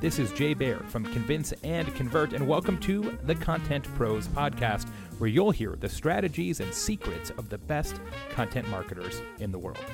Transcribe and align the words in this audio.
This 0.00 0.18
is 0.18 0.32
Jay 0.32 0.54
Baer 0.54 0.78
from 0.88 1.04
Convince 1.04 1.52
and 1.62 1.94
Convert, 1.94 2.32
and 2.32 2.48
welcome 2.48 2.80
to 2.80 3.18
the 3.24 3.34
Content 3.34 3.84
Pros 3.96 4.28
Podcast, 4.28 4.88
where 5.18 5.28
you'll 5.28 5.50
hear 5.50 5.76
the 5.78 5.90
strategies 5.90 6.60
and 6.60 6.72
secrets 6.72 7.28
of 7.36 7.50
the 7.50 7.58
best 7.58 8.00
content 8.30 8.66
marketers 8.70 9.20
in 9.40 9.52
the 9.52 9.58
world. 9.58 9.84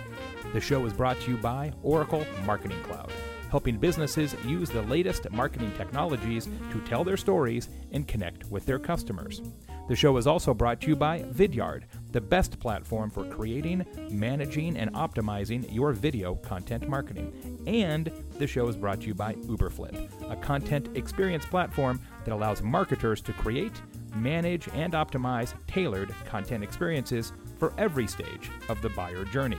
The 0.53 0.61
show 0.61 0.87
is 0.87 0.93
brought 0.93 1.19
to 1.23 1.33
you 1.33 1.39
by 1.39 1.73
Oracle 1.83 2.25
Marketing 2.45 2.81
Cloud, 2.85 3.11
helping 3.51 3.79
businesses 3.79 4.37
use 4.47 4.71
the 4.71 4.83
latest 4.83 5.29
marketing 5.33 5.73
technologies 5.77 6.49
to 6.71 6.81
tell 6.83 7.03
their 7.03 7.17
stories 7.17 7.69
and 7.91 8.07
connect 8.07 8.49
with 8.49 8.65
their 8.65 8.79
customers. 8.79 9.43
The 9.89 9.97
show 9.97 10.17
is 10.19 10.29
also 10.29 10.55
brought 10.55 10.81
to 10.83 10.87
you 10.87 10.95
by 10.95 11.23
Vidyard, 11.23 11.83
the 12.17 12.21
best 12.23 12.59
platform 12.59 13.11
for 13.11 13.27
creating, 13.27 13.85
managing, 14.11 14.79
and 14.79 14.91
optimizing 14.95 15.71
your 15.71 15.93
video 15.93 16.37
content 16.37 16.89
marketing. 16.89 17.61
And 17.67 18.11
the 18.39 18.47
show 18.47 18.69
is 18.69 18.75
brought 18.75 19.03
to 19.03 19.09
you 19.09 19.15
by 19.15 19.35
Uberflip, 19.35 20.33
a 20.33 20.37
content 20.37 20.89
experience 20.97 21.45
platform 21.45 22.01
that 22.25 22.33
allows 22.33 22.63
marketers 22.63 23.21
to 23.21 23.35
create, 23.35 23.83
manage, 24.15 24.67
and 24.69 24.95
optimize 24.95 25.53
tailored 25.67 26.15
content 26.25 26.65
experiences 26.65 27.35
for 27.59 27.75
every 27.77 28.07
stage 28.07 28.51
of 28.71 28.81
the 28.81 28.89
buyer 28.89 29.27
journey. 29.27 29.59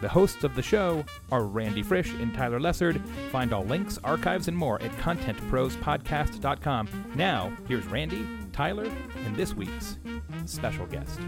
The 0.00 0.08
hosts 0.08 0.44
of 0.44 0.54
the 0.54 0.62
show 0.62 1.04
are 1.30 1.44
Randy 1.44 1.82
Frisch 1.82 2.12
and 2.14 2.34
Tyler 2.34 2.60
Lessard. 2.60 3.00
Find 3.30 3.52
all 3.52 3.64
links, 3.64 3.98
archives, 4.04 4.48
and 4.48 4.56
more 4.56 4.80
at 4.82 4.90
contentprospodcast.com. 4.92 6.88
Now, 7.14 7.52
here's 7.68 7.86
Randy, 7.86 8.26
Tyler, 8.52 8.90
and 9.24 9.36
this 9.36 9.54
week's 9.54 9.98
special 10.46 10.86
guest. 10.86 11.20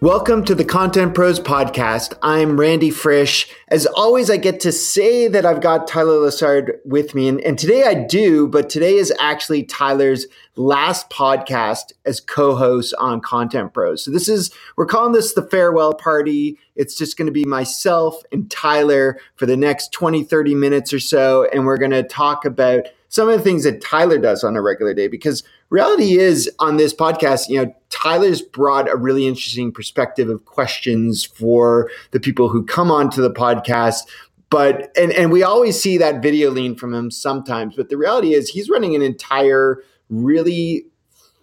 Welcome 0.00 0.44
to 0.44 0.54
the 0.54 0.64
Content 0.64 1.12
Pros 1.12 1.40
Podcast. 1.40 2.16
I'm 2.22 2.60
Randy 2.60 2.88
Frisch. 2.88 3.50
As 3.66 3.84
always, 3.84 4.30
I 4.30 4.36
get 4.36 4.60
to 4.60 4.70
say 4.70 5.26
that 5.26 5.44
I've 5.44 5.60
got 5.60 5.88
Tyler 5.88 6.18
Lessard 6.18 6.78
with 6.84 7.16
me, 7.16 7.26
and, 7.26 7.40
and 7.40 7.58
today 7.58 7.82
I 7.82 7.94
do, 7.94 8.46
but 8.46 8.70
today 8.70 8.94
is 8.94 9.12
actually 9.18 9.64
Tyler's 9.64 10.28
last 10.54 11.10
podcast 11.10 11.94
as 12.06 12.20
co-host 12.20 12.94
on 13.00 13.20
Content 13.20 13.74
Pros. 13.74 14.04
So 14.04 14.12
this 14.12 14.28
is 14.28 14.52
we're 14.76 14.86
calling 14.86 15.14
this 15.14 15.32
the 15.32 15.42
farewell 15.42 15.94
party. 15.94 16.56
It's 16.76 16.96
just 16.96 17.16
going 17.16 17.26
to 17.26 17.32
be 17.32 17.44
myself 17.44 18.22
and 18.30 18.48
Tyler 18.48 19.18
for 19.34 19.46
the 19.46 19.56
next 19.56 19.90
20, 19.90 20.22
30 20.22 20.54
minutes 20.54 20.92
or 20.92 21.00
so, 21.00 21.48
and 21.52 21.66
we're 21.66 21.76
going 21.76 21.90
to 21.90 22.04
talk 22.04 22.44
about 22.44 22.84
some 23.08 23.28
of 23.28 23.36
the 23.36 23.42
things 23.42 23.64
that 23.64 23.80
Tyler 23.80 24.18
does 24.18 24.44
on 24.44 24.54
a 24.54 24.62
regular 24.62 24.94
day 24.94 25.08
because 25.08 25.42
reality 25.70 26.18
is 26.18 26.50
on 26.58 26.76
this 26.76 26.94
podcast, 26.94 27.48
you 27.48 27.62
know, 27.62 27.74
Tyler's 27.90 28.42
brought 28.42 28.88
a 28.88 28.96
really 28.96 29.26
interesting 29.26 29.72
perspective 29.72 30.28
of 30.28 30.44
questions 30.44 31.24
for 31.24 31.90
the 32.10 32.20
people 32.20 32.48
who 32.48 32.64
come 32.64 32.90
onto 32.90 33.22
the 33.22 33.30
podcast. 33.30 34.08
But 34.50 34.90
and 34.96 35.12
and 35.12 35.30
we 35.30 35.42
always 35.42 35.80
see 35.80 35.98
that 35.98 36.22
video 36.22 36.50
lean 36.50 36.74
from 36.74 36.94
him 36.94 37.10
sometimes, 37.10 37.76
but 37.76 37.90
the 37.90 37.98
reality 37.98 38.32
is 38.32 38.48
he's 38.48 38.70
running 38.70 38.94
an 38.94 39.02
entire 39.02 39.82
really 40.08 40.86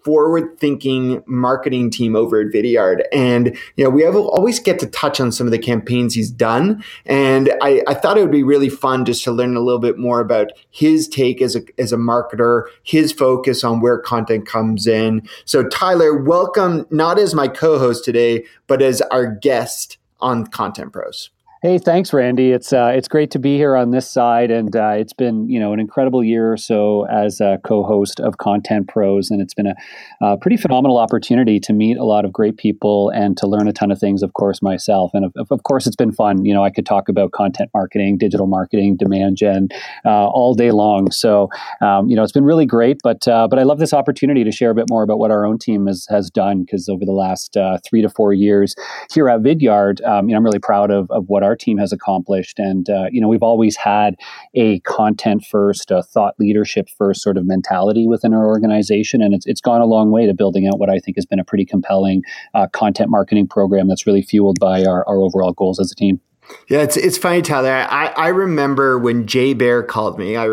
forward 0.05 0.59
thinking 0.59 1.23
marketing 1.25 1.89
team 1.89 2.15
over 2.15 2.39
at 2.39 2.53
Vidyard. 2.53 3.01
And, 3.11 3.57
you 3.75 3.83
know, 3.83 3.89
we 3.89 4.03
have, 4.03 4.15
always 4.15 4.59
get 4.59 4.77
to 4.79 4.87
touch 4.87 5.19
on 5.19 5.31
some 5.31 5.47
of 5.47 5.51
the 5.51 5.57
campaigns 5.57 6.13
he's 6.13 6.29
done. 6.29 6.83
And 7.07 7.51
I, 7.59 7.81
I, 7.87 7.95
thought 7.95 8.17
it 8.17 8.21
would 8.21 8.31
be 8.31 8.43
really 8.43 8.69
fun 8.69 9.03
just 9.03 9.23
to 9.23 9.31
learn 9.31 9.57
a 9.57 9.61
little 9.61 9.79
bit 9.79 9.97
more 9.97 10.19
about 10.19 10.51
his 10.69 11.07
take 11.07 11.41
as 11.41 11.55
a, 11.55 11.63
as 11.79 11.91
a 11.91 11.97
marketer, 11.97 12.65
his 12.83 13.11
focus 13.11 13.63
on 13.63 13.81
where 13.81 13.97
content 13.97 14.47
comes 14.47 14.85
in. 14.85 15.27
So 15.43 15.67
Tyler, 15.67 16.15
welcome, 16.15 16.85
not 16.91 17.17
as 17.17 17.33
my 17.33 17.47
co-host 17.47 18.05
today, 18.05 18.45
but 18.67 18.83
as 18.83 19.01
our 19.01 19.25
guest 19.25 19.97
on 20.19 20.45
Content 20.45 20.93
Pros. 20.93 21.31
Hey, 21.65 21.79
thanks, 21.79 22.13
Randy. 22.13 22.51
It's 22.51 22.71
uh, 22.71 22.93
it's 22.95 23.07
great 23.07 23.31
to 23.31 23.39
be 23.39 23.57
here 23.57 23.75
on 23.75 23.89
this 23.89 24.07
side, 24.07 24.51
and 24.51 24.75
uh, 24.75 24.93
it's 24.97 25.13
been 25.13 25.49
you 25.49 25.59
know 25.59 25.73
an 25.73 25.79
incredible 25.79 26.23
year 26.23 26.53
or 26.53 26.57
so 26.57 27.07
as 27.07 27.41
a 27.41 27.59
co-host 27.63 28.19
of 28.19 28.37
Content 28.37 28.87
Pros, 28.87 29.31
and 29.31 29.41
it's 29.41 29.55
been 29.55 29.65
a, 29.65 29.75
a, 30.21 30.37
pretty 30.37 30.57
phenomenal 30.57 30.99
opportunity 30.99 31.59
to 31.61 31.73
meet 31.73 31.97
a 31.97 32.03
lot 32.03 32.23
of 32.23 32.31
great 32.31 32.57
people 32.57 33.09
and 33.15 33.35
to 33.37 33.47
learn 33.47 33.67
a 33.67 33.73
ton 33.73 33.89
of 33.89 33.97
things, 33.97 34.21
of 34.21 34.33
course, 34.33 34.61
myself. 34.61 35.09
And 35.15 35.25
of, 35.25 35.47
of 35.49 35.63
course, 35.63 35.87
it's 35.87 35.95
been 35.95 36.11
fun. 36.11 36.45
You 36.45 36.53
know, 36.53 36.63
I 36.63 36.69
could 36.69 36.85
talk 36.85 37.09
about 37.09 37.31
content 37.31 37.71
marketing, 37.73 38.19
digital 38.19 38.45
marketing, 38.45 38.97
demand 38.97 39.37
gen, 39.37 39.69
uh, 40.05 40.27
all 40.27 40.53
day 40.53 40.69
long. 40.69 41.09
So 41.09 41.49
um, 41.81 42.07
you 42.07 42.15
know, 42.15 42.21
it's 42.21 42.31
been 42.31 42.45
really 42.45 42.67
great. 42.67 42.99
But 43.01 43.27
uh, 43.27 43.47
but 43.47 43.57
I 43.57 43.63
love 43.63 43.79
this 43.79 43.91
opportunity 43.91 44.43
to 44.43 44.51
share 44.51 44.69
a 44.69 44.75
bit 44.75 44.85
more 44.87 45.01
about 45.01 45.17
what 45.17 45.31
our 45.31 45.47
own 45.47 45.57
team 45.57 45.87
has 45.87 46.05
has 46.11 46.29
done 46.29 46.61
because 46.61 46.87
over 46.89 47.05
the 47.05 47.11
last 47.11 47.57
uh, 47.57 47.79
three 47.83 48.03
to 48.03 48.09
four 48.09 48.33
years 48.33 48.75
here 49.11 49.27
at 49.29 49.41
Vidyard, 49.41 50.05
um, 50.07 50.29
you 50.29 50.33
know, 50.33 50.37
I'm 50.37 50.45
really 50.45 50.59
proud 50.59 50.91
of 50.91 51.09
of 51.09 51.27
what 51.27 51.41
our 51.41 51.54
our 51.55 51.57
team 51.57 51.77
has 51.77 51.93
accomplished. 51.93 52.59
And, 52.59 52.89
uh, 52.89 53.05
you 53.11 53.21
know, 53.21 53.29
we've 53.29 53.41
always 53.41 53.77
had 53.77 54.15
a 54.53 54.79
content 54.81 55.45
first, 55.45 55.89
a 55.89 56.03
thought 56.03 56.35
leadership 56.37 56.89
first 56.89 57.21
sort 57.21 57.37
of 57.37 57.45
mentality 57.45 58.07
within 58.07 58.33
our 58.33 58.45
organization. 58.45 59.21
And 59.21 59.33
it's, 59.33 59.45
it's 59.45 59.61
gone 59.61 59.79
a 59.79 59.85
long 59.85 60.11
way 60.11 60.25
to 60.25 60.33
building 60.33 60.67
out 60.67 60.79
what 60.79 60.89
I 60.89 60.99
think 60.99 61.15
has 61.15 61.25
been 61.25 61.39
a 61.39 61.45
pretty 61.45 61.65
compelling 61.65 62.23
uh, 62.53 62.67
content 62.67 63.09
marketing 63.09 63.47
program 63.47 63.87
that's 63.87 64.05
really 64.05 64.21
fueled 64.21 64.57
by 64.59 64.83
our, 64.83 65.07
our 65.07 65.21
overall 65.21 65.53
goals 65.53 65.79
as 65.79 65.91
a 65.91 65.95
team. 65.95 66.19
Yeah, 66.67 66.81
it's 66.81 66.97
it's 66.97 67.17
funny, 67.17 67.43
Tyler. 67.43 67.69
I, 67.89 68.07
I 68.07 68.27
remember 68.29 68.97
when 68.97 69.27
Jay 69.27 69.53
Baer 69.53 69.83
called 69.83 70.17
me 70.17 70.35
I, 70.35 70.47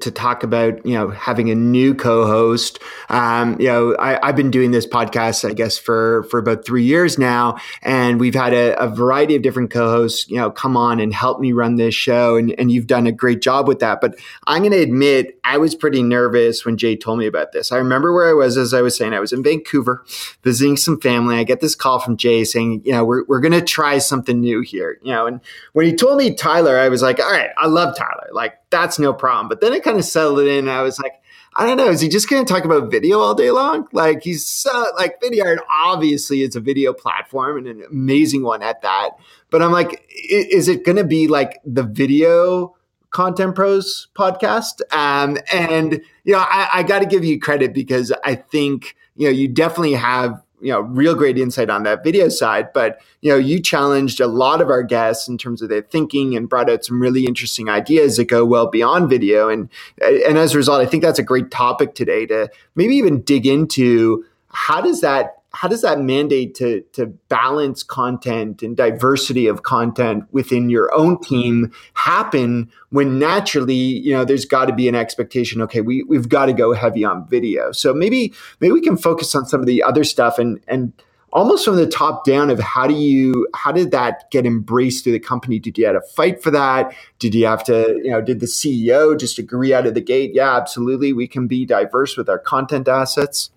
to 0.00 0.10
talk 0.10 0.42
about 0.42 0.84
you 0.86 0.94
know 0.94 1.10
having 1.10 1.50
a 1.50 1.54
new 1.54 1.94
co-host. 1.94 2.78
Um, 3.10 3.60
you 3.60 3.66
know, 3.66 3.94
I, 3.98 4.18
have 4.24 4.36
been 4.36 4.50
doing 4.50 4.70
this 4.70 4.86
podcast, 4.86 5.48
I 5.48 5.52
guess, 5.52 5.76
for 5.76 6.22
for 6.30 6.38
about 6.38 6.64
three 6.64 6.84
years 6.84 7.18
now, 7.18 7.58
and 7.82 8.18
we've 8.18 8.34
had 8.34 8.54
a, 8.54 8.82
a, 8.82 8.88
variety 8.88 9.36
of 9.36 9.42
different 9.42 9.70
co-hosts, 9.70 10.28
you 10.30 10.36
know, 10.36 10.50
come 10.50 10.74
on 10.74 11.00
and 11.00 11.12
help 11.12 11.38
me 11.38 11.52
run 11.52 11.76
this 11.76 11.94
show, 11.94 12.36
and 12.36 12.58
and 12.58 12.72
you've 12.72 12.86
done 12.86 13.06
a 13.06 13.12
great 13.12 13.42
job 13.42 13.68
with 13.68 13.80
that. 13.80 14.00
But 14.00 14.18
I'm 14.46 14.62
going 14.62 14.72
to 14.72 14.82
admit, 14.82 15.38
I 15.44 15.58
was 15.58 15.74
pretty 15.74 16.02
nervous 16.02 16.64
when 16.64 16.78
Jay 16.78 16.96
told 16.96 17.18
me 17.18 17.26
about 17.26 17.52
this. 17.52 17.72
I 17.72 17.76
remember 17.76 18.14
where 18.14 18.30
I 18.30 18.32
was, 18.32 18.56
as 18.56 18.72
I 18.72 18.80
was 18.80 18.96
saying, 18.96 19.12
I 19.12 19.20
was 19.20 19.34
in 19.34 19.42
Vancouver 19.42 20.02
visiting 20.42 20.78
some 20.78 20.98
family. 20.98 21.36
I 21.36 21.44
get 21.44 21.60
this 21.60 21.74
call 21.74 21.98
from 21.98 22.16
Jay 22.16 22.44
saying, 22.44 22.82
you 22.86 22.92
know, 22.92 23.04
we're 23.04 23.24
we're 23.26 23.40
going 23.40 23.52
to 23.52 23.60
try 23.60 23.98
something 23.98 24.40
new 24.40 24.62
here, 24.62 24.98
you 25.02 25.12
know, 25.12 25.26
and 25.26 25.37
when 25.72 25.86
he 25.86 25.94
told 25.94 26.18
me 26.18 26.34
Tyler, 26.34 26.78
I 26.78 26.88
was 26.88 27.02
like, 27.02 27.20
all 27.20 27.30
right, 27.30 27.50
I 27.56 27.66
love 27.66 27.96
Tyler. 27.96 28.28
Like, 28.32 28.54
that's 28.70 28.98
no 28.98 29.12
problem. 29.12 29.48
But 29.48 29.60
then 29.60 29.72
it 29.72 29.82
kind 29.82 29.98
of 29.98 30.04
settled 30.04 30.40
in. 30.40 30.68
I 30.68 30.82
was 30.82 30.98
like, 30.98 31.12
I 31.56 31.66
don't 31.66 31.76
know. 31.76 31.88
Is 31.88 32.00
he 32.00 32.08
just 32.08 32.28
going 32.28 32.44
to 32.44 32.52
talk 32.52 32.64
about 32.64 32.90
video 32.90 33.18
all 33.18 33.34
day 33.34 33.50
long? 33.50 33.88
Like, 33.92 34.22
he's 34.22 34.46
so, 34.46 34.86
like, 34.96 35.20
Vidyard 35.20 35.58
obviously 35.68 36.42
it's 36.42 36.54
a 36.54 36.60
video 36.60 36.92
platform 36.92 37.58
and 37.58 37.66
an 37.66 37.84
amazing 37.90 38.42
one 38.44 38.62
at 38.62 38.82
that. 38.82 39.10
But 39.50 39.62
I'm 39.62 39.72
like, 39.72 40.08
is 40.30 40.68
it 40.68 40.84
going 40.84 40.96
to 40.96 41.04
be 41.04 41.26
like 41.26 41.60
the 41.64 41.82
video 41.82 42.76
Content 43.10 43.54
Pros 43.54 44.08
podcast? 44.14 44.82
Um, 44.92 45.38
and, 45.52 46.00
you 46.24 46.34
know, 46.34 46.44
I, 46.46 46.68
I 46.74 46.82
got 46.82 47.00
to 47.00 47.06
give 47.06 47.24
you 47.24 47.40
credit 47.40 47.72
because 47.72 48.12
I 48.24 48.36
think, 48.36 48.94
you 49.16 49.26
know, 49.26 49.32
you 49.32 49.48
definitely 49.48 49.94
have 49.94 50.40
you 50.60 50.72
know 50.72 50.80
real 50.80 51.14
great 51.14 51.38
insight 51.38 51.70
on 51.70 51.82
that 51.84 52.02
video 52.02 52.28
side 52.28 52.72
but 52.72 53.00
you 53.20 53.30
know 53.30 53.38
you 53.38 53.60
challenged 53.60 54.20
a 54.20 54.26
lot 54.26 54.60
of 54.60 54.70
our 54.70 54.82
guests 54.82 55.28
in 55.28 55.38
terms 55.38 55.62
of 55.62 55.68
their 55.68 55.82
thinking 55.82 56.36
and 56.36 56.48
brought 56.48 56.70
out 56.70 56.84
some 56.84 57.00
really 57.00 57.24
interesting 57.24 57.68
ideas 57.68 58.16
that 58.16 58.24
go 58.24 58.44
well 58.44 58.66
beyond 58.68 59.08
video. 59.08 59.48
And 59.48 59.68
and 60.02 60.38
as 60.38 60.54
a 60.54 60.56
result 60.56 60.80
i 60.80 60.86
think 60.86 61.02
that's 61.02 61.18
a 61.18 61.22
great 61.22 61.50
topic 61.50 61.94
today 61.94 62.26
to 62.26 62.48
maybe 62.74 62.94
even 62.96 63.22
dig 63.22 63.46
into 63.46 64.24
how 64.50 64.80
does 64.80 65.00
that 65.00 65.37
how 65.52 65.66
does 65.66 65.82
that 65.82 66.00
mandate 66.00 66.54
to 66.56 66.82
to 66.92 67.06
balance 67.28 67.82
content 67.82 68.62
and 68.62 68.76
diversity 68.76 69.46
of 69.46 69.62
content 69.62 70.24
within 70.30 70.68
your 70.68 70.94
own 70.94 71.20
team 71.20 71.72
happen 71.94 72.70
when 72.90 73.18
naturally 73.18 73.74
you 73.74 74.12
know 74.12 74.24
there's 74.24 74.44
got 74.44 74.66
to 74.66 74.74
be 74.74 74.88
an 74.88 74.94
expectation 74.94 75.62
okay 75.62 75.80
we 75.80 76.02
we've 76.04 76.28
got 76.28 76.46
to 76.46 76.52
go 76.52 76.72
heavy 76.72 77.04
on 77.04 77.26
video. 77.28 77.72
So 77.72 77.94
maybe 77.94 78.32
maybe 78.60 78.72
we 78.72 78.80
can 78.80 78.96
focus 78.96 79.34
on 79.34 79.46
some 79.46 79.60
of 79.60 79.66
the 79.66 79.82
other 79.82 80.04
stuff 80.04 80.38
and 80.38 80.60
and 80.68 80.92
almost 81.32 81.64
from 81.64 81.76
the 81.76 81.86
top 81.86 82.24
down 82.24 82.50
of 82.50 82.58
how 82.58 82.86
do 82.86 82.94
you 82.94 83.46
how 83.54 83.72
did 83.72 83.90
that 83.90 84.30
get 84.30 84.46
embraced 84.46 85.04
through 85.04 85.12
the 85.12 85.20
company? 85.20 85.58
Did 85.58 85.78
you 85.78 85.86
have 85.86 85.94
to 85.94 86.00
fight 86.14 86.42
for 86.42 86.50
that? 86.50 86.94
Did 87.18 87.34
you 87.34 87.46
have 87.46 87.64
to 87.64 88.00
you 88.02 88.10
know 88.10 88.20
did 88.20 88.40
the 88.40 88.46
ceo 88.46 89.18
just 89.18 89.38
agree 89.38 89.72
out 89.72 89.86
of 89.86 89.94
the 89.94 90.00
gate? 90.00 90.32
Yeah 90.34 90.56
absolutely 90.56 91.12
we 91.12 91.26
can 91.26 91.46
be 91.46 91.64
diverse 91.64 92.16
with 92.16 92.28
our 92.28 92.38
content 92.38 92.88
assets 92.88 93.50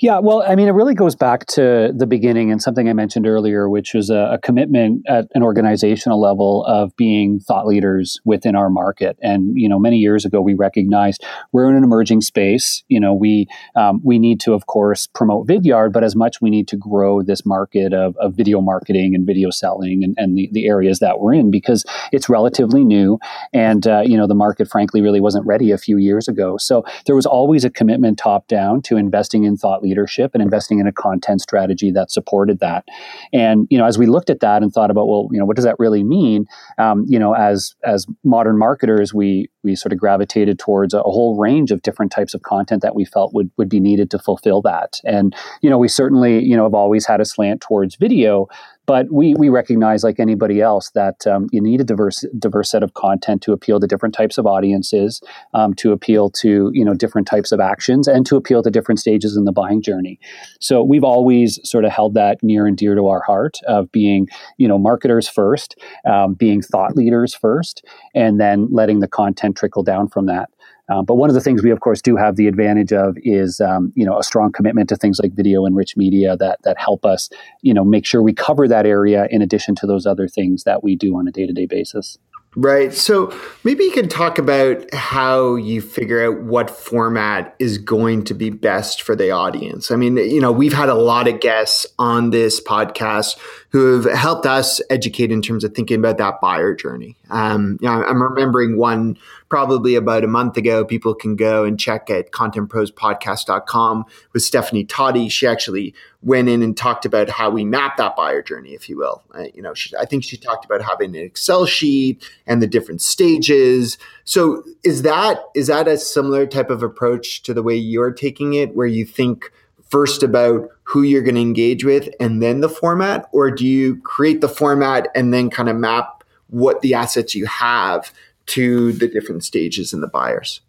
yeah, 0.00 0.18
well, 0.18 0.42
I 0.46 0.54
mean, 0.54 0.68
it 0.68 0.72
really 0.72 0.94
goes 0.94 1.14
back 1.14 1.46
to 1.46 1.92
the 1.94 2.06
beginning 2.06 2.50
and 2.50 2.60
something 2.60 2.88
I 2.88 2.92
mentioned 2.92 3.26
earlier, 3.26 3.68
which 3.68 3.94
was 3.94 4.10
a, 4.10 4.32
a, 4.32 4.38
commitment 4.38 5.02
at 5.08 5.28
an 5.34 5.42
organizational 5.42 6.20
level 6.20 6.64
of 6.66 6.94
being 6.96 7.38
thought 7.40 7.66
leaders 7.66 8.20
within 8.24 8.56
our 8.56 8.68
market. 8.68 9.16
And 9.22 9.56
you 9.56 9.68
know, 9.68 9.78
many 9.78 9.98
years 9.98 10.24
ago, 10.24 10.40
we 10.40 10.54
recognized 10.54 11.24
we're 11.52 11.68
in 11.68 11.76
an 11.76 11.84
emerging 11.84 12.22
space. 12.22 12.82
You 12.88 13.00
know, 13.00 13.14
we 13.14 13.46
um, 13.76 14.00
we 14.04 14.18
need 14.18 14.40
to, 14.40 14.52
of 14.52 14.66
course, 14.66 15.06
promote 15.06 15.46
Vidyard, 15.46 15.92
but 15.92 16.04
as 16.04 16.16
much 16.16 16.40
we 16.40 16.50
need 16.50 16.68
to 16.68 16.76
grow 16.76 17.22
this 17.22 17.46
market 17.46 17.92
of, 17.92 18.16
of 18.16 18.34
video 18.34 18.60
marketing 18.60 19.14
and 19.14 19.26
video 19.26 19.50
selling 19.50 20.02
and, 20.02 20.14
and 20.18 20.36
the, 20.36 20.48
the 20.52 20.66
areas 20.66 20.98
that 20.98 21.20
we're 21.20 21.34
in 21.34 21.50
because 21.50 21.84
it's 22.12 22.28
relatively 22.28 22.84
new, 22.84 23.18
and 23.52 23.86
uh, 23.86 24.02
you 24.04 24.16
know, 24.16 24.26
the 24.26 24.34
market, 24.34 24.68
frankly, 24.68 25.00
really 25.00 25.20
wasn't 25.20 25.46
ready 25.46 25.70
a 25.70 25.78
few 25.78 25.96
years 25.96 26.28
ago. 26.28 26.56
So 26.56 26.84
there 27.06 27.16
was 27.16 27.26
always 27.26 27.64
a 27.64 27.70
commitment 27.70 28.18
top 28.18 28.48
down 28.48 28.82
to 28.82 28.96
investing 28.96 29.44
in 29.44 29.56
thought 29.56 29.71
thought 29.72 29.82
leadership 29.82 30.32
and 30.34 30.42
investing 30.42 30.78
in 30.78 30.86
a 30.86 30.92
content 30.92 31.40
strategy 31.40 31.90
that 31.92 32.10
supported 32.10 32.60
that. 32.60 32.84
And 33.32 33.66
you 33.70 33.78
know, 33.78 33.86
as 33.86 33.98
we 33.98 34.06
looked 34.06 34.30
at 34.30 34.40
that 34.40 34.62
and 34.62 34.72
thought 34.72 34.90
about, 34.90 35.08
well, 35.08 35.28
you 35.32 35.38
know, 35.38 35.44
what 35.44 35.56
does 35.56 35.64
that 35.64 35.76
really 35.78 36.04
mean? 36.04 36.46
Um, 36.78 37.04
you 37.08 37.18
know, 37.18 37.34
as 37.34 37.74
as 37.84 38.06
modern 38.24 38.58
marketers, 38.58 39.14
we 39.14 39.48
we 39.62 39.74
sort 39.76 39.92
of 39.92 39.98
gravitated 39.98 40.58
towards 40.58 40.92
a, 40.92 40.98
a 40.98 41.10
whole 41.10 41.38
range 41.38 41.70
of 41.70 41.82
different 41.82 42.12
types 42.12 42.34
of 42.34 42.42
content 42.42 42.82
that 42.82 42.94
we 42.94 43.04
felt 43.04 43.32
would 43.34 43.50
would 43.56 43.68
be 43.68 43.80
needed 43.80 44.10
to 44.10 44.18
fulfill 44.18 44.60
that. 44.62 45.00
And 45.04 45.34
you 45.62 45.70
know, 45.70 45.78
we 45.78 45.88
certainly 45.88 46.42
you 46.44 46.56
know 46.56 46.64
have 46.64 46.74
always 46.74 47.06
had 47.06 47.20
a 47.20 47.24
slant 47.24 47.60
towards 47.60 47.96
video, 47.96 48.48
but 48.86 49.12
we 49.12 49.34
we 49.34 49.48
recognize, 49.48 50.02
like 50.02 50.18
anybody 50.18 50.60
else, 50.60 50.90
that 50.90 51.26
um, 51.26 51.48
you 51.52 51.60
need 51.60 51.80
a 51.80 51.84
diverse 51.84 52.24
diverse 52.38 52.70
set 52.70 52.82
of 52.82 52.94
content 52.94 53.42
to 53.42 53.52
appeal 53.52 53.78
to 53.78 53.86
different 53.86 54.14
types 54.14 54.38
of 54.38 54.46
audiences, 54.46 55.20
um, 55.54 55.74
to 55.74 55.92
appeal 55.92 56.30
to 56.30 56.70
you 56.72 56.84
know 56.84 56.94
different 56.94 57.26
types 57.26 57.52
of 57.52 57.60
actions, 57.60 58.08
and 58.08 58.26
to 58.26 58.36
appeal 58.36 58.62
to 58.62 58.70
different 58.70 58.98
stages 58.98 59.36
in 59.36 59.44
the 59.44 59.52
buying 59.52 59.82
journey. 59.82 60.18
So 60.60 60.82
we've 60.82 61.04
always 61.04 61.60
sort 61.68 61.84
of 61.84 61.92
held 61.92 62.14
that 62.14 62.42
near 62.42 62.66
and 62.66 62.76
dear 62.76 62.94
to 62.94 63.06
our 63.06 63.22
heart 63.22 63.58
of 63.68 63.90
being 63.92 64.28
you 64.58 64.66
know 64.66 64.78
marketers 64.78 65.28
first, 65.28 65.78
um, 66.04 66.34
being 66.34 66.60
thought 66.60 66.96
leaders 66.96 67.34
first, 67.34 67.84
and 68.14 68.40
then 68.40 68.68
letting 68.70 69.00
the 69.00 69.08
content 69.08 69.56
trickle 69.56 69.82
down 69.82 70.08
from 70.08 70.26
that. 70.26 70.50
Uh, 70.92 71.02
but 71.02 71.14
one 71.14 71.30
of 71.30 71.34
the 71.34 71.40
things 71.40 71.62
we, 71.62 71.70
of 71.70 71.80
course, 71.80 72.02
do 72.02 72.16
have 72.16 72.36
the 72.36 72.46
advantage 72.46 72.92
of 72.92 73.16
is, 73.22 73.60
um, 73.60 73.92
you 73.96 74.04
know, 74.04 74.18
a 74.18 74.22
strong 74.22 74.52
commitment 74.52 74.90
to 74.90 74.96
things 74.96 75.18
like 75.22 75.32
video 75.32 75.64
and 75.64 75.74
rich 75.74 75.96
media 75.96 76.36
that 76.36 76.60
that 76.64 76.78
help 76.78 77.06
us, 77.06 77.30
you 77.62 77.72
know, 77.72 77.84
make 77.84 78.04
sure 78.04 78.22
we 78.22 78.34
cover 78.34 78.68
that 78.68 78.84
area 78.84 79.26
in 79.30 79.40
addition 79.40 79.74
to 79.76 79.86
those 79.86 80.04
other 80.06 80.28
things 80.28 80.64
that 80.64 80.84
we 80.84 80.94
do 80.94 81.16
on 81.16 81.26
a 81.26 81.32
day 81.32 81.46
to 81.46 81.52
day 81.52 81.64
basis. 81.64 82.18
Right. 82.54 82.92
So 82.92 83.34
maybe 83.64 83.84
you 83.84 83.92
can 83.92 84.10
talk 84.10 84.36
about 84.36 84.92
how 84.92 85.54
you 85.54 85.80
figure 85.80 86.22
out 86.22 86.42
what 86.42 86.68
format 86.68 87.54
is 87.58 87.78
going 87.78 88.24
to 88.24 88.34
be 88.34 88.50
best 88.50 89.00
for 89.00 89.16
the 89.16 89.30
audience. 89.30 89.90
I 89.90 89.96
mean, 89.96 90.18
you 90.18 90.38
know, 90.38 90.52
we've 90.52 90.74
had 90.74 90.90
a 90.90 90.94
lot 90.94 91.28
of 91.28 91.40
guests 91.40 91.86
on 91.98 92.28
this 92.28 92.62
podcast 92.62 93.38
who 93.70 94.02
have 94.02 94.12
helped 94.12 94.44
us 94.44 94.82
educate 94.90 95.32
in 95.32 95.40
terms 95.40 95.64
of 95.64 95.74
thinking 95.74 95.98
about 95.98 96.18
that 96.18 96.42
buyer 96.42 96.74
journey. 96.74 97.16
Um, 97.30 97.78
you 97.80 97.88
know, 97.88 98.04
I'm 98.04 98.22
remembering 98.22 98.76
one 98.76 99.16
probably 99.52 99.96
about 99.96 100.24
a 100.24 100.26
month 100.26 100.56
ago. 100.56 100.82
People 100.82 101.14
can 101.14 101.36
go 101.36 101.62
and 101.62 101.78
check 101.78 102.08
at 102.08 102.32
contentprospodcast.com 102.32 104.06
with 104.32 104.42
Stephanie 104.42 104.82
Toddy. 104.82 105.28
She 105.28 105.46
actually 105.46 105.94
went 106.22 106.48
in 106.48 106.62
and 106.62 106.74
talked 106.74 107.04
about 107.04 107.28
how 107.28 107.50
we 107.50 107.62
map 107.62 107.98
that 107.98 108.16
buyer 108.16 108.40
journey, 108.40 108.70
if 108.70 108.88
you 108.88 108.96
will. 108.96 109.22
Uh, 109.34 109.48
you 109.52 109.60
know, 109.60 109.74
she, 109.74 109.94
I 109.94 110.06
think 110.06 110.24
she 110.24 110.38
talked 110.38 110.64
about 110.64 110.80
having 110.80 111.14
an 111.14 111.22
Excel 111.22 111.66
sheet 111.66 112.26
and 112.46 112.62
the 112.62 112.66
different 112.66 113.02
stages. 113.02 113.98
So 114.24 114.62
is 114.84 115.02
that 115.02 115.44
is 115.54 115.66
that 115.66 115.86
a 115.86 115.98
similar 115.98 116.46
type 116.46 116.70
of 116.70 116.82
approach 116.82 117.42
to 117.42 117.52
the 117.52 117.62
way 117.62 117.76
you're 117.76 118.10
taking 118.10 118.54
it, 118.54 118.74
where 118.74 118.86
you 118.86 119.04
think 119.04 119.52
first 119.90 120.22
about 120.22 120.66
who 120.84 121.02
you're 121.02 121.20
going 121.20 121.34
to 121.34 121.42
engage 121.42 121.84
with 121.84 122.08
and 122.18 122.42
then 122.42 122.62
the 122.62 122.70
format? 122.70 123.28
Or 123.32 123.50
do 123.50 123.66
you 123.66 124.00
create 124.00 124.40
the 124.40 124.48
format 124.48 125.08
and 125.14 125.30
then 125.34 125.50
kind 125.50 125.68
of 125.68 125.76
map 125.76 126.24
what 126.48 126.80
the 126.80 126.94
assets 126.94 127.34
you 127.34 127.44
have 127.44 128.12
to 128.46 128.92
the 128.92 129.08
different 129.08 129.44
stages 129.44 129.92
in 129.92 130.00
the 130.00 130.08
buyers? 130.08 130.60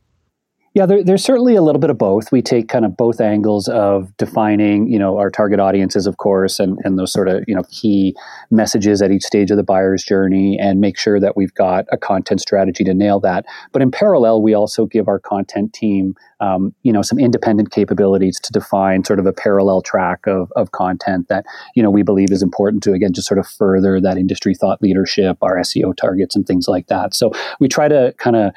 Yeah, 0.76 0.88
there, 0.88 1.04
there's 1.04 1.24
certainly 1.24 1.56
a 1.56 1.62
little 1.62 1.80
bit 1.80 1.92
of 1.92 2.00
both. 2.00 2.32
We 2.32 2.42
take 2.42 2.68
kind 2.68 2.84
of 2.84 2.98
both 2.98 3.22
angles 3.22 3.68
of 3.68 4.16
defining, 4.18 4.88
you 4.88 4.98
know, 4.98 5.20
our 5.20 5.30
target 5.30 5.60
audiences, 5.60 6.08
of 6.08 6.18
course, 6.18 6.60
and, 6.60 6.80
and 6.84 6.98
those 6.98 7.14
sort 7.14 7.28
of, 7.28 7.44
you 7.48 7.54
know, 7.54 7.62
key 7.70 8.16
messages 8.50 9.00
at 9.00 9.12
each 9.12 9.22
stage 9.22 9.52
of 9.52 9.58
the 9.58 9.64
buyer's 9.64 10.04
journey 10.04 10.58
and 10.60 10.82
make 10.82 10.98
sure 10.98 11.20
that 11.20 11.38
we've 11.38 11.54
got 11.54 11.86
a 11.92 11.98
content 11.98 12.42
strategy 12.42 12.84
to 12.86 12.94
nail 12.96 13.20
that. 13.20 13.46
But 13.72 13.84
in 13.84 13.92
parallel, 13.92 14.42
we 14.42 14.56
also 14.56 14.88
give 14.88 15.08
our 15.08 15.20
content 15.20 15.74
team, 15.74 16.16
um, 16.40 16.74
you 16.82 16.92
know, 16.92 17.04
some 17.04 17.20
independent 17.20 17.70
capabilities 17.70 18.40
to 18.40 18.52
define 18.52 19.04
sort 19.04 19.20
of 19.20 19.28
a 19.28 19.34
parallel 19.34 19.84
track 19.84 20.26
of, 20.26 20.52
of 20.56 20.72
content 20.72 21.28
that, 21.28 21.46
you 21.76 21.84
know, 21.84 21.92
we 21.92 22.02
believe 22.02 22.32
is 22.32 22.42
important 22.42 22.82
to, 22.82 22.94
again, 22.94 23.14
just 23.14 23.28
sort 23.28 23.38
of 23.38 23.46
further 23.48 24.02
that 24.02 24.18
industry 24.18 24.56
thought 24.56 24.82
leadership, 24.82 25.38
our 25.44 25.58
SEO 25.58 25.96
targets 25.96 26.36
and 26.36 26.48
things 26.48 26.68
like 26.68 26.88
that. 26.88 27.14
So 27.14 27.32
we 27.60 27.68
try 27.68 27.88
to 27.88 28.16
kind 28.18 28.36
of 28.36 28.54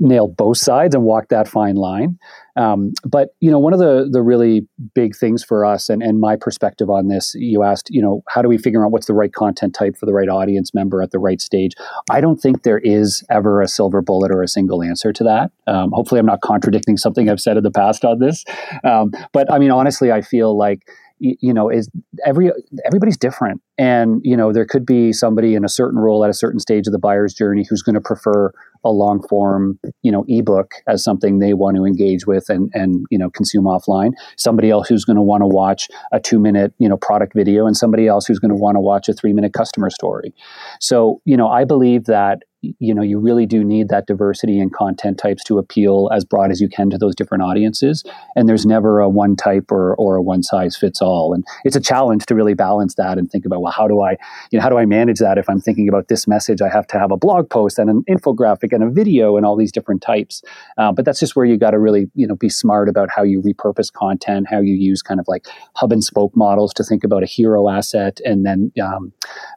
nail 0.00 0.26
both 0.26 0.56
sides 0.56 0.94
and 0.94 1.04
walk 1.04 1.28
that 1.28 1.46
fine 1.46 1.76
line. 1.76 2.18
Um, 2.56 2.92
but 3.04 3.28
you 3.40 3.50
know, 3.50 3.58
one 3.58 3.72
of 3.72 3.78
the 3.78 4.08
the 4.10 4.22
really 4.22 4.66
big 4.94 5.14
things 5.14 5.44
for 5.44 5.64
us, 5.64 5.88
and, 5.88 6.02
and 6.02 6.20
my 6.20 6.36
perspective 6.36 6.90
on 6.90 7.08
this, 7.08 7.34
you 7.36 7.62
asked, 7.62 7.88
you 7.90 8.02
know, 8.02 8.22
how 8.28 8.42
do 8.42 8.48
we 8.48 8.58
figure 8.58 8.84
out 8.84 8.90
what's 8.90 9.06
the 9.06 9.14
right 9.14 9.32
content 9.32 9.74
type 9.74 9.96
for 9.96 10.06
the 10.06 10.12
right 10.12 10.28
audience 10.28 10.74
member 10.74 11.02
at 11.02 11.10
the 11.12 11.18
right 11.18 11.40
stage? 11.40 11.72
I 12.10 12.20
don't 12.20 12.40
think 12.40 12.62
there 12.62 12.80
is 12.80 13.22
ever 13.30 13.62
a 13.62 13.68
silver 13.68 14.02
bullet 14.02 14.32
or 14.32 14.42
a 14.42 14.48
single 14.48 14.82
answer 14.82 15.12
to 15.12 15.24
that. 15.24 15.52
Um, 15.66 15.92
hopefully, 15.92 16.18
I'm 16.18 16.26
not 16.26 16.40
contradicting 16.40 16.96
something 16.96 17.30
I've 17.30 17.40
said 17.40 17.56
in 17.56 17.62
the 17.62 17.70
past 17.70 18.04
on 18.04 18.18
this. 18.18 18.44
Um, 18.82 19.12
but 19.32 19.50
I 19.52 19.58
mean, 19.58 19.70
honestly, 19.70 20.10
I 20.10 20.22
feel 20.22 20.56
like 20.56 20.88
you 21.20 21.52
know 21.52 21.68
is 21.68 21.88
every 22.24 22.50
everybody's 22.84 23.16
different. 23.16 23.60
And 23.78 24.20
you 24.24 24.36
know 24.36 24.52
there 24.52 24.64
could 24.64 24.84
be 24.84 25.12
somebody 25.12 25.54
in 25.54 25.64
a 25.64 25.68
certain 25.68 25.98
role 25.98 26.24
at 26.24 26.30
a 26.30 26.34
certain 26.34 26.60
stage 26.60 26.86
of 26.86 26.92
the 26.92 26.98
buyer's 26.98 27.34
journey 27.34 27.64
who's 27.68 27.82
going 27.82 27.94
to 27.94 28.00
prefer 28.00 28.52
a 28.84 28.90
long 28.90 29.22
form 29.28 29.78
you 30.02 30.10
know 30.10 30.24
ebook 30.28 30.72
as 30.88 31.04
something 31.04 31.38
they 31.38 31.52
want 31.54 31.76
to 31.76 31.84
engage 31.84 32.26
with 32.26 32.48
and 32.48 32.70
and 32.74 33.04
you 33.10 33.18
know 33.18 33.30
consume 33.30 33.64
offline. 33.64 34.12
Somebody 34.36 34.70
else 34.70 34.88
who's 34.88 35.04
going 35.04 35.16
to 35.16 35.22
want 35.22 35.42
to 35.42 35.46
watch 35.46 35.88
a 36.12 36.20
2 36.20 36.38
minute 36.38 36.72
you 36.78 36.88
know 36.88 36.96
product 36.96 37.34
video 37.34 37.66
and 37.66 37.76
somebody 37.76 38.06
else 38.08 38.26
who's 38.26 38.38
going 38.38 38.50
to 38.50 38.56
want 38.56 38.76
to 38.76 38.80
watch 38.80 39.08
a 39.08 39.12
3 39.12 39.32
minute 39.32 39.52
customer 39.52 39.90
story. 39.90 40.34
So 40.80 41.20
you 41.24 41.36
know 41.36 41.48
i 41.48 41.64
believe 41.64 42.04
that 42.04 42.42
you 42.62 42.94
know 42.94 43.02
you 43.02 43.18
really 43.18 43.46
do 43.46 43.64
need 43.64 43.88
that 43.88 44.06
diversity 44.06 44.60
in 44.60 44.70
content 44.70 45.18
types 45.18 45.42
to 45.44 45.58
appeal 45.58 46.10
as 46.12 46.24
broad 46.24 46.50
as 46.50 46.60
you 46.60 46.68
can 46.68 46.90
to 46.90 46.98
those 46.98 47.14
different 47.14 47.42
audiences. 47.42 48.04
And 48.36 48.48
there's 48.48 48.66
never 48.66 49.00
a 49.00 49.08
one 49.08 49.36
type 49.36 49.70
or, 49.70 49.94
or 49.94 50.16
a 50.16 50.22
one 50.22 50.42
size 50.42 50.76
fits 50.76 51.00
all. 51.00 51.32
And 51.32 51.44
it's 51.64 51.76
a 51.76 51.80
challenge 51.80 52.26
to 52.26 52.34
really 52.34 52.54
balance 52.54 52.94
that 52.96 53.18
and 53.18 53.30
think 53.30 53.46
about 53.46 53.62
well 53.62 53.72
how 53.72 53.88
do 53.88 54.02
i 54.02 54.12
you 54.50 54.58
know 54.58 54.62
how 54.62 54.68
do 54.68 54.78
i 54.78 54.84
manage 54.84 55.18
that 55.18 55.38
if 55.38 55.48
i'm 55.48 55.60
thinking 55.60 55.88
about 55.88 56.08
this 56.08 56.28
message? 56.28 56.60
I 56.60 56.68
have 56.68 56.86
to 56.88 56.98
have 56.98 57.10
a 57.10 57.16
blog 57.16 57.48
post 57.48 57.78
and 57.78 57.88
an 57.88 58.04
infographic 58.08 58.72
and 58.72 58.82
a 58.82 58.90
video 58.90 59.36
and 59.36 59.46
all 59.46 59.56
these 59.56 59.72
different 59.72 60.02
types. 60.02 60.42
Uh, 60.76 60.92
but 60.92 61.04
that's 61.04 61.20
just 61.20 61.36
where 61.36 61.46
you 61.46 61.56
got 61.56 61.70
to 61.70 61.78
really 61.78 62.10
you 62.14 62.26
know 62.26 62.36
be 62.36 62.48
smart 62.48 62.88
about 62.88 63.08
how 63.14 63.22
you 63.22 63.40
repurpose 63.42 63.92
content 63.92 64.46
how 64.50 64.60
you 64.60 64.74
use 64.74 65.02
kind 65.02 65.20
of 65.20 65.26
like 65.28 65.46
hub 65.74 65.92
and 65.92 66.04
spoke 66.04 66.36
models 66.36 66.74
to 66.74 66.84
think 66.84 67.04
about 67.04 67.22
a 67.22 67.26
hero 67.26 67.68
asset 67.68 68.20
and 68.24 68.44
then 68.44 68.72
um, 68.82 69.12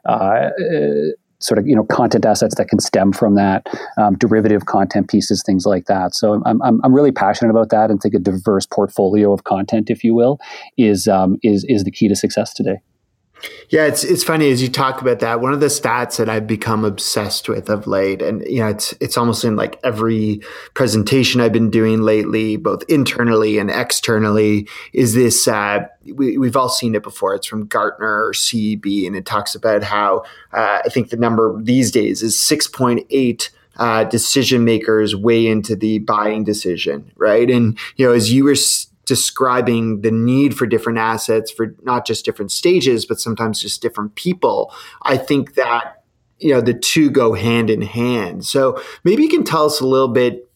uh, 0.06 0.50
sort 1.44 1.58
of 1.58 1.66
you 1.66 1.76
know 1.76 1.84
content 1.84 2.24
assets 2.24 2.54
that 2.56 2.68
can 2.68 2.80
stem 2.80 3.12
from 3.12 3.34
that, 3.34 3.66
um, 3.98 4.16
derivative 4.16 4.66
content 4.66 5.08
pieces, 5.08 5.42
things 5.44 5.66
like 5.66 5.86
that. 5.86 6.14
So 6.14 6.42
I'm, 6.44 6.60
I'm, 6.62 6.80
I'm 6.82 6.94
really 6.94 7.12
passionate 7.12 7.50
about 7.50 7.70
that, 7.70 7.90
and 7.90 8.00
think 8.00 8.14
a 8.14 8.18
diverse 8.18 8.66
portfolio 8.66 9.32
of 9.32 9.44
content, 9.44 9.90
if 9.90 10.02
you 10.02 10.14
will, 10.14 10.38
is 10.76 11.08
um, 11.08 11.38
is 11.42 11.64
is 11.68 11.84
the 11.84 11.90
key 11.90 12.08
to 12.08 12.16
success 12.16 12.52
today. 12.54 12.80
Yeah, 13.68 13.86
it's 13.86 14.04
it's 14.04 14.22
funny 14.22 14.50
as 14.50 14.62
you 14.62 14.68
talk 14.68 15.00
about 15.00 15.20
that. 15.20 15.40
One 15.40 15.52
of 15.52 15.60
the 15.60 15.66
stats 15.66 16.16
that 16.16 16.28
I've 16.28 16.46
become 16.46 16.84
obsessed 16.84 17.48
with 17.48 17.68
of 17.68 17.86
late, 17.86 18.22
and 18.22 18.42
you 18.46 18.60
know, 18.60 18.68
it's 18.68 18.94
it's 19.00 19.16
almost 19.16 19.44
in 19.44 19.56
like 19.56 19.78
every 19.82 20.40
presentation 20.74 21.40
I've 21.40 21.52
been 21.52 21.70
doing 21.70 22.02
lately, 22.02 22.56
both 22.56 22.82
internally 22.88 23.58
and 23.58 23.70
externally, 23.70 24.68
is 24.92 25.14
this. 25.14 25.48
Uh, 25.48 25.86
we, 26.14 26.38
we've 26.38 26.56
all 26.56 26.68
seen 26.68 26.94
it 26.94 27.02
before. 27.02 27.34
It's 27.34 27.46
from 27.46 27.66
Gartner 27.66 28.26
or 28.26 28.32
CEB, 28.32 29.06
and 29.06 29.16
it 29.16 29.26
talks 29.26 29.54
about 29.54 29.82
how 29.82 30.24
uh, 30.52 30.80
I 30.84 30.88
think 30.88 31.10
the 31.10 31.16
number 31.16 31.60
these 31.60 31.90
days 31.90 32.22
is 32.22 32.38
six 32.38 32.66
point 32.66 33.06
eight. 33.10 33.50
Uh, 33.76 34.04
decision 34.04 34.64
makers 34.64 35.16
weigh 35.16 35.48
into 35.48 35.74
the 35.74 35.98
buying 35.98 36.44
decision, 36.44 37.10
right? 37.16 37.50
And 37.50 37.76
you 37.96 38.06
know, 38.06 38.12
as 38.12 38.32
you 38.32 38.44
were 38.44 38.54
describing 39.04 40.00
the 40.00 40.10
need 40.10 40.56
for 40.56 40.66
different 40.66 40.98
assets 40.98 41.50
for 41.50 41.74
not 41.82 42.06
just 42.06 42.24
different 42.24 42.52
stages, 42.52 43.04
but 43.06 43.20
sometimes 43.20 43.60
just 43.60 43.82
different 43.82 44.14
people. 44.14 44.72
I 45.02 45.16
think 45.16 45.54
that 45.54 46.02
you 46.38 46.52
know 46.52 46.60
the 46.60 46.74
two 46.74 47.10
go 47.10 47.32
hand 47.32 47.70
in 47.70 47.82
hand. 47.82 48.44
So 48.44 48.80
maybe 49.04 49.22
you 49.22 49.28
can 49.28 49.44
tell 49.44 49.66
us 49.66 49.80
a 49.80 49.86
little 49.86 50.08
bit 50.08 50.48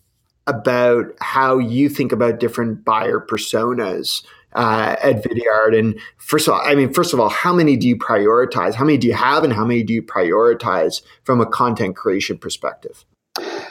about 0.46 1.04
how 1.20 1.58
you 1.58 1.88
think 1.88 2.10
about 2.10 2.40
different 2.40 2.84
buyer 2.84 3.20
personas 3.20 4.24
uh, 4.54 4.96
at 5.02 5.22
Vidyard. 5.22 5.78
And 5.78 6.00
first 6.16 6.48
of 6.48 6.54
all, 6.54 6.60
I 6.64 6.74
mean, 6.74 6.92
first 6.92 7.12
of 7.12 7.20
all, 7.20 7.28
how 7.28 7.52
many 7.52 7.76
do 7.76 7.86
you 7.86 7.96
prioritize? 7.96 8.74
How 8.74 8.84
many 8.84 8.98
do 8.98 9.06
you 9.06 9.14
have, 9.14 9.44
and 9.44 9.52
how 9.52 9.64
many 9.64 9.82
do 9.82 9.92
you 9.92 10.02
prioritize 10.02 11.02
from 11.24 11.40
a 11.40 11.46
content 11.46 11.96
creation 11.96 12.38
perspective? 12.38 13.04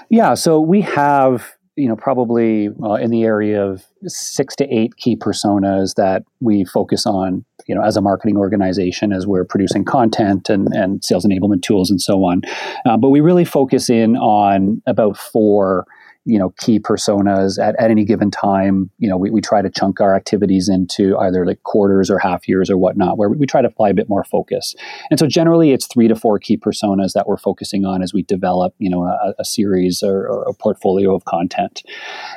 Yeah, 0.10 0.36
so 0.36 0.60
we 0.60 0.82
have 0.82 1.57
you 1.78 1.88
know, 1.88 1.96
probably 1.96 2.70
uh, 2.84 2.96
in 2.96 3.12
the 3.12 3.24
area 3.24 3.64
of 3.64 3.86
six 4.08 4.56
to 4.56 4.66
eight 4.74 4.98
key 4.98 5.16
personas 5.16 5.94
that 5.96 6.24
we 6.42 6.66
focus 6.66 7.06
on, 7.06 7.46
you 7.68 7.76
know, 7.76 7.84
as 7.84 7.96
a 7.96 8.02
marketing 8.02 8.36
organization 8.36 9.14
as 9.14 9.28
we're 9.28 9.46
producing 9.46 9.86
content 9.86 10.50
and, 10.50 10.68
and 10.74 11.06
sales 11.06 11.26
enablement 11.26 11.62
tools 11.62 11.92
and 11.92 12.02
so 12.02 12.24
on. 12.24 12.42
Uh, 12.86 12.98
but 12.98 13.10
we 13.10 13.22
really 13.22 13.46
focus 13.46 13.90
in 13.90 14.18
on 14.18 14.82
about 14.88 15.16
four 15.16 15.86
you 16.28 16.38
know 16.38 16.50
key 16.60 16.80
personas 16.80 17.58
at, 17.58 17.76
at 17.80 17.90
any 17.90 18.04
given 18.04 18.30
time. 18.30 18.92
You 19.00 19.10
know, 19.10 19.18
we, 19.18 19.30
we 19.30 19.42
try 19.42 19.62
to 19.62 19.70
chunk 19.70 20.02
our 20.02 20.14
activities 20.14 20.68
into 20.68 21.18
either 21.18 21.46
like 21.46 21.64
quarters 21.64 22.10
or 22.10 22.20
half 22.20 22.48
years 22.48 22.70
or 22.70 22.78
whatnot, 22.78 23.18
where 23.18 23.30
we, 23.30 23.38
we 23.38 23.48
try 23.48 23.62
to 23.62 23.68
apply 23.68 23.90
a 23.90 23.94
bit 23.94 24.10
more 24.10 24.26
focus. 24.26 24.76
And 25.10 25.20
so 25.20 25.26
generally, 25.26 25.72
it's 25.72 25.88
three 25.88 26.10
to 26.10 26.16
four 26.16 26.38
key 26.38 26.58
personas 26.58 27.14
that 27.14 27.28
we're 27.28 27.38
focusing 27.38 27.86
on 27.86 28.04
as 28.04 28.14
we 28.14 28.24
develop 28.24 28.76
you 28.78 28.90
know 28.90 29.04
a, 29.04 29.34
a 29.40 29.46
series 29.46 30.04
or, 30.04 30.28
or, 30.28 30.44
a 30.44 30.54
portfolio 30.54 31.16
of 31.16 31.24
content. 31.26 31.84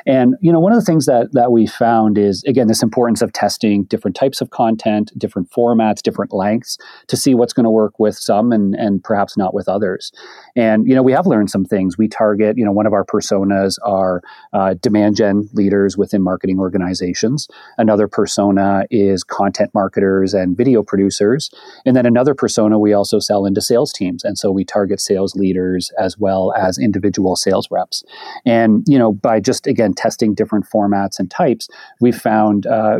And 0.05 0.35
you 0.41 0.51
know, 0.51 0.59
one 0.59 0.71
of 0.71 0.79
the 0.79 0.85
things 0.85 1.05
that 1.07 1.33
that 1.33 1.51
we 1.51 1.67
found 1.67 2.17
is 2.17 2.43
again 2.45 2.67
this 2.67 2.81
importance 2.81 3.21
of 3.21 3.33
testing 3.33 3.83
different 3.83 4.15
types 4.15 4.39
of 4.39 4.51
content, 4.51 5.11
different 5.17 5.51
formats, 5.51 6.01
different 6.01 6.33
lengths 6.33 6.77
to 7.07 7.17
see 7.17 7.35
what's 7.35 7.53
going 7.53 7.65
to 7.65 7.69
work 7.69 7.99
with 7.99 8.15
some 8.15 8.53
and 8.53 8.73
and 8.75 9.03
perhaps 9.03 9.35
not 9.35 9.53
with 9.53 9.67
others. 9.67 10.13
And 10.55 10.87
you 10.87 10.95
know, 10.95 11.03
we 11.03 11.11
have 11.11 11.27
learned 11.27 11.49
some 11.49 11.65
things. 11.65 11.97
We 11.97 12.07
target 12.07 12.57
you 12.57 12.63
know 12.63 12.71
one 12.71 12.85
of 12.85 12.93
our 12.93 13.03
personas 13.03 13.77
are 13.83 14.21
uh, 14.53 14.75
demand 14.81 15.15
gen 15.15 15.49
leaders 15.53 15.97
within 15.97 16.21
marketing 16.21 16.59
organizations. 16.59 17.47
Another 17.77 18.07
persona 18.07 18.85
is 18.89 19.23
content 19.23 19.71
marketers 19.73 20.33
and 20.33 20.57
video 20.57 20.83
producers. 20.83 21.49
And 21.85 21.95
then 21.95 22.05
another 22.05 22.33
persona 22.33 22.79
we 22.79 22.93
also 22.93 23.19
sell 23.19 23.45
into 23.45 23.61
sales 23.61 23.93
teams. 23.93 24.23
And 24.23 24.37
so 24.37 24.51
we 24.51 24.63
target 24.63 24.99
sales 24.99 25.35
leaders 25.35 25.91
as 25.99 26.17
well 26.17 26.53
as 26.57 26.77
individual 26.77 27.35
sales 27.35 27.67
reps. 27.71 28.03
And, 28.45 28.83
you 28.87 28.97
know, 28.97 29.11
by 29.11 29.39
just 29.39 29.67
again 29.67 29.93
testing 29.93 30.33
different 30.33 30.65
formats 30.69 31.19
and 31.19 31.29
types, 31.29 31.67
we've 31.99 32.15
found 32.15 32.65
uh, 32.65 32.99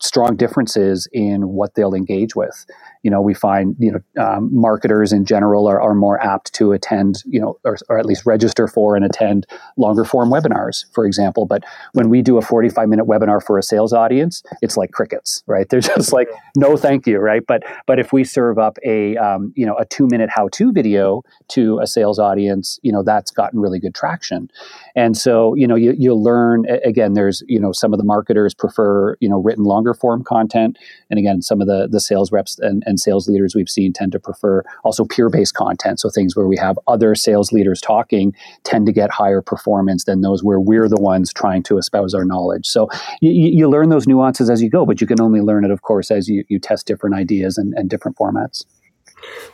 strong 0.00 0.36
differences 0.36 1.08
in 1.12 1.48
what 1.48 1.74
they'll 1.74 1.94
engage 1.94 2.34
with 2.34 2.66
you 3.02 3.10
know, 3.10 3.20
we 3.20 3.32
find, 3.32 3.76
you 3.78 3.92
know, 3.92 4.22
um, 4.22 4.50
marketers 4.52 5.12
in 5.12 5.24
general 5.24 5.66
are, 5.66 5.80
are 5.80 5.94
more 5.94 6.22
apt 6.22 6.52
to 6.54 6.72
attend, 6.72 7.22
you 7.26 7.40
know, 7.40 7.58
or, 7.64 7.76
or 7.88 7.98
at 7.98 8.04
least 8.04 8.26
register 8.26 8.68
for 8.68 8.94
and 8.94 9.04
attend 9.04 9.46
longer 9.76 9.99
form 10.04 10.30
webinars, 10.30 10.84
for 10.92 11.06
example. 11.06 11.46
But 11.46 11.64
when 11.92 12.08
we 12.08 12.22
do 12.22 12.38
a 12.38 12.42
45 12.42 12.88
minute 12.88 13.06
webinar 13.06 13.42
for 13.42 13.58
a 13.58 13.62
sales 13.62 13.92
audience, 13.92 14.42
it's 14.62 14.76
like 14.76 14.92
crickets, 14.92 15.42
right? 15.46 15.68
They're 15.68 15.80
just 15.96 16.12
like, 16.12 16.28
no, 16.56 16.76
thank 16.76 17.06
you, 17.06 17.18
right? 17.18 17.42
But, 17.46 17.62
but 17.86 17.98
if 17.98 18.12
we 18.12 18.24
serve 18.24 18.58
up 18.58 18.78
a, 18.84 19.16
um, 19.16 19.52
you 19.56 19.66
know, 19.66 19.76
a 19.76 19.84
two 19.84 20.06
minute 20.08 20.30
how 20.30 20.48
to 20.48 20.72
video 20.72 21.22
to 21.48 21.78
a 21.80 21.86
sales 21.86 22.18
audience, 22.18 22.78
you 22.82 22.92
know, 22.92 23.02
that's 23.02 23.30
gotten 23.30 23.60
really 23.60 23.78
good 23.78 23.94
traction. 23.94 24.50
And 24.94 25.16
so, 25.16 25.54
you 25.54 25.66
know, 25.66 25.76
you, 25.76 25.94
you 25.96 26.14
learn, 26.14 26.66
again, 26.84 27.14
there's, 27.14 27.42
you 27.46 27.60
know, 27.60 27.72
some 27.72 27.92
of 27.92 27.98
the 27.98 28.04
marketers 28.04 28.54
prefer, 28.54 29.16
you 29.20 29.28
know, 29.28 29.40
written 29.40 29.64
longer 29.64 29.94
form 29.94 30.24
content. 30.24 30.78
And 31.10 31.18
again, 31.18 31.42
some 31.42 31.60
of 31.60 31.66
the, 31.66 31.88
the 31.90 32.00
sales 32.00 32.32
reps 32.32 32.58
and, 32.58 32.82
and 32.86 32.98
sales 32.98 33.28
leaders 33.28 33.54
we've 33.54 33.68
seen 33.68 33.92
tend 33.92 34.12
to 34.12 34.18
prefer 34.18 34.62
also 34.84 35.04
peer 35.04 35.28
based 35.28 35.54
content. 35.54 36.00
So 36.00 36.10
things 36.10 36.36
where 36.36 36.46
we 36.46 36.56
have 36.56 36.78
other 36.86 37.14
sales 37.14 37.52
leaders 37.52 37.80
talking 37.80 38.34
tend 38.64 38.86
to 38.86 38.92
get 38.92 39.10
higher 39.10 39.42
performance 39.42 39.89
than 39.98 40.20
those 40.20 40.42
where 40.42 40.60
we're 40.60 40.88
the 40.88 41.00
ones 41.00 41.32
trying 41.32 41.62
to 41.64 41.78
espouse 41.78 42.14
our 42.14 42.24
knowledge. 42.24 42.66
So 42.66 42.88
you, 43.20 43.30
you 43.32 43.68
learn 43.68 43.88
those 43.88 44.06
nuances 44.06 44.48
as 44.48 44.62
you 44.62 44.70
go, 44.70 44.86
but 44.86 45.00
you 45.00 45.06
can 45.06 45.20
only 45.20 45.40
learn 45.40 45.64
it, 45.64 45.70
of 45.70 45.82
course, 45.82 46.10
as 46.10 46.28
you, 46.28 46.44
you 46.48 46.58
test 46.58 46.86
different 46.86 47.14
ideas 47.16 47.58
and, 47.58 47.74
and 47.74 47.90
different 47.90 48.16
formats. 48.16 48.64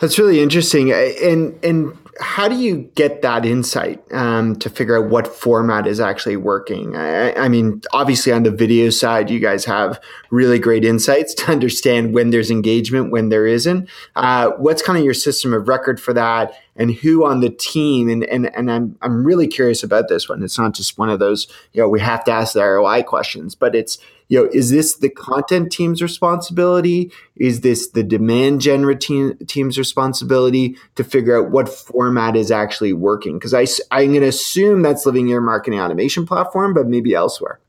That's 0.00 0.18
really 0.18 0.40
interesting. 0.40 0.92
And 0.92 1.58
and 1.64 1.96
how 2.20 2.48
do 2.48 2.56
you 2.56 2.90
get 2.94 3.22
that 3.22 3.44
insight 3.44 4.02
um, 4.12 4.56
to 4.56 4.70
figure 4.70 4.96
out 4.96 5.10
what 5.10 5.26
format 5.26 5.86
is 5.86 6.00
actually 6.00 6.36
working? 6.36 6.96
I, 6.96 7.34
I, 7.34 7.48
mean, 7.48 7.82
obviously 7.92 8.32
on 8.32 8.42
the 8.42 8.50
video 8.50 8.90
side, 8.90 9.30
you 9.30 9.38
guys 9.38 9.64
have 9.66 10.00
really 10.30 10.58
great 10.58 10.84
insights 10.84 11.34
to 11.36 11.52
understand 11.52 12.14
when 12.14 12.30
there's 12.30 12.50
engagement, 12.50 13.10
when 13.10 13.28
there 13.28 13.46
isn't. 13.46 13.88
Uh, 14.14 14.50
what's 14.52 14.82
kind 14.82 14.98
of 14.98 15.04
your 15.04 15.14
system 15.14 15.52
of 15.52 15.68
record 15.68 16.00
for 16.00 16.12
that, 16.14 16.54
and 16.76 16.94
who 16.94 17.26
on 17.26 17.40
the 17.40 17.50
team? 17.50 18.08
And 18.08 18.24
and 18.24 18.54
and 18.56 18.70
I'm 18.70 18.96
I'm 19.02 19.24
really 19.24 19.46
curious 19.46 19.82
about 19.82 20.08
this 20.08 20.28
one. 20.28 20.42
It's 20.42 20.58
not 20.58 20.74
just 20.74 20.98
one 20.98 21.10
of 21.10 21.18
those 21.18 21.48
you 21.72 21.82
know 21.82 21.88
we 21.88 22.00
have 22.00 22.24
to 22.24 22.32
ask 22.32 22.54
the 22.54 22.64
ROI 22.64 23.02
questions, 23.02 23.54
but 23.54 23.74
it's 23.74 23.98
you 24.28 24.42
know, 24.42 24.50
is 24.52 24.70
this 24.70 24.96
the 24.96 25.08
content 25.08 25.70
team's 25.70 26.02
responsibility? 26.02 27.12
Is 27.36 27.60
this 27.60 27.88
the 27.88 28.02
demand 28.02 28.60
gen 28.60 28.98
team, 28.98 29.36
team's 29.46 29.78
responsibility 29.78 30.76
to 30.96 31.04
figure 31.04 31.38
out 31.38 31.50
what 31.50 31.68
format 31.68 32.36
is 32.36 32.50
actually 32.50 32.92
working? 32.92 33.38
Because 33.38 33.54
I, 33.54 33.66
I'm 33.90 34.10
going 34.10 34.22
to 34.22 34.28
assume 34.28 34.82
that's 34.82 35.06
living 35.06 35.26
in 35.26 35.30
your 35.30 35.40
marketing 35.40 35.80
automation 35.80 36.26
platform, 36.26 36.74
but 36.74 36.86
maybe 36.88 37.14
elsewhere. 37.14 37.60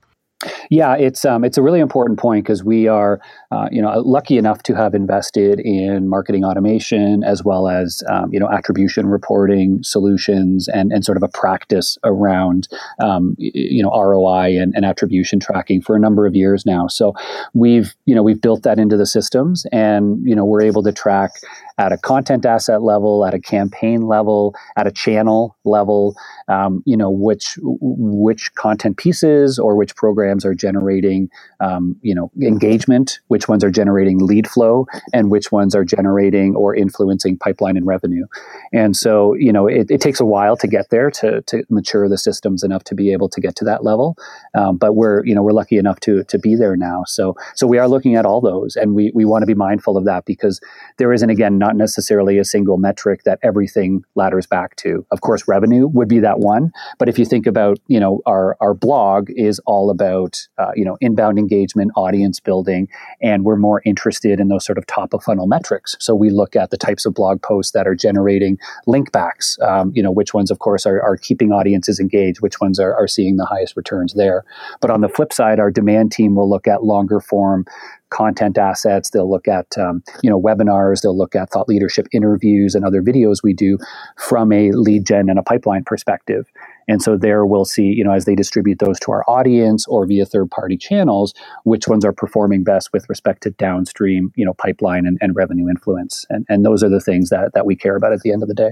Yeah, 0.70 0.96
it's 0.96 1.26
um, 1.26 1.44
it's 1.44 1.58
a 1.58 1.64
really 1.64 1.80
important 1.80 2.20
point 2.20 2.46
because 2.46 2.64
we 2.64 2.88
are, 2.88 3.20
uh, 3.52 3.70
you 3.72 3.82
know, 3.82 4.00
lucky 4.02 4.38
enough 4.38 4.62
to 4.64 4.76
have 4.76 4.94
invested 4.94 5.60
in 5.60 6.08
marketing 6.08 6.46
automation 6.46 7.24
as 7.24 7.44
well 7.44 7.68
as 7.68 8.04
um, 8.08 8.32
you 8.32 8.40
know 8.40 8.48
attribution 8.48 9.08
reporting 9.08 9.80
solutions 9.82 10.68
and 10.68 10.92
and 10.92 11.04
sort 11.04 11.18
of 11.18 11.24
a 11.24 11.28
practice 11.28 11.98
around 12.04 12.68
um, 13.02 13.36
you 13.40 13.82
know 13.82 13.90
ROI 13.90 14.62
and, 14.62 14.76
and 14.76 14.86
attribution 14.86 15.40
tracking 15.40 15.82
for 15.82 15.96
a 15.96 16.00
number 16.00 16.28
of 16.28 16.36
years 16.36 16.68
now. 16.68 16.88
So 16.88 17.14
we've 17.56 17.96
you 18.06 18.14
know 18.14 18.22
we've 18.22 18.42
built 18.42 18.62
that 18.62 18.78
into 18.78 18.96
the 18.96 19.08
systems, 19.08 19.66
and 19.72 20.20
you 20.24 20.36
know 20.36 20.46
we're 20.46 20.62
able 20.62 20.84
to 20.84 20.92
track 20.92 21.32
at 21.78 21.92
a 21.92 21.98
content 21.98 22.46
asset 22.46 22.82
level, 22.82 23.26
at 23.26 23.34
a 23.34 23.40
campaign 23.40 24.08
level, 24.08 24.56
at 24.76 24.88
a 24.88 24.92
channel 24.92 25.56
level, 25.64 26.16
um, 26.48 26.82
you 26.86 26.98
know, 26.98 27.10
which 27.12 27.58
which 27.62 28.54
content 28.56 28.98
pieces 28.98 29.60
or 29.60 29.76
which 29.76 29.96
programs 29.96 30.44
are 30.44 30.56
generating, 30.56 31.30
um, 31.60 31.96
you 32.02 32.16
know, 32.16 32.32
engagement, 32.42 33.20
which 33.28 33.48
ones 33.48 33.64
are 33.64 33.70
generating 33.70 34.18
lead 34.20 34.48
flow, 34.48 34.88
and 35.14 35.30
which 35.30 35.52
ones 35.52 35.76
are 35.76 35.86
generating 35.86 36.56
or 36.56 36.76
influencing 36.76 37.38
pipeline 37.38 37.78
and 37.78 37.86
revenue. 37.86 38.26
And 38.74 38.96
so, 38.98 39.34
you 39.36 39.52
know, 39.52 39.68
it, 39.68 39.92
it 39.92 40.02
takes 40.02 40.20
a 40.20 40.26
while 40.26 40.58
to 40.58 40.68
get 40.68 40.90
there 40.90 41.12
to, 41.12 41.42
to 41.44 41.64
mature 41.70 42.10
the 42.10 42.18
systems 42.18 42.64
enough 42.64 42.84
to 42.86 42.96
be 42.96 43.12
able 43.12 43.30
to 43.30 43.42
get 43.42 43.56
to 43.58 43.66
that 43.66 43.84
level. 43.84 44.18
Um, 44.56 44.78
but 44.78 44.94
we're, 44.94 45.24
you 45.26 45.36
know, 45.36 45.44
we're 45.44 45.52
lucky 45.52 45.78
enough 45.78 46.00
to 46.02 46.24
to 46.24 46.40
be 46.40 46.56
there 46.56 46.76
now. 46.76 47.04
So, 47.06 47.36
so 47.56 47.68
we 47.68 47.78
are 47.78 47.88
looking 47.88 48.16
at 48.16 48.26
all 48.26 48.42
those, 48.42 48.76
and 48.76 48.96
we 48.96 49.12
we 49.14 49.26
want 49.26 49.44
to 49.44 49.48
be 49.48 49.54
mindful 49.54 49.98
of 49.98 50.06
that 50.06 50.26
because 50.26 50.60
there 50.98 51.14
isn't 51.14 51.30
again 51.30 51.60
not 51.68 51.76
necessarily 51.76 52.38
a 52.38 52.46
single 52.46 52.78
metric 52.78 53.24
that 53.24 53.40
everything 53.44 54.04
ladders 54.16 54.48
back 54.48 54.76
to. 54.78 55.06
Of 55.12 55.20
course, 55.22 55.48
revenue 55.48 55.88
would 55.88 56.08
be 56.08 56.20
that 56.20 56.40
one, 56.40 56.72
but 56.98 57.10
if 57.10 57.20
you 57.20 57.26
think 57.26 57.46
about, 57.46 57.78
you 57.88 58.00
know, 58.00 58.22
our 58.26 58.56
our 58.62 58.74
blog 58.74 59.30
is 59.36 59.60
all 59.66 59.90
about, 59.90 60.48
uh, 60.58 60.72
you 60.76 60.86
know, 60.86 60.98
inbound 61.02 61.38
engagement, 61.38 61.92
audience 61.96 62.40
building, 62.40 62.88
and 63.22 63.44
we're 63.44 63.58
more 63.58 63.82
interested 63.84 64.40
in 64.40 64.48
those 64.48 64.66
sort 64.66 64.78
of 64.78 64.86
top 64.86 65.14
of 65.14 65.24
funnel 65.24 65.48
metrics. 65.48 65.96
So 66.00 66.16
we 66.16 66.30
look 66.30 66.56
at 66.56 66.70
the 66.70 66.78
types 66.78 67.06
of 67.06 67.14
blog 67.14 67.42
posts 67.42 67.74
that 67.74 67.86
are 67.88 67.96
generating 67.96 68.58
link 68.86 69.12
backs. 69.12 69.58
Um, 69.62 69.92
you 69.94 70.04
know, 70.04 70.12
which 70.12 70.34
ones, 70.34 70.52
of 70.52 70.60
course, 70.60 70.86
are, 70.86 71.02
are 71.02 71.18
keeping 71.18 71.52
audiences 71.52 72.00
engaged, 72.00 72.42
which 72.42 72.62
ones 72.62 72.80
are, 72.80 72.96
are 72.96 73.08
seeing 73.08 73.36
the 73.36 73.46
highest 73.46 73.76
returns 73.76 74.14
there. 74.14 74.46
But 74.80 74.92
on 74.92 75.02
the 75.02 75.10
flip 75.10 75.34
side, 75.34 75.60
our 75.60 75.72
demand 75.72 76.12
team 76.14 76.36
will 76.36 76.50
look 76.50 76.68
at 76.68 76.84
longer 76.84 77.20
form 77.20 77.66
content 78.10 78.58
assets. 78.58 79.10
They'll 79.10 79.30
look 79.30 79.48
at 79.48 79.78
um, 79.78 80.04
you 80.22 80.30
know 80.30 80.42
webinars. 80.42 81.02
They'll 81.02 81.18
look 81.18 81.36
at 81.36 81.50
thought 81.50 81.68
leadership 81.68 82.08
interviews 82.12 82.76
and 82.76 82.86
other 82.86 83.02
videos 83.02 83.44
we 83.44 83.54
do 83.54 83.78
from 84.18 84.52
a 84.52 84.72
lead 84.72 85.06
gen 85.06 85.30
and 85.30 85.40
a 85.40 85.44
pipeline 85.44 85.84
perspective. 85.84 86.46
And 86.90 87.02
so 87.02 87.18
there 87.18 87.46
we'll 87.46 87.66
see 87.66 87.84
you 87.84 88.04
know 88.04 88.12
as 88.12 88.26
they 88.26 88.36
distribute 88.36 88.80
those 88.80 89.00
to 89.02 89.12
our 89.12 89.24
audience 89.28 89.86
or 89.88 90.06
via 90.06 90.26
third 90.26 90.50
party 90.52 90.78
channels, 90.78 91.34
which 91.64 91.88
ones 91.88 92.06
are 92.06 92.14
performing 92.14 92.64
best 92.64 92.92
with 92.94 93.08
respect 93.10 93.44
to 93.44 93.52
downstream 93.52 94.32
you 94.36 94.46
know 94.46 94.54
pipeline 94.54 95.06
and, 95.06 95.18
and 95.22 95.36
revenue 95.36 95.70
influence. 95.70 96.26
And 96.30 96.46
and 96.50 96.66
those 96.66 96.84
are 96.84 96.90
the 96.90 97.02
things 97.02 97.30
that 97.30 97.52
that 97.54 97.66
we 97.66 97.76
care 97.76 97.96
about 97.96 98.14
at 98.14 98.22
the 98.22 98.32
end 98.32 98.44
of 98.44 98.50
the 98.50 98.56
day. 98.56 98.72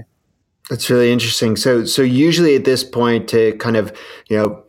That's 0.70 0.90
really 0.90 1.12
interesting. 1.12 1.56
So 1.56 1.84
so 1.84 2.02
usually 2.02 2.56
at 2.56 2.64
this 2.64 2.82
point 2.82 3.28
to 3.28 3.52
kind 3.58 3.76
of 3.76 3.96
you 4.28 4.36
know 4.36 4.65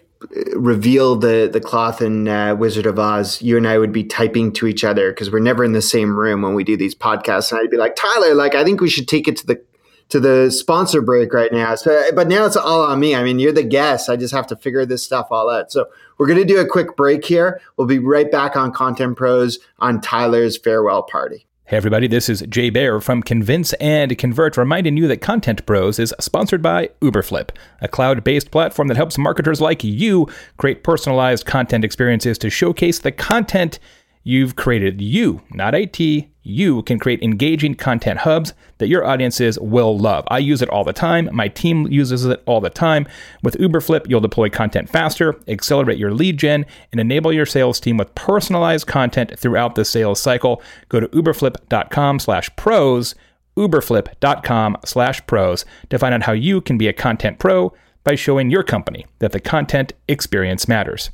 reveal 0.55 1.15
the 1.15 1.49
the 1.51 1.61
cloth 1.61 2.01
in 2.01 2.27
uh, 2.27 2.55
Wizard 2.55 2.85
of 2.85 2.97
Oz, 2.99 3.41
you 3.41 3.57
and 3.57 3.67
I 3.67 3.77
would 3.77 3.91
be 3.91 4.03
typing 4.03 4.51
to 4.53 4.67
each 4.67 4.83
other 4.83 5.11
because 5.11 5.31
we're 5.31 5.39
never 5.39 5.63
in 5.63 5.73
the 5.73 5.81
same 5.81 6.17
room 6.17 6.41
when 6.41 6.53
we 6.55 6.63
do 6.63 6.77
these 6.77 6.95
podcasts. 6.95 7.51
And 7.51 7.61
I'd 7.61 7.69
be 7.69 7.77
like, 7.77 7.95
Tyler, 7.95 8.33
like 8.33 8.55
I 8.55 8.63
think 8.63 8.81
we 8.81 8.89
should 8.89 9.07
take 9.07 9.27
it 9.27 9.37
to 9.37 9.47
the 9.47 9.63
to 10.09 10.19
the 10.19 10.49
sponsor 10.51 11.01
break 11.01 11.33
right 11.33 11.51
now. 11.51 11.75
So, 11.75 12.11
but 12.15 12.27
now 12.27 12.45
it's 12.45 12.55
all 12.55 12.83
on 12.83 12.99
me. 12.99 13.13
I 13.13 13.23
mean, 13.23 13.39
you're 13.39 13.51
the 13.51 13.63
guest. 13.63 14.09
I 14.09 14.15
just 14.15 14.33
have 14.33 14.47
to 14.47 14.55
figure 14.55 14.85
this 14.85 15.03
stuff 15.03 15.27
all 15.31 15.49
out. 15.49 15.71
So 15.71 15.87
we're 16.17 16.27
to 16.27 16.45
do 16.45 16.59
a 16.59 16.67
quick 16.67 16.95
break 16.95 17.25
here. 17.25 17.61
We'll 17.75 17.87
be 17.87 17.99
right 17.99 18.31
back 18.31 18.55
on 18.55 18.71
Content 18.71 19.17
Pros 19.17 19.59
on 19.79 19.99
Tyler's 19.99 20.57
farewell 20.57 21.03
party. 21.03 21.45
Hey, 21.69 21.75
everybody, 21.75 22.07
this 22.07 22.29
is 22.29 22.45
Jay 22.47 22.69
Baer 22.69 23.01
from 23.01 23.21
Convince 23.21 23.73
and 23.73 24.17
Convert, 24.17 24.55
reminding 24.55 24.95
you 24.95 25.05
that 25.09 25.19
Content 25.19 25.65
Pros 25.65 25.99
is 25.99 26.15
sponsored 26.17 26.61
by 26.61 26.91
Uberflip, 27.01 27.49
a 27.81 27.89
cloud 27.89 28.23
based 28.23 28.51
platform 28.51 28.87
that 28.87 28.95
helps 28.95 29.17
marketers 29.17 29.59
like 29.59 29.83
you 29.83 30.29
create 30.55 30.85
personalized 30.85 31.45
content 31.45 31.83
experiences 31.83 32.37
to 32.37 32.49
showcase 32.49 32.99
the 32.99 33.11
content 33.11 33.79
you've 34.27 34.57
created. 34.57 34.99
You, 34.99 35.41
not 35.51 35.73
IT, 35.73 36.27
you 36.43 36.83
can 36.83 36.99
create 36.99 37.23
engaging 37.23 37.75
content 37.75 38.19
hubs 38.19 38.53
that 38.77 38.89
your 38.89 39.05
audiences 39.05 39.57
will 39.59 39.97
love. 39.97 40.25
I 40.27 40.39
use 40.39 40.61
it 40.61 40.69
all 40.69 40.83
the 40.83 40.91
time. 40.91 41.29
My 41.31 41.47
team 41.47 41.87
uses 41.87 42.25
it 42.25 42.43
all 42.45 42.59
the 42.59 42.69
time. 42.69 43.07
With 43.41 43.57
Uberflip, 43.57 44.09
you'll 44.09 44.19
deploy 44.19 44.49
content 44.49 44.89
faster, 44.89 45.39
accelerate 45.47 45.97
your 45.97 46.13
lead 46.13 46.37
gen, 46.37 46.65
and 46.91 46.99
enable 46.99 47.31
your 47.31 47.45
sales 47.45 47.79
team 47.79 47.95
with 47.95 48.13
personalized 48.15 48.85
content 48.85 49.39
throughout 49.39 49.75
the 49.75 49.85
sales 49.85 50.19
cycle. 50.19 50.61
Go 50.89 50.99
to 50.99 51.07
uberflip.com 51.07 52.19
slash 52.19 52.53
pros, 52.57 53.15
uberflip.com 53.55 54.77
slash 54.83 55.25
pros 55.25 55.65
to 55.89 55.97
find 55.97 56.13
out 56.13 56.23
how 56.23 56.33
you 56.33 56.59
can 56.59 56.77
be 56.77 56.87
a 56.87 56.93
content 56.93 57.39
pro 57.39 57.73
by 58.03 58.15
showing 58.15 58.49
your 58.49 58.63
company 58.63 59.05
that 59.19 59.31
the 59.31 59.39
content 59.39 59.93
experience 60.09 60.67
matters. 60.67 61.11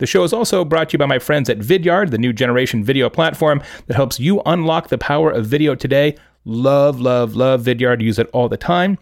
The 0.00 0.06
show 0.06 0.24
is 0.24 0.32
also 0.32 0.64
brought 0.64 0.88
to 0.88 0.94
you 0.94 0.98
by 0.98 1.06
my 1.06 1.18
friends 1.18 1.48
at 1.48 1.58
Vidyard, 1.58 2.10
the 2.10 2.18
new 2.18 2.32
generation 2.32 2.82
video 2.82 3.08
platform 3.08 3.62
that 3.86 3.94
helps 3.94 4.18
you 4.18 4.42
unlock 4.46 4.88
the 4.88 4.98
power 4.98 5.30
of 5.30 5.46
video 5.46 5.74
today. 5.74 6.16
Love, 6.44 7.00
love, 7.00 7.36
love 7.36 7.62
Vidyard. 7.62 8.00
Use 8.00 8.18
it 8.18 8.28
all 8.32 8.48
the 8.48 8.56
time 8.56 8.98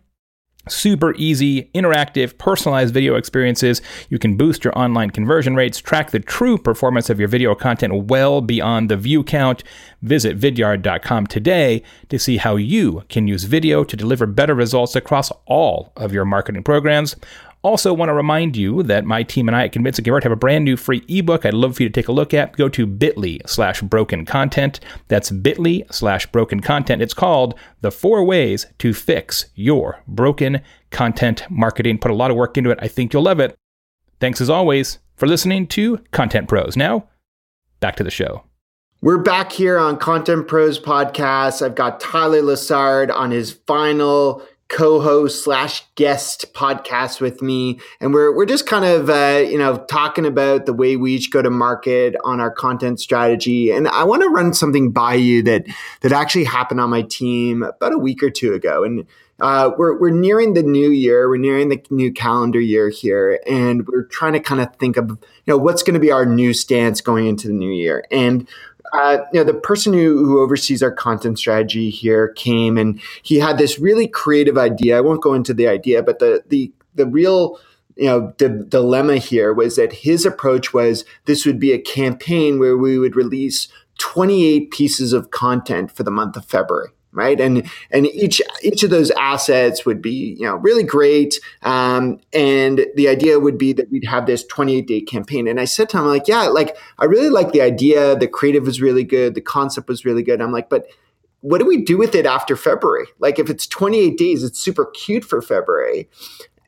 super 0.71 1.15
easy, 1.17 1.71
interactive, 1.75 2.37
personalized 2.39 2.95
video 2.95 3.15
experiences. 3.15 3.81
You 4.09 4.19
can 4.19 4.37
boost 4.37 4.65
your 4.65 4.79
online 4.79 5.11
conversion 5.11 5.55
rates, 5.55 5.79
track 5.79 6.11
the 6.11 6.21
true 6.21 6.59
performance 6.59 7.11
of 7.11 7.19
your 7.19 7.29
video 7.29 7.55
content 7.55 8.05
well 8.05 8.41
beyond 8.41 8.91
the 8.91 8.97
view 8.97 9.25
count. 9.25 9.65
Visit 10.03 10.39
vidyard.com 10.39 11.27
today 11.27 11.83
to 12.09 12.19
see 12.19 12.37
how 12.37 12.57
you 12.57 13.03
can 13.09 13.27
use 13.27 13.45
video 13.45 13.85
to 13.85 13.97
deliver 13.97 14.27
better 14.27 14.55
results 14.55 14.95
across 14.97 15.33
all 15.47 15.93
of 15.97 16.13
your 16.13 16.25
marketing 16.25 16.63
programs. 16.63 17.17
Also, 17.63 17.93
want 17.93 18.09
to 18.09 18.15
remind 18.15 18.57
you 18.57 18.85
that 18.85 19.05
my 19.05 19.25
team 19.25 19.49
and 19.49 19.57
I 19.57 19.65
at 19.65 19.73
Convince 19.73 19.99
and 19.99 20.05
Convert 20.05 20.23
have 20.23 20.33
a 20.33 20.37
brand 20.37 20.65
new 20.65 20.77
free 20.77 21.05
ebook 21.09 21.45
I'd 21.45 21.55
love 21.55 21.77
for 21.77 21.83
you 21.83 21.89
to 21.89 21.93
take 21.93 22.07
a 22.09 22.13
look 22.13 22.33
at. 22.33 22.57
Go 22.57 22.69
to 22.69 22.87
bit.ly 22.87 23.41
slash 23.47 23.83
broken 23.83 24.25
content. 24.25 24.79
That's 25.09 25.31
bit.ly 25.31 25.83
slash 25.91 26.27
broken 26.27 26.61
content. 26.61 27.03
It's 27.03 27.15
called 27.15 27.59
The 27.81 27.91
Four 27.91 28.25
Ways 28.25 28.67
to 28.79 28.95
Fix 28.95 29.47
Your 29.57 30.03
Broken 30.07 30.61
Content 30.91 31.43
Marketing. 31.51 31.99
Put 31.99 32.13
a 32.13 32.15
lot 32.15 32.31
of 32.31 32.37
work 32.37 32.57
into 32.57 32.71
it. 32.71 32.79
I 32.81 32.87
think 32.87 33.13
you'll 33.13 33.25
love 33.25 33.41
it. 33.41 33.57
Thanks 34.21 34.41
as 34.41 34.51
always 34.51 34.99
for 35.17 35.27
listening 35.27 35.67
to 35.69 35.99
Content 36.13 36.49
Pros. 36.49 36.77
Now, 36.77 37.09
back 37.81 37.97
to 37.97 38.05
the 38.05 38.11
show. 38.11 38.45
We're 39.01 39.19
back 39.19 39.53
here 39.53 39.79
on 39.79 39.97
Content 39.97 40.49
Pros 40.49 40.79
podcast. 40.81 41.65
I've 41.65 41.77
got 41.77 42.01
Tyler 42.01 42.43
Lessard 42.43 43.13
on 43.15 43.31
his 43.31 43.53
final 43.53 44.43
co-host 44.69 45.43
slash 45.43 45.85
guest 45.95 46.53
podcast 46.53 47.21
with 47.21 47.41
me. 47.41 47.81
And 48.01 48.13
we're, 48.13 48.35
we're 48.35 48.47
just 48.47 48.67
kind 48.67 48.85
of 48.85 49.09
uh, 49.09 49.45
you 49.49 49.59
know 49.59 49.79
talking 49.89 50.27
about 50.27 50.67
the 50.67 50.73
way 50.75 50.97
we 50.97 51.15
each 51.15 51.31
go 51.31 51.43
to 51.43 51.51
market 51.51 52.15
on 52.25 52.41
our 52.41 52.51
content 52.51 53.01
strategy. 53.01 53.71
And 53.71 53.89
i 53.89 54.05
want 54.05 54.23
to 54.23 54.29
run 54.29 54.53
something 54.53 54.91
by 54.91 55.15
you 55.15 55.43
that 55.45 55.67
that 56.03 56.13
actually 56.13 56.45
happened 56.45 56.81
on 56.81 56.91
my 56.91 57.03
team 57.03 57.63
about 57.63 57.93
a 57.93 57.99
week 57.99 58.23
or 58.23 58.31
two 58.31 58.55
ago. 58.55 58.85
And 58.85 59.07
uh, 59.41 59.71
we're, 59.79 59.99
we're 59.99 60.11
nearing 60.11 60.55
the 60.55 60.65
new 60.65 60.91
year. 60.91 61.29
We're 61.29 61.37
nearing 61.37 61.69
the 61.69 61.81
new 61.91 62.13
calendar 62.13 62.61
year 62.61 62.89
here. 62.89 63.41
And 63.47 63.87
we're 63.87 64.05
trying 64.05 64.33
to 64.33 64.41
kind 64.41 64.61
of 64.61 64.75
think 64.77 64.97
of 64.97 65.11
you 65.11 65.19
know 65.47 65.57
what's 65.57 65.83
going 65.83 65.95
to 65.95 66.01
be 66.01 66.11
our 66.11 66.27
new 66.27 66.53
stance 66.53 67.01
going 67.01 67.27
into 67.27 67.47
the 67.47 67.55
new 67.55 67.71
year. 67.71 68.05
And 68.11 68.49
uh, 68.93 69.19
you 69.33 69.41
know, 69.41 69.45
the 69.45 69.55
person 69.55 69.93
who, 69.93 70.25
who 70.25 70.41
oversees 70.41 70.83
our 70.83 70.91
content 70.91 71.39
strategy 71.39 71.91
here 71.91 72.29
came 72.29 72.77
and 72.79 73.01
he 73.23 73.39
had 73.39 73.59
this 73.59 73.79
really 73.79 74.09
creative 74.09 74.59
idea. 74.59 74.97
I 74.97 75.01
won't 75.01 75.23
go 75.23 75.35
into 75.35 75.55
the 75.55 75.69
idea, 75.69 76.03
but 76.03 76.19
the 76.19 76.43
the 76.49 76.73
the 76.95 77.07
real 77.07 77.59
you 77.97 78.07
know 78.07 78.33
the 78.39 78.49
dilemma 78.49 79.17
here 79.17 79.53
was 79.53 79.77
that 79.77 79.93
his 79.93 80.25
approach 80.25 80.73
was 80.73 81.05
this 81.25 81.45
would 81.45 81.59
be 81.59 81.73
a 81.73 81.79
campaign 81.79 82.59
where 82.59 82.77
we 82.77 82.99
would 82.99 83.17
release 83.17 83.69
28 83.99 84.71
pieces 84.71 85.13
of 85.13 85.31
content 85.31 85.91
for 85.91 86.05
the 86.05 86.11
month 86.11 86.37
of 86.37 86.45
February 86.45 86.91
right? 87.13 87.41
And 87.41 87.69
and 87.91 88.07
each 88.07 88.41
each 88.63 88.83
of 88.83 88.91
those 88.91 89.11
assets 89.13 89.87
would 89.87 90.03
be 90.03 90.37
you 90.39 90.47
know 90.47 90.57
really 90.57 90.83
great. 90.83 91.41
Um, 91.63 92.21
and 92.33 92.87
the 92.97 93.09
idea 93.09 93.39
would 93.39 93.59
be 93.59 93.73
that 93.73 93.91
we'd 93.91 94.05
have 94.05 94.27
this 94.27 94.45
28 94.45 94.87
day 94.87 95.01
campaign. 95.01 95.49
And 95.49 95.61
i 95.61 95.65
said 95.65 95.89
to 95.91 95.99
him 95.99 96.07
like 96.07 96.29
yeah 96.29 96.43
like 96.45 96.77
i 96.99 97.05
really 97.05 97.31
like 97.31 97.53
the 97.53 97.63
idea. 97.63 98.17
The 98.17 98.29
creative 98.29 98.67
was 98.67 98.81
really 98.81 99.05
good. 99.05 99.35
The 99.35 99.41
concept 99.41 99.89
was 99.89 100.05
really 100.05 100.23
good. 100.23 100.41
I'm 100.41 100.53
like 100.53 100.69
but 100.69 100.87
what 101.41 101.59
do 101.59 101.67
we 101.67 101.83
do 101.83 101.97
with 101.97 102.15
it 102.15 102.27
after 102.27 102.57
february? 102.57 103.07
Like 103.19 103.39
if 103.39 103.49
it's 103.49 103.67
28 103.67 104.19
days 104.19 104.45
it's 104.45 104.59
super 104.59 104.87
cute 104.87 105.25
for 105.25 105.41
february. 105.41 106.09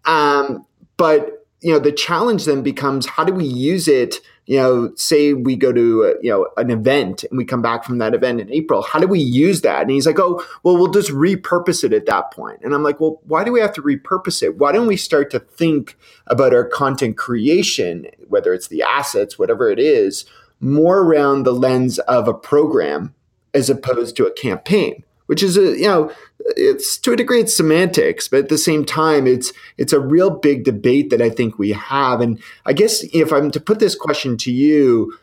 Um, 0.04 0.66
but 0.96 1.39
you 1.60 1.72
know 1.72 1.78
the 1.78 1.92
challenge 1.92 2.44
then 2.44 2.62
becomes 2.62 3.06
how 3.06 3.24
do 3.24 3.32
we 3.32 3.44
use 3.44 3.88
it 3.88 4.20
you 4.50 4.56
know, 4.56 4.92
say 4.96 5.32
we 5.32 5.54
go 5.54 5.72
to 5.72 6.18
you 6.20 6.28
know 6.28 6.48
an 6.56 6.72
event 6.72 7.22
and 7.22 7.38
we 7.38 7.44
come 7.44 7.62
back 7.62 7.84
from 7.84 7.98
that 7.98 8.14
event 8.14 8.40
in 8.40 8.52
April, 8.52 8.82
how 8.82 8.98
do 8.98 9.06
we 9.06 9.20
use 9.20 9.60
that? 9.60 9.82
And 9.82 9.92
he's 9.92 10.08
like, 10.08 10.18
oh, 10.18 10.44
well, 10.64 10.76
we'll 10.76 10.90
just 10.90 11.12
repurpose 11.12 11.84
it 11.84 11.92
at 11.92 12.06
that 12.06 12.32
point. 12.32 12.58
And 12.64 12.74
I'm 12.74 12.82
like, 12.82 12.98
well, 12.98 13.20
why 13.28 13.44
do 13.44 13.52
we 13.52 13.60
have 13.60 13.72
to 13.74 13.82
repurpose 13.82 14.42
it? 14.42 14.58
Why 14.58 14.72
don't 14.72 14.88
we 14.88 14.96
start 14.96 15.30
to 15.30 15.38
think 15.38 15.96
about 16.26 16.52
our 16.52 16.64
content 16.64 17.16
creation, 17.16 18.08
whether 18.26 18.52
it's 18.52 18.66
the 18.66 18.82
assets, 18.82 19.38
whatever 19.38 19.70
it 19.70 19.78
is, 19.78 20.24
more 20.58 20.98
around 20.98 21.44
the 21.44 21.54
lens 21.54 22.00
of 22.00 22.26
a 22.26 22.34
program 22.34 23.14
as 23.54 23.70
opposed 23.70 24.16
to 24.16 24.26
a 24.26 24.32
campaign? 24.32 25.04
Which 25.30 25.44
is 25.44 25.56
a 25.56 25.78
you 25.78 25.86
know 25.86 26.10
it's 26.56 26.98
to 26.98 27.12
a 27.12 27.16
degree 27.16 27.38
it's 27.38 27.56
semantics 27.56 28.26
but 28.26 28.40
at 28.40 28.48
the 28.48 28.58
same 28.58 28.84
time 28.84 29.28
it's 29.28 29.52
it's 29.78 29.92
a 29.92 30.00
real 30.00 30.28
big 30.28 30.64
debate 30.64 31.08
that 31.08 31.22
i 31.22 31.30
think 31.30 31.56
we 31.56 31.70
have 31.70 32.20
and 32.20 32.42
i 32.66 32.72
guess 32.72 33.04
if 33.14 33.32
i'm 33.32 33.48
to 33.48 33.60
put 33.60 33.78
this 33.78 33.94
question 33.94 34.36
to 34.36 34.50
you 34.50 35.16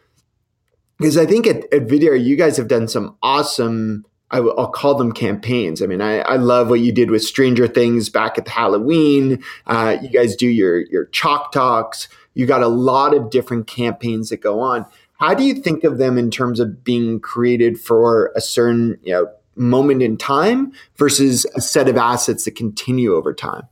because 0.97 1.17
i 1.17 1.25
think 1.25 1.45
at, 1.45 1.57
at 1.73 1.87
Vidyard 1.87 2.23
you 2.23 2.37
guys 2.37 2.55
have 2.55 2.69
done 2.69 2.87
some 2.87 3.17
awesome 3.21 4.05
I, 4.29 4.41
will 4.41 4.67
call 4.67 4.95
them 4.95 5.13
campaigns. 5.13 5.81
I 5.81 5.85
mean, 5.85 6.01
I, 6.01 6.17
I, 6.19 6.35
love 6.35 6.69
what 6.69 6.81
you 6.81 6.91
did 6.91 7.11
with 7.11 7.23
Stranger 7.23 7.65
Things 7.65 8.09
back 8.09 8.37
at 8.37 8.45
Halloween. 8.45 9.41
Uh, 9.65 9.95
you 10.01 10.09
guys 10.09 10.35
do 10.35 10.49
your 10.49 10.81
your 10.87 11.05
chalk 11.05 11.53
talks. 11.53 12.09
You 12.33 12.45
got 12.45 12.61
a 12.61 12.67
lot 12.67 13.13
of 13.13 13.29
different 13.29 13.67
campaigns 13.67 14.27
that 14.27 14.41
go 14.41 14.59
on. 14.59 14.85
How 15.17 15.33
do 15.33 15.45
you 15.45 15.53
think 15.53 15.85
of 15.85 15.97
them 15.97 16.17
in 16.17 16.29
terms 16.29 16.59
of 16.59 16.83
being 16.83 17.21
created 17.21 17.79
for 17.79 18.33
a 18.35 18.41
certain 18.41 18.99
you 19.01 19.13
know 19.13 19.31
moment 19.57 20.01
in 20.01 20.17
time 20.17 20.71
versus 20.95 21.45
a 21.55 21.61
set 21.61 21.87
of 21.87 21.97
assets 21.97 22.45
that 22.45 22.55
continue 22.55 23.15
over 23.15 23.33
time? 23.33 23.67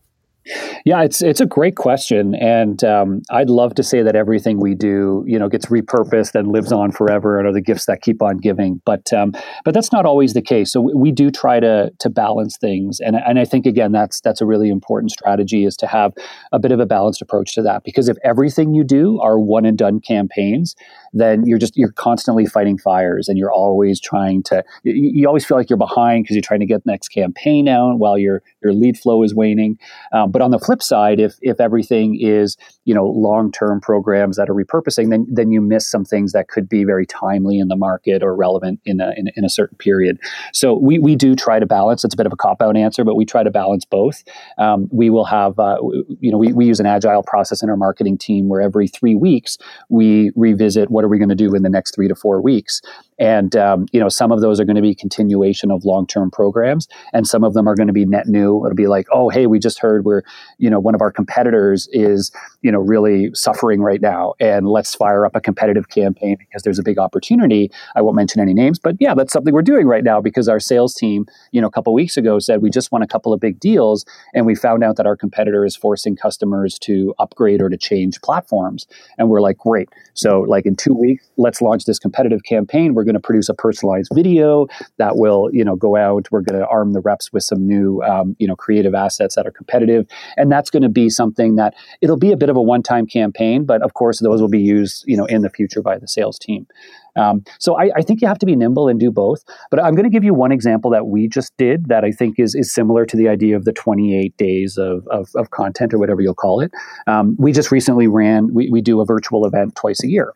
Yeah, 0.86 1.02
it's 1.02 1.24
it's 1.24 1.42
a 1.42 1.48
great 1.48 1.76
question, 1.76 2.36
and 2.36 2.84
um, 2.84 3.24
I'd 3.32 3.50
love 3.50 3.74
to 3.76 3.84
say 3.84 4.04
that 4.04 4.16
everything 4.16 4.60
we 4.60 4.76
do, 4.76 5.24
you 5.26 5.40
know, 5.40 5.50
gets 5.50 5.66
repurposed 5.66 6.36
and 6.36 6.50
lives 6.50 6.72
on 6.72 6.92
forever, 6.92 7.40
and 7.40 7.48
are 7.48 7.52
the 7.52 7.62
gifts 7.62 7.88
that 7.88 8.04
keep 8.04 8.22
on 8.22 8.38
giving. 8.38 8.80
But 8.86 9.12
um, 9.12 9.34
but 9.64 9.74
that's 9.74 9.92
not 9.92 10.06
always 10.06 10.34
the 10.34 10.44
case. 10.44 10.72
So 10.72 10.82
we, 10.82 10.94
we, 10.94 11.12
do 11.12 11.32
try 11.32 11.60
to 11.60 11.92
to 11.98 12.10
balance 12.12 12.58
things, 12.58 13.00
and 13.00 13.16
and 13.16 13.40
I 13.40 13.46
think 13.46 13.66
again 13.66 13.92
that's 13.92 14.22
that's 14.22 14.40
a 14.40 14.46
really 14.46 14.70
important 14.70 15.12
strategy 15.12 15.66
is 15.66 15.76
to 15.78 15.88
have 15.88 16.14
a 16.52 16.60
bit 16.60 16.72
of 16.72 16.80
a 16.80 16.86
balanced 16.86 17.24
approach 17.24 17.56
to 17.56 17.64
that. 17.64 17.84
Because 17.84 18.08
if 18.08 18.18
everything 18.24 18.76
you 18.76 18.84
do 18.84 19.20
are 19.22 19.40
one 19.40 19.66
and 19.66 19.76
done 19.76 20.00
campaigns, 20.00 20.76
then 21.12 21.48
you're 21.48 21.58
just 21.58 21.76
you're 21.76 21.92
constantly 21.94 22.46
fighting 22.46 22.78
fires, 22.78 23.28
and 23.28 23.40
you're 23.40 23.52
always 23.52 24.00
trying 24.00 24.44
to. 24.44 24.64
You, 24.84 24.94
you 24.94 25.28
always 25.28 25.44
feel 25.44 25.58
like 25.58 25.72
you're 25.72 25.78
behind 25.78 26.26
because 26.26 26.36
you're 26.36 26.44
trying 26.44 26.60
to 26.60 26.68
get 26.68 26.84
the 26.84 26.92
next 26.92 27.08
campaign 27.08 27.68
out 27.68 27.98
while 27.98 28.20
your 28.20 28.44
your 28.62 28.74
lead 28.74 29.00
flow 29.00 29.24
is 29.24 29.34
waning. 29.34 29.80
Um, 30.14 30.35
but 30.36 30.42
on 30.42 30.52
the 30.52 30.60
flip 30.60 30.84
side, 30.84 31.22
if 31.22 31.38
if 31.42 31.62
everything 31.62 32.20
is 32.20 32.58
you 32.84 32.94
know 32.94 33.06
long 33.06 33.54
term 33.54 33.80
programs 33.80 34.36
that 34.36 34.50
are 34.50 34.54
repurposing, 34.54 35.10
then 35.10 35.26
then 35.32 35.50
you 35.50 35.62
miss 35.62 35.90
some 35.90 36.04
things 36.04 36.34
that 36.34 36.50
could 36.50 36.68
be 36.68 36.84
very 36.84 37.06
timely 37.06 37.58
in 37.58 37.70
the 37.70 37.78
market 37.78 38.22
or 38.22 38.36
relevant 38.36 38.82
in 38.84 39.00
a 39.00 39.14
in, 39.16 39.30
in 39.38 39.46
a 39.46 39.50
certain 39.50 39.78
period. 39.78 40.20
So 40.52 40.78
we 40.78 41.00
we 41.00 41.16
do 41.16 41.38
try 41.38 41.60
to 41.60 41.66
balance. 41.66 42.04
It's 42.04 42.14
a 42.14 42.18
bit 42.18 42.26
of 42.26 42.34
a 42.34 42.36
cop 42.36 42.62
out 42.62 42.76
answer, 42.76 43.06
but 43.06 43.16
we 43.16 43.24
try 43.24 43.44
to 43.44 43.50
balance 43.50 43.86
both. 43.86 44.26
Um, 44.58 44.90
we 44.92 45.10
will 45.10 45.24
have 45.24 45.58
uh, 45.58 45.78
you 46.20 46.32
know 46.34 46.38
we, 46.38 46.52
we 46.52 46.66
use 46.66 46.82
an 46.82 46.86
agile 46.86 47.24
process 47.24 47.64
in 47.64 47.70
our 47.70 47.78
marketing 47.78 48.18
team 48.18 48.50
where 48.50 48.60
every 48.60 48.90
three 48.90 49.16
weeks 49.16 49.58
we 49.88 50.34
revisit 50.36 50.92
what 50.92 51.06
are 51.06 51.08
we 51.08 51.18
going 51.18 51.30
to 51.30 51.36
do 51.36 51.56
in 51.56 51.64
the 51.64 51.70
next 51.70 51.96
three 51.96 52.10
to 52.10 52.16
four 52.16 52.42
weeks 52.42 52.82
and 53.18 53.56
um, 53.56 53.86
you 53.92 54.00
know, 54.00 54.10
some 54.10 54.32
of 54.32 54.42
those 54.42 54.60
are 54.60 54.66
going 54.66 54.76
to 54.76 54.82
be 54.82 54.94
continuation 54.94 55.72
of 55.72 55.86
long-term 55.86 56.32
programs, 56.32 56.88
and 57.14 57.28
some 57.28 57.44
of 57.44 57.54
them 57.54 57.68
are 57.68 57.76
going 57.76 57.88
to 57.88 57.94
be 57.94 58.06
net 58.06 58.28
new. 58.28 58.64
It'll 58.66 58.76
be 58.76 58.88
like, 58.88 59.08
oh, 59.12 59.30
hey, 59.30 59.48
we 59.48 59.60
just 59.60 59.80
heard 59.80 60.06
where 60.06 60.24
you 60.58 60.70
know 60.70 60.80
one 60.80 60.96
of 60.96 61.02
our 61.02 61.12
competitors 61.12 61.88
is 61.92 62.32
you 62.62 62.72
know 62.72 62.80
really 62.80 63.30
suffering 63.34 63.82
right 63.82 64.02
now, 64.02 64.34
and 64.40 64.68
let's 64.68 64.94
fire 64.94 65.26
up 65.26 65.36
a 65.36 65.42
competitive 65.42 65.90
campaign 65.90 66.36
because 66.38 66.64
there's 66.64 66.80
a 66.80 66.84
big 66.84 66.98
opportunity. 66.98 67.72
I 67.96 68.02
won't 68.02 68.16
mention 68.16 68.42
any 68.42 68.54
names, 68.54 68.80
but 68.80 68.96
yeah, 69.00 69.14
that's 69.14 69.32
something 69.32 69.54
we're 69.54 69.62
doing 69.62 69.88
right 69.88 70.04
now 70.04 70.22
because 70.22 70.50
our 70.50 70.60
sales 70.60 70.94
team, 70.94 71.26
you 71.52 71.62
know, 71.62 71.68
a 71.68 71.72
couple 71.72 71.94
weeks 71.94 72.18
ago 72.18 72.40
said 72.40 72.62
we 72.62 72.70
just 72.70 72.92
won 72.92 73.02
a 73.02 73.08
couple 73.08 73.34
of 73.34 73.40
big 73.40 73.60
deals, 73.60 74.06
and 74.34 74.46
we 74.46 74.56
found 74.56 74.84
out 74.84 74.98
that 74.98 75.06
our 75.06 75.16
competitor 75.16 75.66
is 75.66 75.76
forcing 75.76 76.16
customers 76.16 76.78
to 76.80 77.14
upgrade 77.20 77.62
or 77.62 77.70
to 77.70 77.78
change 77.78 78.20
platforms, 78.22 78.88
and 79.18 79.30
we're 79.30 79.42
like, 79.42 79.58
great. 79.58 79.90
So 80.14 80.42
like 80.42 80.66
in 80.66 80.76
two 80.76 80.94
weeks, 80.94 81.30
let's 81.38 81.62
launch 81.62 81.86
this 81.86 82.00
competitive 82.00 82.44
campaign. 82.44 82.94
We're 82.94 83.05
going 83.06 83.16
to 83.16 83.20
produce 83.20 83.50
a 83.50 83.54
personalized 83.54 84.12
video 84.14 84.68
that 84.98 85.16
will, 85.16 85.50
you 85.54 85.64
know, 85.64 85.76
go 85.76 85.96
out. 85.96 86.28
We're 86.32 86.42
going 86.42 86.60
to 86.60 86.68
arm 86.68 86.94
the 86.94 87.02
reps 87.02 87.32
with 87.32 87.44
some 87.44 87.66
new, 87.66 88.02
um, 88.04 88.36
you 88.40 88.48
know, 88.48 88.56
creative 88.56 88.94
assets 88.94 89.36
that 89.36 89.48
are 89.48 89.52
competitive, 89.52 90.06
and 90.38 90.52
that's 90.52 90.70
going 90.70 90.84
to 90.84 90.90
be 90.90 91.10
something 91.10 91.56
that 91.56 91.74
it'll 92.02 92.18
be 92.18 92.32
a 92.32 92.38
bit 92.38 92.50
of 92.50 92.58
a 92.58 92.62
one-time 92.62 93.08
campaign, 93.08 93.66
but 93.66 93.82
of 93.82 93.94
course 93.94 94.20
those 94.20 94.42
will 94.42 94.50
be 94.50 94.60
used, 94.60 95.04
you 95.08 95.16
know, 95.16 95.26
in 95.26 95.42
the 95.42 95.50
future 95.50 95.82
by 95.82 95.98
the 95.98 96.08
sales 96.08 96.38
team. 96.38 96.68
Um, 97.16 97.44
so 97.60 97.78
I, 97.78 97.92
I, 97.96 98.02
think 98.02 98.22
you 98.22 98.28
have 98.28 98.40
to 98.40 98.46
be 98.46 98.56
nimble 98.56 98.88
and 98.88 99.00
do 99.00 99.12
both. 99.12 99.44
But 99.72 99.82
I'm 99.82 99.96
going 99.96 100.04
to 100.04 100.10
give 100.10 100.24
you 100.24 100.34
one 100.34 100.52
example 100.52 100.92
that 100.92 101.08
we 101.08 101.28
just 101.28 101.56
did 101.58 101.88
that 101.88 102.04
I 102.04 102.12
think 102.12 102.40
is, 102.40 102.56
is 102.56 102.74
similar 102.74 103.06
to 103.06 103.18
the 103.18 103.30
idea 103.30 103.56
of 103.56 103.66
the 103.66 103.72
28 103.74 104.36
days 104.38 104.78
of, 104.78 105.08
of, 105.08 105.30
of 105.36 105.52
content 105.52 105.94
or 105.94 105.98
whatever 105.98 106.22
you'll 106.22 106.34
call 106.34 106.60
it. 106.60 106.72
Um, 107.08 107.36
we 107.40 107.52
just 107.52 107.72
recently 107.72 108.08
ran, 108.08 108.54
we, 108.54 108.70
we 108.70 108.82
do 108.82 109.02
a 109.02 109.06
virtual 109.06 109.46
event 109.46 109.76
twice 109.76 110.04
a 110.04 110.08
year 110.08 110.34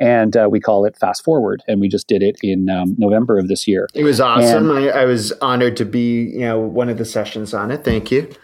and 0.00 0.36
uh, 0.36 0.48
we 0.50 0.60
call 0.60 0.84
it 0.84 0.96
Fast 0.96 1.24
Forward. 1.24 1.62
And 1.68 1.80
we 1.80 1.88
just 1.88 2.08
did 2.08 2.22
it 2.22 2.36
in 2.42 2.70
um, 2.70 2.94
November 2.98 3.38
of 3.38 3.48
this 3.48 3.68
year. 3.68 3.88
It 3.94 4.04
was 4.04 4.20
awesome. 4.20 4.70
I, 4.70 4.88
I 4.90 5.04
was 5.04 5.32
honored 5.42 5.76
to 5.78 5.84
be, 5.84 6.30
you 6.32 6.40
know, 6.40 6.58
one 6.60 6.88
of 6.88 6.98
the 6.98 7.04
sessions 7.04 7.52
on 7.54 7.70
it. 7.70 7.84
Thank 7.84 8.10
you. 8.10 8.34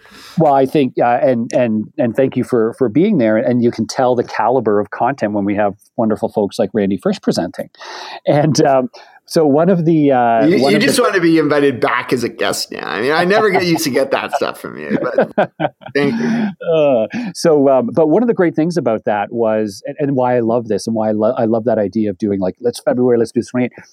Well, 0.40 0.55
I 0.55 0.64
think, 0.64 0.94
uh, 0.98 1.18
and 1.22 1.53
and 1.53 1.92
and 1.98 2.16
thank 2.16 2.35
you 2.35 2.44
for 2.44 2.74
for 2.79 2.88
being 2.88 3.18
there. 3.18 3.37
And 3.37 3.62
you 3.62 3.70
can 3.70 3.87
tell 3.87 4.16
the 4.16 4.24
caliber 4.24 4.81
of 4.81 4.88
content 4.90 5.35
when 5.35 5.44
we 5.44 5.55
have 5.57 5.74
wonderful 5.98 6.31
folks 6.31 6.59
like 6.59 6.70
Randy 6.72 6.96
Frisch 6.96 7.20
presenting. 7.20 7.68
And 8.26 8.59
um, 8.64 8.88
so 9.26 9.46
one 9.46 9.68
of 9.68 9.85
the 9.85 10.12
uh, 10.12 10.46
you, 10.46 10.70
you 10.70 10.79
just 10.79 10.96
the, 10.96 11.03
want 11.03 11.14
to 11.14 11.20
be 11.20 11.38
invited 11.38 11.79
back 11.79 12.12
as 12.12 12.24
a 12.24 12.29
guest 12.29 12.72
now. 12.72 12.88
I 12.88 13.03
mean, 13.03 13.12
I 13.12 13.24
never 13.24 13.50
get 13.50 13.66
used 13.66 13.85
to 13.85 13.90
get 13.90 14.11
that 14.12 14.33
stuff 14.37 14.59
from 14.59 14.79
you, 14.79 14.98
but 15.00 15.53
thank 15.94 16.18
you. 16.18 16.74
Uh, 16.74 17.07
so, 17.35 17.68
um, 17.68 17.90
but 17.92 18.09
one 18.09 18.22
of 18.22 18.26
the 18.26 18.35
great 18.35 18.57
things 18.57 18.76
about 18.76 19.05
that 19.05 19.31
was, 19.31 19.83
and, 19.87 19.96
and 20.00 20.16
why 20.16 20.37
I 20.37 20.40
love 20.40 20.68
this, 20.68 20.87
and 20.87 20.96
why 20.96 21.11
I, 21.11 21.12
lo- 21.12 21.35
I 21.37 21.44
love 21.44 21.64
that 21.66 21.79
idea 21.79 22.11
of 22.11 22.18
doing 22.18 22.40
like 22.40 22.57
let's 22.61 22.81
February, 22.81 23.18
let's 23.18 23.31
do 23.31 23.40
this. 23.40 23.53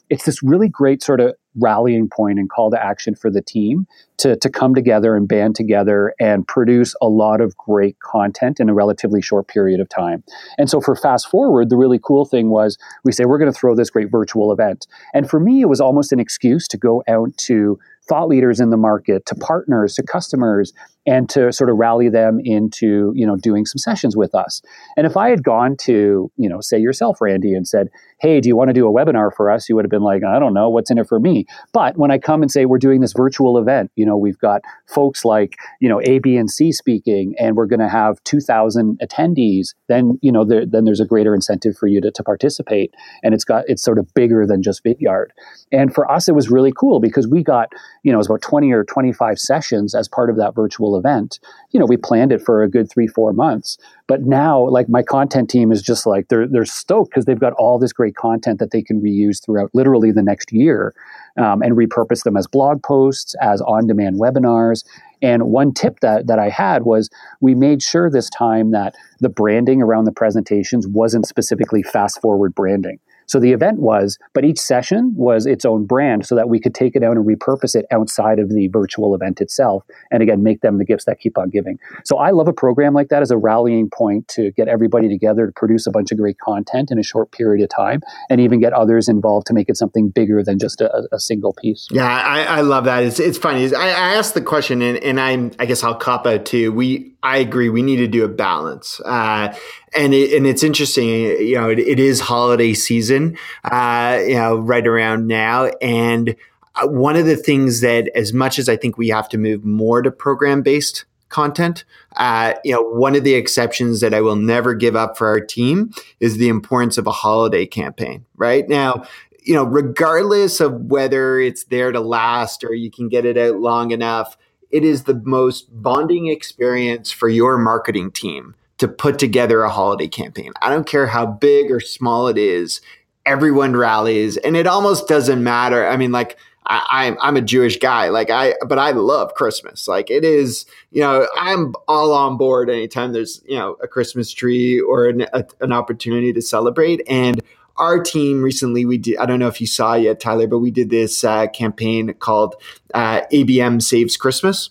It's 0.09 0.23
this 0.23 0.41
really 0.41 0.69
great 0.69 1.03
sort 1.03 1.19
of 1.19 1.35
rallying 1.59 2.09
point 2.09 2.39
and 2.39 2.49
call 2.49 2.71
to 2.71 2.83
action 2.83 3.15
for 3.15 3.29
the 3.29 3.41
team 3.41 3.87
to, 4.17 4.35
to 4.37 4.49
come 4.49 4.73
together 4.73 5.15
and 5.15 5.27
band 5.27 5.55
together 5.55 6.13
and 6.19 6.47
produce 6.47 6.95
a 7.01 7.07
lot 7.07 7.41
of 7.41 7.55
great 7.57 7.99
content 7.99 8.59
in 8.59 8.69
a 8.69 8.73
relatively 8.73 9.21
short 9.21 9.47
period 9.47 9.79
of 9.79 9.89
time. 9.89 10.23
And 10.57 10.69
so 10.69 10.81
for 10.81 10.95
fast 10.95 11.29
forward, 11.29 11.69
the 11.69 11.77
really 11.77 11.99
cool 12.01 12.25
thing 12.25 12.49
was 12.49 12.77
we 13.03 13.11
say 13.11 13.25
we're 13.25 13.37
going 13.37 13.51
to 13.51 13.57
throw 13.57 13.75
this 13.75 13.89
great 13.89 14.09
virtual 14.09 14.51
event. 14.51 14.87
And 15.13 15.29
for 15.29 15.39
me, 15.39 15.61
it 15.61 15.69
was 15.69 15.81
almost 15.81 16.11
an 16.11 16.19
excuse 16.19 16.67
to 16.69 16.77
go 16.77 17.03
out 17.07 17.35
to 17.37 17.79
thought 18.07 18.27
leaders 18.29 18.59
in 18.59 18.69
the 18.69 18.77
market, 18.77 19.25
to 19.25 19.35
partners, 19.35 19.95
to 19.95 20.03
customers, 20.03 20.73
and 21.07 21.29
to 21.29 21.51
sort 21.53 21.69
of 21.69 21.77
rally 21.77 22.09
them 22.09 22.39
into 22.43 23.13
you 23.15 23.25
know 23.25 23.37
doing 23.37 23.65
some 23.65 23.77
sessions 23.77 24.15
with 24.15 24.35
us. 24.35 24.61
And 24.97 25.07
if 25.07 25.15
I 25.15 25.29
had 25.29 25.43
gone 25.43 25.77
to 25.81 26.29
you 26.35 26.49
know 26.49 26.61
say 26.61 26.77
yourself, 26.77 27.21
Randy, 27.21 27.53
and 27.53 27.67
said, 27.67 27.89
"Hey, 28.19 28.41
do 28.41 28.49
you 28.49 28.55
want 28.55 28.69
to 28.69 28.73
do 28.73 28.87
a 28.87 28.91
webinar 28.91 29.33
for 29.33 29.49
us?" 29.49 29.69
You 29.69 29.75
would 29.75 29.85
have 29.85 29.89
been 29.89 30.01
like, 30.01 30.23
"I 30.23 30.37
don't 30.37 30.53
know, 30.53 30.69
what's 30.69 30.91
in 30.91 30.97
it 30.97 31.07
for 31.07 31.19
me." 31.19 31.45
But 31.71 31.97
when 31.97 32.11
I 32.11 32.17
come 32.17 32.41
and 32.41 32.51
say 32.51 32.65
we're 32.65 32.77
doing 32.77 32.99
this 32.99 33.13
virtual 33.13 33.57
event, 33.57 33.91
you 33.95 34.05
know, 34.05 34.17
we've 34.17 34.37
got 34.37 34.61
folks 34.85 35.23
like 35.23 35.55
you 35.79 35.87
know 35.87 36.01
A, 36.03 36.19
B, 36.19 36.35
and 36.35 36.51
C 36.51 36.71
speaking, 36.71 37.33
and 37.39 37.55
we're 37.55 37.65
going 37.65 37.79
to 37.79 37.89
have 37.89 38.21
two 38.25 38.41
thousand 38.41 38.99
attendees. 38.99 39.73
Then 39.87 40.19
you 40.21 40.31
know 40.31 40.43
there, 40.43 40.65
then 40.65 40.83
there's 40.83 40.99
a 40.99 41.05
greater 41.05 41.33
incentive 41.33 41.77
for 41.77 41.87
you 41.87 42.01
to, 42.01 42.11
to 42.11 42.23
participate, 42.23 42.93
and 43.23 43.33
it's 43.33 43.45
got 43.45 43.63
it's 43.67 43.83
sort 43.83 43.97
of 43.97 44.13
bigger 44.13 44.45
than 44.45 44.61
just 44.61 44.83
Vidyard. 44.83 45.27
And 45.71 45.93
for 45.93 46.09
us, 46.11 46.27
it 46.27 46.35
was 46.35 46.51
really 46.51 46.73
cool 46.75 46.99
because 46.99 47.27
we 47.27 47.43
got 47.43 47.69
you 48.03 48.11
know, 48.11 48.17
it 48.17 48.19
was 48.19 48.27
about 48.27 48.41
20 48.41 48.71
or 48.71 48.83
25 48.85 49.37
sessions 49.37 49.93
as 49.93 50.07
part 50.07 50.29
of 50.29 50.37
that 50.37 50.55
virtual 50.55 50.95
event. 50.97 51.39
You 51.71 51.79
know, 51.79 51.85
we 51.85 51.97
planned 51.97 52.31
it 52.31 52.41
for 52.41 52.63
a 52.63 52.69
good 52.69 52.89
three, 52.91 53.07
four 53.07 53.33
months. 53.33 53.77
But 54.07 54.23
now, 54.23 54.67
like 54.69 54.89
my 54.89 55.03
content 55.03 55.49
team 55.49 55.71
is 55.71 55.81
just 55.81 56.05
like 56.05 56.29
they're 56.29 56.47
they're 56.47 56.65
stoked 56.65 57.11
because 57.11 57.25
they've 57.25 57.39
got 57.39 57.53
all 57.53 57.77
this 57.77 57.93
great 57.93 58.15
content 58.15 58.59
that 58.59 58.71
they 58.71 58.81
can 58.81 59.01
reuse 59.01 59.43
throughout 59.43 59.69
literally 59.73 60.11
the 60.11 60.23
next 60.23 60.51
year, 60.51 60.93
um, 61.37 61.61
and 61.61 61.75
repurpose 61.75 62.23
them 62.23 62.37
as 62.37 62.47
blog 62.47 62.81
posts, 62.83 63.35
as 63.41 63.61
on-demand 63.61 64.19
webinars. 64.19 64.83
And 65.21 65.43
one 65.43 65.73
tip 65.73 65.99
that 66.01 66.27
that 66.27 66.39
I 66.39 66.49
had 66.49 66.83
was 66.83 67.09
we 67.41 67.55
made 67.55 67.81
sure 67.81 68.09
this 68.09 68.29
time 68.29 68.71
that 68.71 68.95
the 69.19 69.29
branding 69.29 69.81
around 69.81 70.05
the 70.05 70.11
presentations 70.11 70.87
wasn't 70.87 71.27
specifically 71.27 71.83
fast 71.83 72.21
forward 72.21 72.55
branding. 72.55 72.99
So 73.27 73.39
the 73.39 73.51
event 73.51 73.79
was, 73.79 74.17
but 74.33 74.45
each 74.45 74.59
session 74.59 75.13
was 75.15 75.45
its 75.45 75.65
own 75.65 75.85
brand 75.85 76.25
so 76.25 76.35
that 76.35 76.49
we 76.49 76.59
could 76.59 76.73
take 76.73 76.95
it 76.95 77.03
out 77.03 77.17
and 77.17 77.25
repurpose 77.25 77.75
it 77.75 77.85
outside 77.91 78.39
of 78.39 78.49
the 78.49 78.67
virtual 78.69 79.13
event 79.13 79.41
itself. 79.41 79.83
And 80.11 80.23
again, 80.23 80.43
make 80.43 80.61
them 80.61 80.77
the 80.77 80.85
gifts 80.85 81.05
that 81.05 81.19
keep 81.19 81.37
on 81.37 81.49
giving. 81.49 81.77
So 82.05 82.17
I 82.17 82.31
love 82.31 82.47
a 82.47 82.53
program 82.53 82.93
like 82.93 83.09
that 83.09 83.21
as 83.21 83.31
a 83.31 83.37
rallying 83.37 83.89
point 83.89 84.27
to 84.29 84.51
get 84.51 84.67
everybody 84.67 85.09
together 85.09 85.47
to 85.47 85.51
produce 85.51 85.85
a 85.87 85.91
bunch 85.91 86.11
of 86.11 86.17
great 86.17 86.39
content 86.39 86.89
in 86.89 86.97
a 86.97 87.03
short 87.03 87.31
period 87.31 87.63
of 87.63 87.69
time 87.69 88.01
and 88.29 88.39
even 88.39 88.59
get 88.59 88.73
others 88.73 89.07
involved 89.09 89.47
to 89.47 89.53
make 89.53 89.69
it 89.69 89.77
something 89.77 90.09
bigger 90.09 90.43
than 90.43 90.57
just 90.57 90.81
a, 90.81 91.07
a 91.11 91.19
single 91.19 91.53
piece. 91.53 91.87
Yeah, 91.91 92.05
I, 92.05 92.43
I, 92.43 92.61
love 92.61 92.85
that. 92.85 93.03
It's, 93.03 93.19
it's 93.19 93.37
funny. 93.37 93.73
I, 93.75 93.89
I 93.89 94.15
asked 94.15 94.33
the 94.33 94.41
question 94.41 94.81
and, 94.81 94.97
and 94.99 95.19
I'm, 95.19 95.51
I 95.59 95.65
guess 95.65 95.83
I'll 95.83 95.95
cop 95.95 96.25
out 96.25 96.45
too. 96.45 96.71
We, 96.71 97.16
I 97.27 97.37
agree. 97.39 97.67
We 97.67 97.81
need 97.81 97.97
to 97.97 98.07
do 98.07 98.23
a 98.23 98.29
balance. 98.29 99.01
Uh, 99.01 99.53
and 99.93 100.13
it, 100.13 100.33
and 100.33 100.47
it's 100.47 100.63
interesting, 100.63 101.09
you 101.09 101.55
know, 101.55 101.69
it, 101.69 101.77
it 101.77 101.99
is 101.99 102.21
holiday 102.21 102.73
season, 102.73 103.37
uh, 103.65 104.19
you 104.25 104.35
know, 104.35 104.55
right 104.55 104.87
around 104.87 105.27
now. 105.27 105.65
And 105.81 106.37
uh, 106.75 106.87
one 106.87 107.17
of 107.17 107.25
the 107.25 107.35
things 107.35 107.81
that, 107.81 108.07
as 108.15 108.31
much 108.31 108.57
as 108.57 108.69
I 108.69 108.77
think 108.77 108.97
we 108.97 109.09
have 109.09 109.27
to 109.29 109.37
move 109.37 109.65
more 109.65 110.01
to 110.01 110.09
program 110.09 110.61
based 110.61 111.03
content, 111.27 111.83
uh, 112.15 112.53
you 112.63 112.71
know, 112.71 112.81
one 112.81 113.13
of 113.13 113.25
the 113.25 113.33
exceptions 113.33 113.99
that 113.99 114.13
I 114.13 114.21
will 114.21 114.37
never 114.37 114.73
give 114.73 114.95
up 114.95 115.17
for 115.17 115.27
our 115.27 115.41
team 115.41 115.91
is 116.21 116.37
the 116.37 116.47
importance 116.47 116.97
of 116.97 117.07
a 117.07 117.11
holiday 117.11 117.65
campaign. 117.65 118.25
Right 118.37 118.69
now, 118.69 119.03
you 119.43 119.53
know, 119.53 119.65
regardless 119.65 120.61
of 120.61 120.85
whether 120.85 121.41
it's 121.41 121.65
there 121.65 121.91
to 121.91 121.99
last 121.99 122.63
or 122.63 122.73
you 122.73 122.89
can 122.89 123.09
get 123.09 123.25
it 123.25 123.37
out 123.37 123.59
long 123.59 123.91
enough, 123.91 124.37
it 124.71 124.83
is 124.83 125.03
the 125.03 125.21
most 125.23 125.67
bonding 125.81 126.27
experience 126.27 127.11
for 127.11 127.29
your 127.29 127.57
marketing 127.57 128.11
team 128.11 128.55
to 128.77 128.87
put 128.87 129.17
together 129.17 129.63
a 129.63 129.69
holiday 129.69 130.07
campaign. 130.07 130.51
I 130.61 130.69
don't 130.69 130.87
care 130.87 131.07
how 131.07 131.25
big 131.25 131.71
or 131.71 131.79
small 131.79 132.27
it 132.27 132.37
is, 132.37 132.81
everyone 133.25 133.75
rallies, 133.75 134.37
and 134.37 134.55
it 134.55 134.67
almost 134.67 135.07
doesn't 135.07 135.43
matter. 135.43 135.87
I 135.87 135.97
mean, 135.97 136.11
like 136.11 136.37
I, 136.67 137.05
am 137.05 137.13
I'm, 137.13 137.19
I'm 137.21 137.37
a 137.37 137.41
Jewish 137.41 137.77
guy, 137.77 138.09
like 138.09 138.29
I, 138.29 138.53
but 138.67 138.77
I 138.77 138.91
love 138.91 139.33
Christmas. 139.33 139.87
Like 139.87 140.11
it 140.11 140.23
is, 140.23 140.65
you 140.91 141.01
know, 141.01 141.27
I'm 141.37 141.73
all 141.87 142.13
on 142.13 142.37
board 142.37 142.69
anytime 142.69 143.13
there's 143.13 143.41
you 143.47 143.57
know 143.57 143.77
a 143.81 143.87
Christmas 143.87 144.31
tree 144.31 144.79
or 144.79 145.07
an, 145.07 145.21
a, 145.33 145.45
an 145.61 145.71
opportunity 145.71 146.33
to 146.33 146.41
celebrate. 146.41 147.01
And 147.07 147.41
our 147.77 148.01
team 148.01 148.41
recently, 148.41 148.85
we 148.85 148.97
did. 148.97 149.17
I 149.17 149.25
don't 149.25 149.39
know 149.39 149.47
if 149.47 149.61
you 149.61 149.67
saw 149.67 149.93
yet, 149.93 150.19
Tyler, 150.19 150.47
but 150.47 150.59
we 150.59 150.71
did 150.71 150.89
this 150.89 151.23
uh, 151.23 151.47
campaign 151.47 152.13
called 152.15 152.55
uh, 152.93 153.21
ABM 153.31 153.81
Saves 153.81 154.17
Christmas 154.17 154.69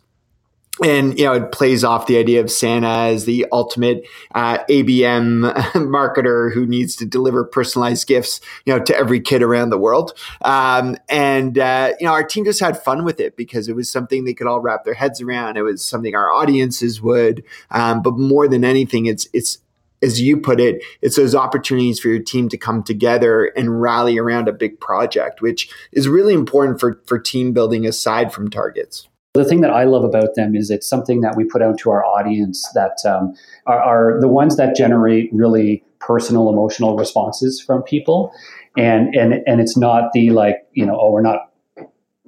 and 0.85 1.19
you 1.19 1.25
know 1.25 1.33
it 1.33 1.53
plays 1.53 1.85
off 1.85 2.07
the 2.07 2.19
idea 2.19 2.41
of 2.41 2.51
Santa 2.51 2.89
as 2.89 3.25
the 3.25 3.47
ultimate 3.51 4.07
uh, 4.35 4.59
ABM 4.69 5.53
marketer 5.75 6.53
who 6.53 6.67
needs 6.67 6.97
to 6.97 7.07
deliver 7.07 7.45
personalized 7.45 8.07
gifts, 8.07 8.41
you 8.65 8.75
know, 8.75 8.83
to 8.85 8.97
every 8.97 9.21
kid 9.21 9.43
around 9.43 9.71
the 9.71 9.79
world. 9.79 10.13
Um, 10.43 10.97
and 11.09 11.59
uh, 11.59 11.95
you 11.99 12.07
know, 12.07 12.13
our 12.13 12.25
team 12.25 12.45
just 12.45 12.61
had 12.61 12.83
fun 12.83 13.05
with 13.05 13.21
it 13.21 13.37
because 13.37 13.69
it 13.69 13.77
was 13.77 13.91
something 13.91 14.25
they 14.25 14.35
could 14.35 14.47
all 14.47 14.61
wrap 14.61 14.85
their 14.85 14.95
heads 14.95 15.21
around. 15.21 15.57
It 15.57 15.63
was 15.63 15.87
something 15.87 16.15
our 16.15 16.33
audiences 16.33 17.01
would. 17.01 17.43
Um, 17.71 18.03
but 18.03 18.19
more 18.19 18.49
than 18.49 18.65
anything, 18.65 19.07
it's 19.07 19.29
it's 19.33 19.59
as 20.03 20.21
you 20.21 20.37
put 20.37 20.61
it, 20.61 20.83
it's 21.03 21.17
those 21.17 21.35
opportunities 21.35 21.99
for 21.99 22.09
your 22.09 22.23
team 22.23 22.49
to 22.49 22.57
come 22.57 22.83
together 22.83 23.47
and 23.57 23.81
rally 23.81 24.19
around 24.19 24.49
a 24.49 24.53
big 24.53 24.79
project, 24.81 25.41
which 25.41 25.71
is 25.93 26.09
really 26.09 26.35
important 26.35 26.81
for 26.81 27.01
for 27.07 27.19
team 27.19 27.53
building 27.53 27.87
aside 27.87 28.33
from 28.33 28.51
targets. 28.51 29.09
The 29.35 29.45
thing 29.45 29.61
that 29.61 29.71
I 29.71 29.85
love 29.85 30.03
about 30.03 30.35
them 30.35 30.55
is 30.55 30.71
it's 30.71 30.89
something 30.89 31.21
that 31.21 31.37
we 31.37 31.45
put 31.45 31.61
out 31.61 31.79
to 31.81 31.91
our 31.91 32.03
audience 32.05 32.67
that 32.75 32.97
um, 33.05 33.35
are, 33.67 33.83
are, 33.83 34.21
the 34.21 34.29
ones 34.29 34.57
that 34.57 34.75
generate 34.75 35.29
really 35.31 35.85
personal, 35.99 36.49
emotional 36.49 36.97
responses 36.97 37.61
from 37.61 37.83
people, 37.83 38.33
and 38.77 39.15
and 39.15 39.43
and 39.47 39.61
it's 39.61 39.77
not 39.77 40.13
the 40.13 40.31
like 40.31 40.67
you 40.73 40.87
know 40.87 40.99
oh 40.99 41.11
we're 41.11 41.21
not 41.21 41.51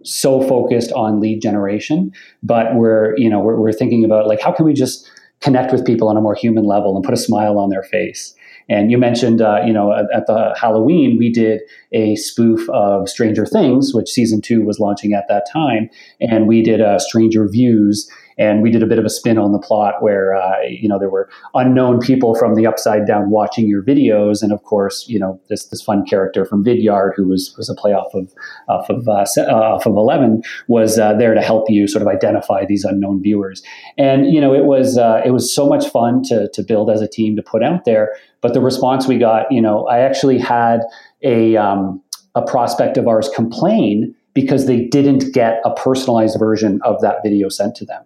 so 0.05 0.47
focused 0.47 0.93
on 0.93 1.21
lead 1.21 1.41
generation, 1.41 2.13
but 2.43 2.75
we're 2.75 3.17
you 3.17 3.29
know 3.29 3.41
we're, 3.41 3.59
we're 3.59 3.73
thinking 3.73 4.05
about 4.05 4.27
like 4.27 4.41
how 4.41 4.53
can 4.53 4.65
we 4.65 4.73
just 4.73 5.11
connect 5.41 5.73
with 5.73 5.85
people 5.85 6.09
on 6.09 6.17
a 6.17 6.21
more 6.21 6.35
human 6.35 6.65
level 6.65 6.97
and 6.97 7.05
put 7.05 7.15
a 7.15 7.19
smile 7.19 7.59
on 7.59 7.71
their 7.71 7.83
face. 7.83 8.35
And 8.69 8.91
you 8.91 8.99
mentioned, 8.99 9.41
uh, 9.41 9.63
you 9.65 9.73
know, 9.73 9.93
at, 9.93 10.05
at, 10.15 10.27
the 10.27 10.55
Halloween, 10.61 11.17
we 11.19 11.31
did 11.31 11.63
a 11.93 12.17
spoof 12.17 12.69
of 12.69 13.09
Stranger 13.09 13.47
Things, 13.47 13.95
which 13.95 14.11
season 14.11 14.43
two 14.43 14.63
was 14.63 14.79
launching 14.79 15.15
at 15.15 15.27
that 15.29 15.47
time. 15.51 15.89
And 16.21 16.47
we 16.47 16.63
did 16.63 16.81
uh, 16.81 16.99
Stranger 16.99 17.49
Views 17.49 18.11
and 18.39 18.63
we 18.63 18.71
did 18.71 18.83
a 18.83 18.87
bit 18.87 18.99
of 18.99 19.05
a 19.05 19.11
spin 19.11 19.37
on 19.37 19.53
the 19.53 19.59
plot 19.59 20.01
where 20.01 20.35
uh, 20.35 20.61
you 20.69 20.89
know 20.89 20.99
there 20.99 21.11
were 21.11 21.29
unknown 21.55 21.99
people 22.01 22.35
from 22.35 22.55
the 22.55 22.67
upside 22.67 23.07
down 23.07 23.31
watching 23.31 23.69
your 23.69 23.83
videos, 23.83 24.43
and 24.43 24.53
of 24.53 24.63
course 24.63 25.07
you 25.09 25.19
know 25.19 25.41
this 25.49 25.67
this 25.67 25.83
fun 25.83 26.05
character 26.07 26.45
from 26.45 26.65
Vidyard 26.65 27.13
who 27.17 27.27
was 27.27 27.55
was 27.57 27.69
a 27.69 27.75
play 27.75 27.93
off 27.93 28.15
of 28.15 28.33
off 28.69 28.89
of 28.89 29.09
uh, 29.09 29.25
uh, 29.39 29.75
off 29.75 29.87
of 29.87 29.95
Eleven 29.95 30.43
was 30.69 30.99
uh, 30.99 31.15
there 31.15 31.35
to 31.35 31.41
help 31.41 31.69
you 31.69 31.87
sort 31.89 32.03
of 32.03 32.09
identify 32.09 32.65
these 32.65 32.85
unknown 32.85 33.23
viewers, 33.23 33.63
and 33.97 34.33
you 34.33 34.41
know 34.41 34.55
it 34.55 34.65
was 34.65 34.97
uh, 34.97 35.21
it 35.25 35.31
was 35.31 35.53
so 35.53 35.69
much 35.69 35.89
fun 35.89 36.23
to 36.25 36.49
to 36.51 36.63
build 36.63 36.91
as 36.91 37.03
a 37.03 37.09
team 37.09 37.37
to 37.37 37.43
put 37.43 37.63
out 37.63 37.85
there, 37.85 38.15
but 38.41 38.55
the 38.55 38.61
response 38.61 39.07
we 39.07 39.19
got, 39.19 39.51
you 39.51 39.61
know, 39.61 39.87
I 39.87 39.99
actually 39.99 40.39
had 40.39 40.81
a 41.23 41.57
um, 41.57 42.03
a 42.35 42.43
prospect 42.43 42.97
of 42.97 43.09
ours 43.09 43.29
complain 43.35 44.15
because 44.35 44.67
they 44.67 44.85
didn't 44.87 45.33
get 45.35 45.61
a 45.65 45.75
personalized 45.75 46.39
version 46.39 46.81
of 46.85 47.01
that 47.01 47.17
video 47.25 47.49
sent 47.49 47.75
to 47.75 47.85
them 47.85 48.05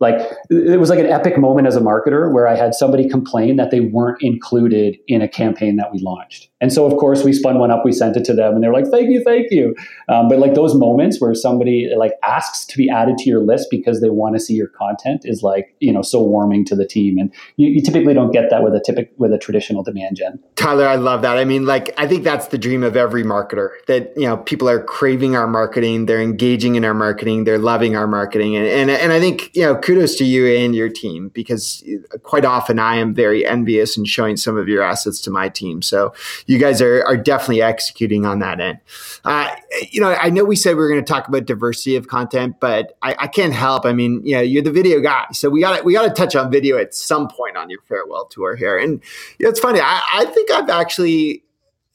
like 0.00 0.18
it 0.48 0.80
was 0.80 0.88
like 0.88 0.98
an 0.98 1.06
epic 1.06 1.38
moment 1.38 1.66
as 1.66 1.76
a 1.76 1.80
marketer 1.80 2.32
where 2.32 2.48
I 2.48 2.56
had 2.56 2.74
somebody 2.74 3.06
complain 3.06 3.56
that 3.56 3.70
they 3.70 3.80
weren't 3.80 4.22
included 4.22 4.96
in 5.06 5.20
a 5.20 5.28
campaign 5.28 5.76
that 5.76 5.92
we 5.92 6.00
launched. 6.00 6.48
And 6.62 6.72
so, 6.72 6.86
of 6.86 6.96
course, 6.98 7.22
we 7.22 7.32
spun 7.32 7.58
one 7.58 7.70
up, 7.70 7.84
we 7.84 7.92
sent 7.92 8.16
it 8.16 8.24
to 8.26 8.34
them, 8.34 8.54
and 8.54 8.62
they 8.62 8.68
were 8.68 8.74
like, 8.74 8.88
"Thank 8.88 9.10
you, 9.10 9.22
thank 9.22 9.50
you." 9.50 9.74
Um, 10.08 10.28
but 10.28 10.38
like 10.38 10.54
those 10.54 10.74
moments 10.74 11.20
where 11.20 11.34
somebody 11.34 11.90
like 11.96 12.14
asks 12.22 12.66
to 12.66 12.76
be 12.76 12.90
added 12.90 13.16
to 13.18 13.28
your 13.28 13.40
list 13.40 13.68
because 13.70 14.00
they 14.00 14.10
want 14.10 14.36
to 14.36 14.40
see 14.40 14.54
your 14.54 14.68
content 14.68 15.22
is 15.24 15.42
like 15.42 15.74
you 15.80 15.92
know 15.92 16.02
so 16.02 16.22
warming 16.22 16.64
to 16.66 16.76
the 16.76 16.86
team, 16.86 17.18
and 17.18 17.32
you, 17.56 17.68
you 17.68 17.82
typically 17.82 18.14
don't 18.14 18.30
get 18.30 18.50
that 18.50 18.62
with 18.62 18.74
a 18.74 18.80
typical 18.80 19.12
with 19.16 19.32
a 19.32 19.38
traditional 19.38 19.82
demand 19.82 20.16
gen. 20.16 20.38
Tyler, 20.56 20.86
I 20.86 20.96
love 20.96 21.22
that. 21.22 21.38
I 21.38 21.44
mean, 21.44 21.64
like 21.64 21.94
I 21.98 22.06
think 22.06 22.24
that's 22.24 22.48
the 22.48 22.58
dream 22.58 22.82
of 22.82 22.96
every 22.96 23.24
marketer 23.24 23.70
that 23.86 24.12
you 24.16 24.26
know 24.26 24.36
people 24.36 24.68
are 24.68 24.82
craving 24.82 25.36
our 25.36 25.46
marketing, 25.46 26.06
they're 26.06 26.22
engaging 26.22 26.74
in 26.74 26.84
our 26.84 26.94
marketing, 26.94 27.44
they're 27.44 27.58
loving 27.58 27.96
our 27.96 28.06
marketing, 28.06 28.56
and 28.56 28.66
and, 28.66 28.90
and 28.90 29.12
I 29.12 29.20
think 29.20 29.50
you 29.54 29.62
know 29.62 29.76
kudos 29.90 30.14
to 30.14 30.24
you 30.24 30.46
and 30.46 30.72
your 30.72 30.88
team 30.88 31.30
because 31.30 31.82
quite 32.22 32.44
often 32.44 32.78
I 32.78 32.94
am 32.96 33.12
very 33.12 33.44
envious 33.44 33.96
in 33.96 34.04
showing 34.04 34.36
some 34.36 34.56
of 34.56 34.68
your 34.68 34.84
assets 34.84 35.20
to 35.22 35.32
my 35.32 35.48
team. 35.48 35.82
So 35.82 36.14
you 36.46 36.58
guys 36.58 36.80
are, 36.80 37.04
are 37.06 37.16
definitely 37.16 37.60
executing 37.60 38.24
on 38.24 38.38
that 38.38 38.60
end. 38.60 38.78
Uh, 39.24 39.52
you 39.90 40.00
know, 40.00 40.12
I 40.12 40.30
know 40.30 40.44
we 40.44 40.54
said 40.54 40.76
we 40.76 40.82
were 40.82 40.88
going 40.88 41.04
to 41.04 41.12
talk 41.12 41.26
about 41.26 41.44
diversity 41.44 41.96
of 41.96 42.06
content, 42.06 42.60
but 42.60 42.96
I, 43.02 43.16
I, 43.18 43.26
can't 43.26 43.52
help. 43.52 43.84
I 43.84 43.92
mean, 43.92 44.24
you 44.24 44.36
know, 44.36 44.40
you're 44.40 44.62
the 44.62 44.70
video 44.70 45.00
guy, 45.00 45.26
so 45.32 45.50
we 45.50 45.60
got 45.60 45.84
we 45.84 45.92
got 45.92 46.02
to 46.02 46.14
touch 46.14 46.36
on 46.36 46.52
video 46.52 46.78
at 46.78 46.94
some 46.94 47.26
point 47.26 47.56
on 47.56 47.68
your 47.68 47.80
farewell 47.88 48.26
tour 48.26 48.54
here. 48.54 48.78
And 48.78 49.02
you 49.40 49.44
know, 49.46 49.50
it's 49.50 49.58
funny. 49.60 49.80
I, 49.80 50.00
I 50.12 50.24
think 50.26 50.52
I've 50.52 50.70
actually 50.70 51.42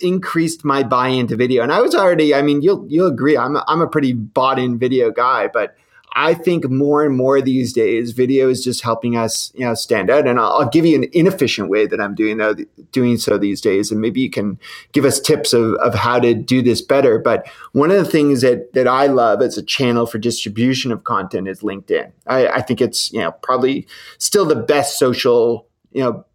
increased 0.01 0.65
my 0.65 0.83
buy 0.83 1.07
into 1.07 1.37
video. 1.37 1.63
And 1.63 1.71
I 1.71 1.79
was 1.79 1.95
already, 1.95 2.35
I 2.35 2.41
mean, 2.41 2.61
you'll 2.61 2.85
you'll 2.89 3.07
agree, 3.07 3.37
I'm 3.37 3.55
a, 3.55 3.63
I'm 3.67 3.79
a 3.79 3.87
pretty 3.87 4.11
bought 4.11 4.59
in 4.59 4.77
video 4.77 5.11
guy, 5.11 5.47
but 5.47 5.77
I 6.17 6.33
think 6.33 6.69
more 6.69 7.03
and 7.03 7.15
more 7.15 7.41
these 7.41 7.73
days, 7.73 8.13
video 8.13 8.47
is 8.49 8.63
just 8.63 8.81
helping 8.81 9.17
us, 9.17 9.51
you 9.53 9.65
know, 9.65 9.73
stand 9.73 10.09
out. 10.09 10.25
And 10.25 10.39
I'll, 10.39 10.53
I'll 10.53 10.69
give 10.69 10.85
you 10.85 10.95
an 10.95 11.09
inefficient 11.11 11.69
way 11.69 11.87
that 11.87 11.99
I'm 11.99 12.15
doing 12.15 12.37
though, 12.37 12.55
doing 12.93 13.17
so 13.17 13.37
these 13.37 13.59
days, 13.59 13.91
and 13.91 13.99
maybe 13.99 14.21
you 14.21 14.29
can 14.29 14.57
give 14.93 15.03
us 15.03 15.19
tips 15.19 15.51
of, 15.51 15.73
of 15.75 15.93
how 15.93 16.19
to 16.21 16.33
do 16.33 16.61
this 16.61 16.81
better. 16.81 17.19
But 17.19 17.45
one 17.73 17.91
of 17.91 17.97
the 17.97 18.09
things 18.09 18.41
that 18.41 18.71
that 18.73 18.87
I 18.87 19.07
love 19.07 19.41
as 19.41 19.57
a 19.57 19.63
channel 19.63 20.05
for 20.05 20.17
distribution 20.17 20.93
of 20.93 21.03
content 21.03 21.49
is 21.49 21.59
LinkedIn. 21.59 22.11
I, 22.27 22.47
I 22.47 22.61
think 22.61 22.79
it's 22.79 23.11
you 23.11 23.19
know 23.19 23.31
probably 23.31 23.85
still 24.17 24.45
the 24.45 24.55
best 24.55 24.97
social 24.97 25.67
you 25.91 26.01
know 26.01 26.25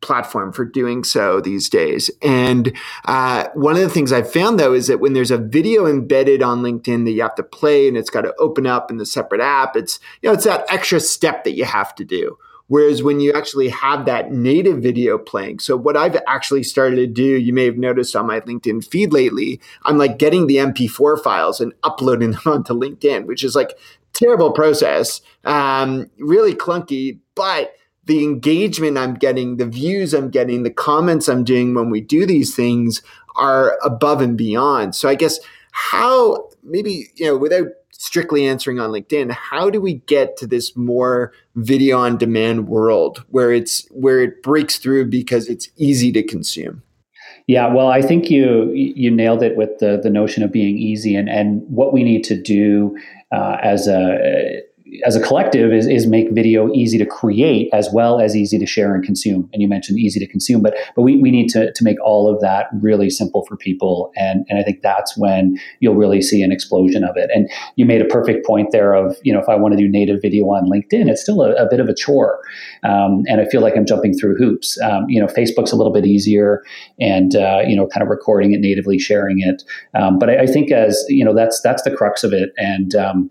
platform 0.00 0.52
for 0.52 0.64
doing 0.64 1.04
so 1.04 1.40
these 1.40 1.68
days. 1.68 2.10
And 2.22 2.76
uh, 3.04 3.48
one 3.54 3.76
of 3.76 3.82
the 3.82 3.90
things 3.90 4.12
I've 4.12 4.32
found 4.32 4.58
though 4.58 4.72
is 4.72 4.86
that 4.86 5.00
when 5.00 5.12
there's 5.12 5.30
a 5.30 5.38
video 5.38 5.86
embedded 5.86 6.42
on 6.42 6.62
LinkedIn 6.62 7.04
that 7.04 7.12
you 7.12 7.22
have 7.22 7.34
to 7.36 7.42
play 7.42 7.88
and 7.88 7.96
it's 7.96 8.10
got 8.10 8.22
to 8.22 8.34
open 8.38 8.66
up 8.66 8.90
in 8.90 8.96
the 8.96 9.06
separate 9.06 9.40
app, 9.40 9.76
it's 9.76 10.00
you 10.22 10.28
know 10.28 10.34
it's 10.34 10.44
that 10.44 10.64
extra 10.68 11.00
step 11.00 11.44
that 11.44 11.52
you 11.52 11.64
have 11.64 11.94
to 11.96 12.04
do. 12.04 12.38
Whereas 12.70 13.02
when 13.02 13.18
you 13.18 13.32
actually 13.32 13.68
have 13.70 14.04
that 14.04 14.30
native 14.30 14.80
video 14.80 15.18
playing, 15.18 15.58
so 15.58 15.76
what 15.76 15.96
I've 15.96 16.16
actually 16.28 16.62
started 16.62 16.96
to 16.96 17.06
do, 17.08 17.24
you 17.24 17.52
may 17.52 17.64
have 17.64 17.76
noticed 17.76 18.14
on 18.14 18.28
my 18.28 18.38
LinkedIn 18.38 18.88
feed 18.88 19.12
lately, 19.12 19.60
I'm 19.82 19.98
like 19.98 20.18
getting 20.18 20.46
the 20.46 20.58
MP4 20.58 21.20
files 21.20 21.60
and 21.60 21.72
uploading 21.82 22.30
them 22.30 22.40
onto 22.46 22.72
LinkedIn, 22.72 23.26
which 23.26 23.42
is 23.42 23.56
like 23.56 23.76
terrible 24.12 24.52
process, 24.52 25.20
um, 25.44 26.10
really 26.18 26.54
clunky, 26.54 27.18
but 27.34 27.72
the 28.06 28.24
engagement 28.24 28.98
I'm 28.98 29.14
getting, 29.14 29.56
the 29.56 29.66
views 29.66 30.14
I'm 30.14 30.30
getting, 30.30 30.62
the 30.62 30.70
comments 30.70 31.28
I'm 31.28 31.44
doing 31.44 31.74
when 31.74 31.90
we 31.90 32.00
do 32.00 32.26
these 32.26 32.54
things 32.54 33.02
are 33.36 33.78
above 33.84 34.20
and 34.20 34.36
beyond. 34.36 34.94
So 34.94 35.08
I 35.08 35.14
guess 35.14 35.38
how 35.72 36.48
maybe, 36.62 37.06
you 37.14 37.26
know, 37.26 37.36
without 37.36 37.66
strictly 37.92 38.46
answering 38.46 38.80
on 38.80 38.90
LinkedIn, 38.90 39.30
how 39.30 39.68
do 39.70 39.80
we 39.80 39.94
get 40.06 40.36
to 40.38 40.46
this 40.46 40.74
more 40.74 41.32
video 41.54 41.98
on 41.98 42.16
demand 42.16 42.68
world 42.68 43.24
where 43.28 43.52
it's 43.52 43.86
where 43.90 44.22
it 44.22 44.42
breaks 44.42 44.78
through 44.78 45.06
because 45.06 45.48
it's 45.48 45.68
easy 45.76 46.10
to 46.12 46.22
consume? 46.22 46.82
Yeah, 47.46 47.72
well, 47.72 47.88
I 47.88 48.00
think 48.00 48.30
you 48.30 48.72
you 48.72 49.10
nailed 49.10 49.42
it 49.42 49.56
with 49.56 49.78
the 49.78 50.00
the 50.02 50.10
notion 50.10 50.42
of 50.42 50.50
being 50.50 50.78
easy 50.78 51.14
and 51.14 51.28
and 51.28 51.62
what 51.68 51.92
we 51.92 52.02
need 52.02 52.24
to 52.24 52.40
do 52.40 52.96
uh, 53.32 53.56
as 53.62 53.86
a 53.86 54.62
as 55.04 55.16
a 55.16 55.20
collective 55.20 55.72
is, 55.72 55.86
is 55.86 56.06
make 56.06 56.30
video 56.30 56.72
easy 56.72 56.98
to 56.98 57.06
create 57.06 57.68
as 57.72 57.88
well 57.92 58.20
as 58.20 58.36
easy 58.36 58.58
to 58.58 58.66
share 58.66 58.94
and 58.94 59.04
consume. 59.04 59.48
And 59.52 59.62
you 59.62 59.68
mentioned 59.68 59.98
easy 59.98 60.20
to 60.20 60.26
consume, 60.26 60.62
but 60.62 60.74
but 60.96 61.02
we, 61.02 61.16
we 61.16 61.30
need 61.30 61.48
to, 61.50 61.72
to 61.72 61.84
make 61.84 62.00
all 62.02 62.32
of 62.32 62.40
that 62.40 62.66
really 62.80 63.10
simple 63.10 63.44
for 63.46 63.56
people. 63.56 64.12
And 64.16 64.44
and 64.48 64.58
I 64.58 64.62
think 64.62 64.82
that's 64.82 65.16
when 65.16 65.58
you'll 65.80 65.94
really 65.94 66.22
see 66.22 66.42
an 66.42 66.52
explosion 66.52 67.04
of 67.04 67.16
it. 67.16 67.30
And 67.34 67.50
you 67.76 67.86
made 67.86 68.00
a 68.00 68.06
perfect 68.06 68.46
point 68.46 68.72
there 68.72 68.94
of, 68.94 69.16
you 69.22 69.32
know, 69.32 69.40
if 69.40 69.48
I 69.48 69.56
want 69.56 69.72
to 69.72 69.78
do 69.78 69.88
native 69.88 70.20
video 70.22 70.44
on 70.46 70.68
LinkedIn, 70.68 71.08
it's 71.08 71.22
still 71.22 71.42
a, 71.42 71.54
a 71.54 71.68
bit 71.68 71.80
of 71.80 71.88
a 71.88 71.94
chore. 71.94 72.40
Um, 72.82 73.24
and 73.26 73.40
I 73.40 73.46
feel 73.46 73.60
like 73.60 73.76
I'm 73.76 73.86
jumping 73.86 74.14
through 74.14 74.36
hoops. 74.36 74.80
Um, 74.80 75.08
you 75.08 75.20
know, 75.20 75.26
Facebook's 75.26 75.72
a 75.72 75.76
little 75.76 75.92
bit 75.92 76.06
easier 76.06 76.62
and, 76.98 77.34
uh, 77.36 77.60
you 77.66 77.76
know, 77.76 77.86
kind 77.86 78.02
of 78.02 78.08
recording 78.08 78.52
it 78.52 78.60
natively, 78.60 78.98
sharing 78.98 79.40
it. 79.40 79.62
Um, 79.94 80.18
but 80.18 80.30
I, 80.30 80.42
I, 80.42 80.46
think 80.46 80.72
as, 80.72 81.04
you 81.08 81.24
know, 81.24 81.34
that's, 81.34 81.60
that's 81.60 81.82
the 81.82 81.90
crux 81.90 82.24
of 82.24 82.32
it. 82.32 82.50
And, 82.56 82.94
um, 82.94 83.30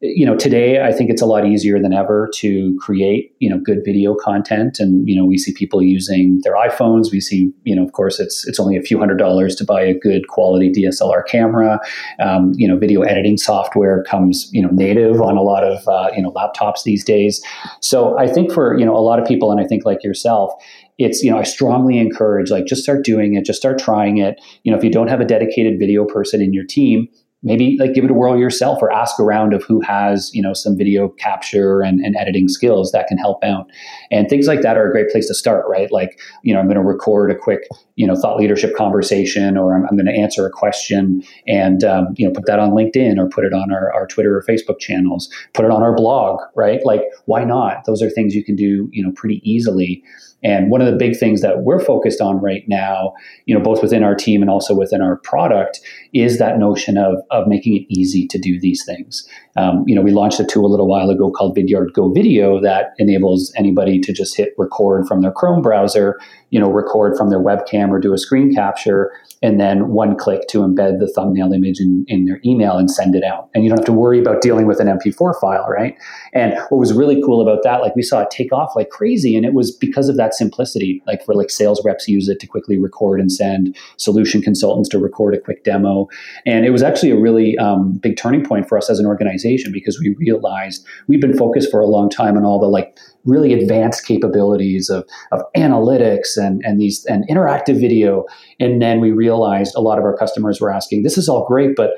you 0.00 0.24
know 0.24 0.34
today 0.34 0.82
i 0.82 0.92
think 0.92 1.10
it's 1.10 1.20
a 1.20 1.26
lot 1.26 1.46
easier 1.46 1.78
than 1.78 1.92
ever 1.92 2.30
to 2.34 2.76
create 2.80 3.34
you 3.40 3.48
know 3.48 3.58
good 3.58 3.80
video 3.84 4.14
content. 4.14 4.78
And 4.78 5.08
you 5.08 5.16
know 5.16 5.24
we 5.24 5.36
see 5.36 5.52
people 5.52 5.82
using 5.82 6.40
their 6.44 6.54
iphones. 6.54 7.10
We 7.10 7.20
see 7.20 7.52
you 7.64 7.74
know 7.74 7.84
of 7.84 7.92
course 7.92 8.20
it's 8.20 8.46
it's 8.46 8.60
only 8.60 8.76
a 8.76 8.82
few 8.82 8.98
hundred 8.98 9.16
dollars 9.16 9.56
to 9.56 9.64
buy 9.64 9.82
a 9.82 9.94
good 9.98 10.28
quality 10.28 10.70
dslr 10.70 11.26
camera. 11.26 11.80
Um, 12.20 12.52
you 12.54 12.68
know 12.68 12.76
video 12.76 13.02
editing 13.02 13.36
software 13.36 14.04
comes 14.04 14.48
you 14.52 14.62
know 14.62 14.68
native 14.70 15.20
on 15.20 15.36
a 15.36 15.42
lot 15.42 15.64
of 15.64 15.86
uh, 15.88 16.10
you 16.14 16.22
know 16.22 16.30
laptops 16.32 16.84
these 16.84 17.04
days. 17.04 17.42
So 17.80 18.18
i 18.18 18.26
think 18.26 18.52
for 18.52 18.78
you 18.78 18.84
know 18.84 18.96
a 18.96 19.00
lot 19.00 19.18
of 19.18 19.26
people 19.26 19.50
and 19.50 19.60
i 19.60 19.66
think 19.66 19.84
like 19.84 20.04
yourself 20.04 20.52
it's 20.98 21.22
you 21.22 21.30
know 21.30 21.38
i 21.38 21.42
strongly 21.42 21.98
encourage 21.98 22.50
like 22.50 22.66
just 22.66 22.82
start 22.82 23.04
doing 23.04 23.34
it 23.34 23.44
just 23.44 23.58
start 23.58 23.78
trying 23.78 24.18
it. 24.18 24.40
You 24.62 24.72
know 24.72 24.78
if 24.78 24.84
you 24.84 24.90
don't 24.90 25.08
have 25.08 25.20
a 25.20 25.24
dedicated 25.24 25.78
video 25.78 26.04
person 26.04 26.40
in 26.40 26.52
your 26.52 26.64
team 26.64 27.08
maybe 27.42 27.76
like 27.78 27.94
give 27.94 28.04
it 28.04 28.10
a 28.10 28.14
whirl 28.14 28.38
yourself 28.38 28.78
or 28.82 28.92
ask 28.92 29.18
around 29.18 29.54
of 29.54 29.62
who 29.64 29.80
has 29.80 30.30
you 30.34 30.42
know 30.42 30.52
some 30.52 30.76
video 30.76 31.08
capture 31.08 31.80
and, 31.82 32.00
and 32.00 32.16
editing 32.16 32.48
skills 32.48 32.92
that 32.92 33.06
can 33.06 33.18
help 33.18 33.42
out. 33.42 33.70
And 34.10 34.28
things 34.28 34.46
like 34.46 34.62
that 34.62 34.76
are 34.76 34.88
a 34.88 34.92
great 34.92 35.08
place 35.10 35.26
to 35.28 35.34
start 35.34 35.64
right? 35.68 35.90
Like 35.90 36.20
you 36.42 36.54
know 36.54 36.60
i'm 36.60 36.66
going 36.66 36.76
to 36.76 36.82
record 36.82 37.30
a 37.30 37.34
quick 37.34 37.66
you 37.96 38.06
know 38.06 38.14
thought 38.16 38.36
leadership 38.36 38.74
conversation 38.76 39.56
or 39.56 39.74
i'm, 39.74 39.84
I'm 39.84 39.96
going 39.96 40.06
to 40.06 40.18
answer 40.18 40.46
a 40.46 40.50
question 40.50 41.22
and 41.46 41.84
um, 41.84 42.08
you 42.16 42.26
know 42.26 42.32
put 42.32 42.46
that 42.46 42.58
on 42.58 42.70
linkedin 42.70 43.18
or 43.18 43.28
put 43.28 43.44
it 43.44 43.52
on 43.52 43.72
our, 43.72 43.92
our 43.92 44.06
twitter 44.06 44.36
or 44.36 44.42
facebook 44.42 44.78
channels. 44.78 45.28
Put 45.54 45.64
it 45.64 45.70
on 45.70 45.82
our 45.82 45.94
blog 45.94 46.40
right? 46.54 46.80
Like 46.84 47.02
why 47.26 47.44
not? 47.44 47.84
Those 47.84 48.02
are 48.02 48.10
things 48.10 48.34
you 48.34 48.44
can 48.44 48.56
do 48.56 48.88
you 48.92 49.02
know 49.04 49.12
pretty 49.12 49.40
easily 49.48 50.02
and 50.42 50.70
one 50.70 50.80
of 50.80 50.90
the 50.90 50.96
big 50.96 51.16
things 51.16 51.42
that 51.42 51.60
we're 51.60 51.80
focused 51.80 52.20
on 52.20 52.40
right 52.40 52.64
now, 52.66 53.12
you 53.46 53.54
know, 53.54 53.62
both 53.62 53.82
within 53.82 54.02
our 54.02 54.14
team 54.14 54.40
and 54.40 54.50
also 54.50 54.74
within 54.74 55.02
our 55.02 55.16
product, 55.16 55.80
is 56.12 56.38
that 56.38 56.58
notion 56.58 56.96
of, 56.96 57.16
of 57.30 57.46
making 57.46 57.76
it 57.76 57.86
easy 57.88 58.26
to 58.26 58.38
do 58.38 58.58
these 58.58 58.84
things. 58.84 59.28
Um, 59.56 59.84
you 59.86 59.94
know, 59.94 60.02
we 60.02 60.12
launched 60.12 60.40
a 60.40 60.44
tool 60.44 60.66
a 60.66 60.68
little 60.68 60.86
while 60.86 61.10
ago 61.10 61.30
called 61.30 61.56
Vidyard 61.56 61.92
Go 61.92 62.10
Video 62.10 62.60
that 62.60 62.94
enables 62.98 63.52
anybody 63.56 64.00
to 64.00 64.12
just 64.12 64.36
hit 64.36 64.54
record 64.56 65.06
from 65.06 65.22
their 65.22 65.32
Chrome 65.32 65.60
browser, 65.60 66.18
you 66.50 66.58
know, 66.58 66.70
record 66.70 67.16
from 67.16 67.30
their 67.30 67.40
webcam 67.40 67.90
or 67.90 67.98
do 67.98 68.12
a 68.12 68.18
screen 68.18 68.54
capture, 68.54 69.12
and 69.42 69.60
then 69.60 69.88
one 69.88 70.16
click 70.16 70.46
to 70.48 70.58
embed 70.58 70.98
the 70.98 71.10
thumbnail 71.14 71.52
image 71.52 71.80
in, 71.80 72.04
in 72.08 72.26
their 72.26 72.40
email 72.44 72.76
and 72.76 72.90
send 72.90 73.14
it 73.14 73.24
out. 73.24 73.48
And 73.54 73.64
you 73.64 73.70
don't 73.70 73.78
have 73.78 73.86
to 73.86 73.92
worry 73.92 74.20
about 74.20 74.40
dealing 74.40 74.66
with 74.66 74.80
an 74.80 74.86
MP4 74.86 75.40
file, 75.40 75.66
right? 75.68 75.96
And 76.32 76.54
what 76.68 76.78
was 76.78 76.92
really 76.92 77.22
cool 77.22 77.40
about 77.40 77.62
that, 77.64 77.80
like 77.80 77.96
we 77.96 78.02
saw 78.02 78.20
it 78.20 78.30
take 78.30 78.52
off 78.52 78.72
like 78.76 78.90
crazy, 78.90 79.36
and 79.36 79.44
it 79.44 79.54
was 79.54 79.74
because 79.74 80.08
of 80.08 80.16
that 80.16 80.29
simplicity. 80.34 81.02
Like 81.06 81.24
for 81.24 81.34
like 81.34 81.50
sales 81.50 81.82
reps 81.84 82.08
use 82.08 82.28
it 82.28 82.40
to 82.40 82.46
quickly 82.46 82.78
record 82.78 83.20
and 83.20 83.30
send, 83.30 83.76
solution 83.96 84.42
consultants 84.42 84.88
to 84.90 84.98
record 84.98 85.34
a 85.34 85.40
quick 85.40 85.64
demo, 85.64 86.08
and 86.46 86.64
it 86.64 86.70
was 86.70 86.82
actually 86.82 87.10
a 87.10 87.18
really 87.18 87.56
um, 87.58 87.92
big 87.92 88.16
turning 88.16 88.44
point 88.44 88.68
for 88.68 88.78
us 88.78 88.90
as 88.90 88.98
an 88.98 89.06
organization 89.06 89.72
because 89.72 89.98
we 89.98 90.14
realized 90.18 90.86
we've 91.06 91.20
been 91.20 91.36
focused 91.36 91.70
for 91.70 91.80
a 91.80 91.86
long 91.86 92.08
time 92.08 92.36
on 92.36 92.44
all 92.44 92.58
the 92.58 92.68
like 92.68 92.96
really 93.24 93.52
advanced 93.52 94.06
capabilities 94.06 94.88
of, 94.88 95.04
of 95.32 95.42
analytics 95.56 96.36
and, 96.36 96.62
and 96.64 96.80
these 96.80 97.04
and 97.06 97.24
interactive 97.28 97.78
video. 97.78 98.24
And 98.58 98.80
then 98.80 99.00
we 99.00 99.10
realized 99.10 99.74
a 99.74 99.80
lot 99.80 99.98
of 99.98 100.04
our 100.04 100.16
customers 100.16 100.60
were 100.60 100.72
asking, 100.72 101.02
this 101.02 101.18
is 101.18 101.28
all 101.28 101.46
great, 101.46 101.76
but 101.76 101.90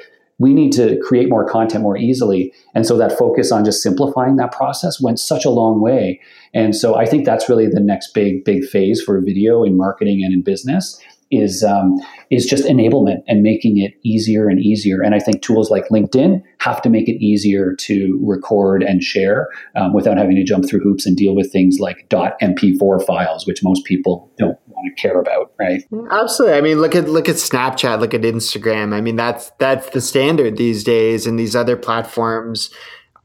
we 0.43 0.53
need 0.53 0.73
to 0.73 0.99
create 1.05 1.29
more 1.29 1.49
content 1.49 1.83
more 1.83 1.97
easily. 1.97 2.53
And 2.75 2.85
so 2.85 2.99
that 2.99 3.17
focus 3.17 3.53
on 3.53 3.65
just 3.65 3.83
simplifying 3.83 4.37
that 4.37 4.53
process 4.53 5.01
went 5.01 5.21
such 5.21 5.45
a 5.45 5.51
long 5.51 5.81
way. 5.81 6.21
And 6.53 6.75
so 6.75 6.97
I 6.97 7.07
think 7.07 7.25
that's 7.25 7.49
really 7.49 7.69
the 7.69 7.81
next 7.81 8.13
big, 8.13 8.45
big 8.45 8.65
phase 8.65 9.01
for 9.01 9.21
video 9.21 9.63
in 9.63 9.77
marketing 9.77 10.23
and 10.25 10.35
in 10.35 10.43
business 10.43 11.01
is 11.33 11.65
um, 11.65 11.99
is 12.31 12.47
just 12.47 12.65
enablement 12.65 13.23
and 13.27 13.43
making 13.43 13.79
it 13.79 13.95
easier 14.05 14.49
and 14.49 14.61
easier. 14.61 15.03
And 15.03 15.15
I 15.15 15.19
think 15.19 15.43
tools 15.43 15.71
like 15.71 15.89
LinkedIn 15.89 16.43
have 16.59 16.81
to 16.83 16.91
make 16.91 17.09
it 17.09 17.23
easier 17.25 17.75
to 17.75 18.21
record 18.23 18.83
and 18.83 19.03
share 19.03 19.49
um, 19.75 19.93
without 19.93 20.19
having 20.19 20.37
to 20.37 20.45
jump 20.45 20.69
through 20.69 20.81
hoops 20.81 21.07
and 21.07 21.17
deal 21.17 21.35
with 21.35 21.51
things 21.51 21.79
like 21.81 22.09
.mp4 22.11 23.05
files, 23.05 23.47
which 23.47 23.65
most 23.65 23.85
people 23.85 24.31
don't 24.39 24.59
want 24.69 24.95
to 24.95 25.03
care 25.03 25.19
about, 25.19 25.53
right? 25.59 25.83
Absolutely. 26.11 26.57
I 26.57 26.61
mean, 26.61 26.81
look 26.81 26.95
at 26.95 27.09
look 27.09 27.29
at 27.29 27.37
Snapchat, 27.37 27.99
look 27.99 28.15
at 28.15 28.21
Instagram. 28.21 28.95
I 28.95 29.01
mean, 29.01 29.17
that's 29.17 29.51
that's 29.59 29.89
the 29.91 30.01
standard 30.01 30.59
these 30.59 30.85
days, 30.85 31.27
and 31.27 31.39
these 31.39 31.57
other 31.57 31.77
platforms 31.77 32.71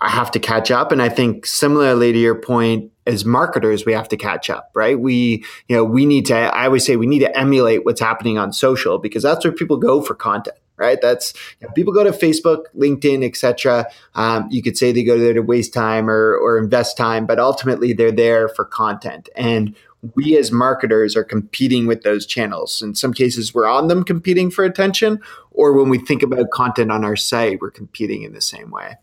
have 0.02 0.32
to 0.32 0.40
catch 0.40 0.70
up. 0.70 0.92
And 0.92 1.02
I 1.02 1.10
think 1.10 1.46
similarly 1.46 2.14
to 2.14 2.20
your 2.20 2.36
point, 2.36 2.92
as 3.08 3.26
marketers, 3.26 3.86
we 3.86 3.94
have 3.94 4.10
to 4.10 4.18
catch 4.18 4.50
up, 4.50 4.70
right? 4.76 5.00
We, 5.00 5.44
you 5.68 5.76
know, 5.76 5.84
we 5.84 6.06
need 6.06 6.26
to, 6.28 6.36
I 6.36 6.66
always 6.66 6.86
say 6.86 6.98
we 6.98 7.08
need 7.08 7.20
to 7.20 7.38
emulate 7.38 7.86
what's 7.86 8.02
happening 8.02 8.38
on 8.38 8.54
social 8.54 9.00
because 9.00 9.24
that's 9.24 9.44
where 9.44 9.54
people 9.54 9.78
go 9.78 10.02
for 10.02 10.14
content, 10.14 10.58
right? 10.76 11.00
That's 11.02 11.34
you 11.60 11.68
know, 11.68 11.74
people 11.74 11.94
go 11.94 12.04
to 12.04 12.12
Facebook, 12.12 12.66
LinkedIn, 12.76 13.26
etc. 13.26 13.88
Um, 14.14 14.48
you 14.52 14.62
could 14.62 14.78
say 14.78 14.92
they 14.92 15.04
go 15.04 15.18
there 15.18 15.34
to 15.34 15.42
waste 15.42 15.74
time 15.74 16.10
or, 16.10 16.36
or 16.36 16.60
invest 16.60 16.98
time, 16.98 17.26
but 17.26 17.40
ultimately 17.40 17.94
they're 17.94 18.12
there 18.12 18.50
for 18.50 18.66
content. 18.66 19.30
And 19.36 19.76
we 20.16 20.38
as 20.38 20.52
marketers 20.52 21.16
are 21.16 21.24
competing 21.24 21.88
with 21.88 22.04
those 22.04 22.26
channels. 22.26 22.82
In 22.82 22.94
some 22.94 23.14
cases, 23.14 23.54
we're 23.54 23.66
on 23.66 23.88
them 23.88 24.04
competing 24.04 24.52
for 24.52 24.64
attention, 24.64 25.20
or 25.52 25.74
when 25.74 25.90
we 25.90 25.98
think 25.98 26.22
about 26.22 26.52
content 26.52 26.92
on 26.92 27.04
our 27.04 27.16
site, 27.16 27.60
we're 27.62 27.72
competing 27.72 28.22
in 28.22 28.34
the 28.34 28.42
same 28.42 28.70
way. 28.70 28.98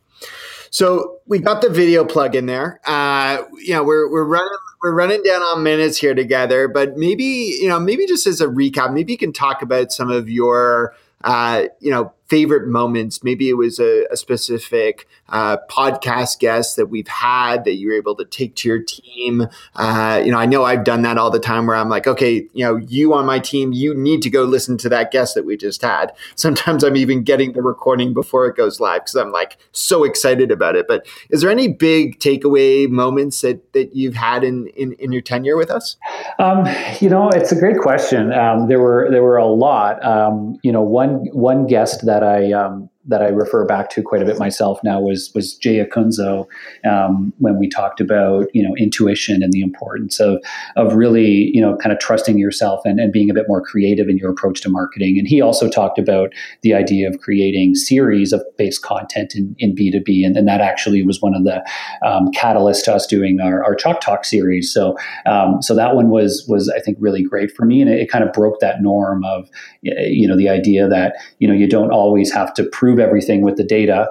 So 0.75 1.21
we 1.25 1.39
got 1.39 1.63
the 1.63 1.71
video 1.71 2.05
plug 2.05 2.35
in 2.35 2.47
there. 2.47 2.81
Uh, 2.85 3.45
you 3.63 3.75
know, 3.75 3.85
we're 3.85 4.11
we're 4.11 4.25
running 4.25 4.59
we're 4.83 4.93
running 4.93 5.23
down 5.23 5.41
on 5.41 5.63
minutes 5.63 5.99
here 5.99 6.17
together, 6.17 6.67
but 6.67 6.97
maybe 6.97 7.23
you 7.23 7.69
know, 7.69 7.79
maybe 7.79 8.09
just 8.09 8.27
as 8.27 8.41
a 8.41 8.49
recap, 8.49 8.93
maybe 8.93 9.13
you 9.13 9.19
can 9.19 9.33
talk 9.33 9.63
about 9.63 9.93
some 9.93 10.11
of 10.11 10.29
your 10.29 10.93
uh, 11.23 11.67
you 11.79 11.93
know 11.93 12.13
favorite 12.27 12.67
moments. 12.67 13.23
Maybe 13.23 13.49
it 13.49 13.55
was 13.55 13.79
a, 13.79 14.07
a 14.11 14.17
specific 14.17 15.07
uh, 15.29 15.59
podcast 15.69 16.39
guest 16.39 16.77
that 16.77 16.87
we've 16.87 17.09
had 17.09 17.65
that 17.65 17.75
you 17.75 17.89
were 17.89 17.95
able 17.95 18.15
to 18.17 18.25
take 18.25 18.55
to 18.57 18.69
your 18.69 18.83
team. 18.83 19.47
Uh, 19.75 20.23
you 20.25 20.31
know, 20.31 20.39
I 20.39 20.47
know 20.47 20.65
I've 20.65 20.85
done 20.85 21.03
that 21.03 21.19
all 21.19 21.31
the 21.31 21.39
time 21.39 21.67
where 21.67 21.77
I'm 21.77 21.89
like, 21.89 22.07
okay, 22.07 22.47
you 22.53 22.65
know, 22.65 22.77
you 22.77 23.15
on 23.15 23.27
my 23.27 23.39
team, 23.39 23.73
you 23.73 23.95
need 23.95 24.23
to 24.23 24.31
go 24.31 24.45
listen 24.45 24.79
to 24.79 24.89
that 24.91 25.11
guest 25.11 25.35
that 25.35 25.45
we 25.45 25.57
just 25.57 25.83
had. 25.83 26.13
Sometimes 26.35 26.85
I'm 26.85 26.97
even 26.97 27.23
getting 27.23 27.53
the 27.53 27.63
recording 27.63 28.15
before 28.15 28.47
it 28.47 28.57
goes 28.57 28.81
live 28.81 29.03
because 29.03 29.17
I'm 29.17 29.33
like 29.33 29.57
so 29.73 30.05
excited 30.05 30.51
about 30.51 30.77
it. 30.77 30.87
But 30.89 31.07
is 31.31 31.41
there 31.41 31.51
any 31.51 31.69
big 31.69 32.19
takeaway 32.21 32.89
moments 32.89 33.41
that 33.41 33.73
that 33.73 33.95
you've 33.95 34.15
had 34.15 34.45
in 34.45 34.69
in, 34.69 34.93
in 34.95 35.13
your 35.13 35.23
tenure 35.23 35.57
with 35.57 35.71
us? 35.71 35.97
Um, 36.39 36.67
you 37.01 37.09
know, 37.09 37.29
it's 37.31 37.53
a 37.53 37.59
great 37.59 37.79
question. 37.79 38.33
Um, 38.33 38.69
there 38.69 38.81
were 38.81 39.09
there 39.11 39.23
were 39.23 39.37
a 39.37 39.47
lot. 39.47 40.05
Um, 40.05 40.59
you 40.63 40.73
know, 40.73 40.83
one 40.83 41.27
one 41.33 41.67
guest 41.67 42.07
that 42.07 42.14
that 42.15 42.23
I 42.23 42.53
um, 42.53 42.91
that 43.07 43.23
I 43.23 43.29
refer 43.29 43.65
back 43.65 43.91
to 43.91 44.03
quite 44.03 44.23
a 44.23 44.25
bit 44.25 44.39
myself 44.39 44.81
now 44.83 45.01
was 45.01 45.31
was 45.35 45.55
Jay 45.55 45.85
Acunzo 45.85 46.47
um, 46.89 47.33
when 47.39 47.59
we 47.59 47.69
talked 47.69 48.01
about 48.01 48.47
you 48.55 48.63
know 48.63 48.75
intuition 48.77 49.43
and 49.43 49.53
the 49.53 49.61
importance 49.61 50.21
of 50.21 50.43
of 50.77 50.95
really 50.95 51.51
you 51.53 51.61
know 51.61 51.77
kind 51.77 51.93
of 51.93 51.99
trusting 51.99 52.39
yourself 52.39 52.81
and, 52.85 52.99
and 52.99 53.13
being 53.13 53.31
a 53.31 53.35
bit 53.35 53.47
more 53.49 53.61
creative 53.61 54.09
in 54.09 54.17
your 54.17 54.31
approach 54.31 54.61
to 54.63 54.69
marketing. 54.69 55.19
And 55.19 55.29
he 55.29 55.41
also 55.41 55.69
talked 55.69 55.99
about 55.99 56.33
the 56.63 56.75
idea 56.75 57.09
of 57.09 57.19
creating 57.21 57.75
series 57.75 58.33
of 58.33 58.43
based 58.57 58.83
content 58.83 59.35
in, 59.35 59.55
in 59.59 59.75
B2B. 59.75 60.25
And, 60.25 60.37
and 60.37 60.49
that 60.49 60.61
actually 60.61 61.03
was 61.03 61.21
one 61.21 61.35
of 61.35 61.45
the 61.45 61.63
um, 62.05 62.31
catalysts 62.33 62.85
to 62.85 62.95
us 62.95 63.07
doing 63.07 63.41
our, 63.41 63.63
our 63.63 63.75
Chalk 63.75 64.01
Talk 64.01 64.25
series. 64.25 64.73
So 64.73 64.97
um, 65.27 65.61
so 65.61 65.75
that 65.75 65.95
one 65.95 66.09
was 66.09 66.45
was 66.49 66.69
I 66.71 66.81
think 66.81 66.97
really 67.01 67.23
great 67.23 67.53
for 67.53 67.67
me. 67.67 67.83
And 67.83 67.91
it, 67.91 68.01
it 68.01 68.11
kind 68.11 68.25
of 68.25 68.33
broke 68.33 68.61
that 68.61 68.83
norm 68.83 69.25
of 69.25 69.49
you 69.83 70.27
know 70.27 70.37
the 70.37 70.49
idea 70.49 70.89
that 70.89 71.17
you 71.39 71.47
know 71.47 71.55
you 71.55 71.69
don't 71.69 71.91
always 71.91 72.33
have 72.33 72.55
to 72.55 72.65
prove 72.65 72.94
prove 72.95 73.07
everything 73.07 73.43
with 73.43 73.57
the 73.57 73.65
data. 73.65 74.09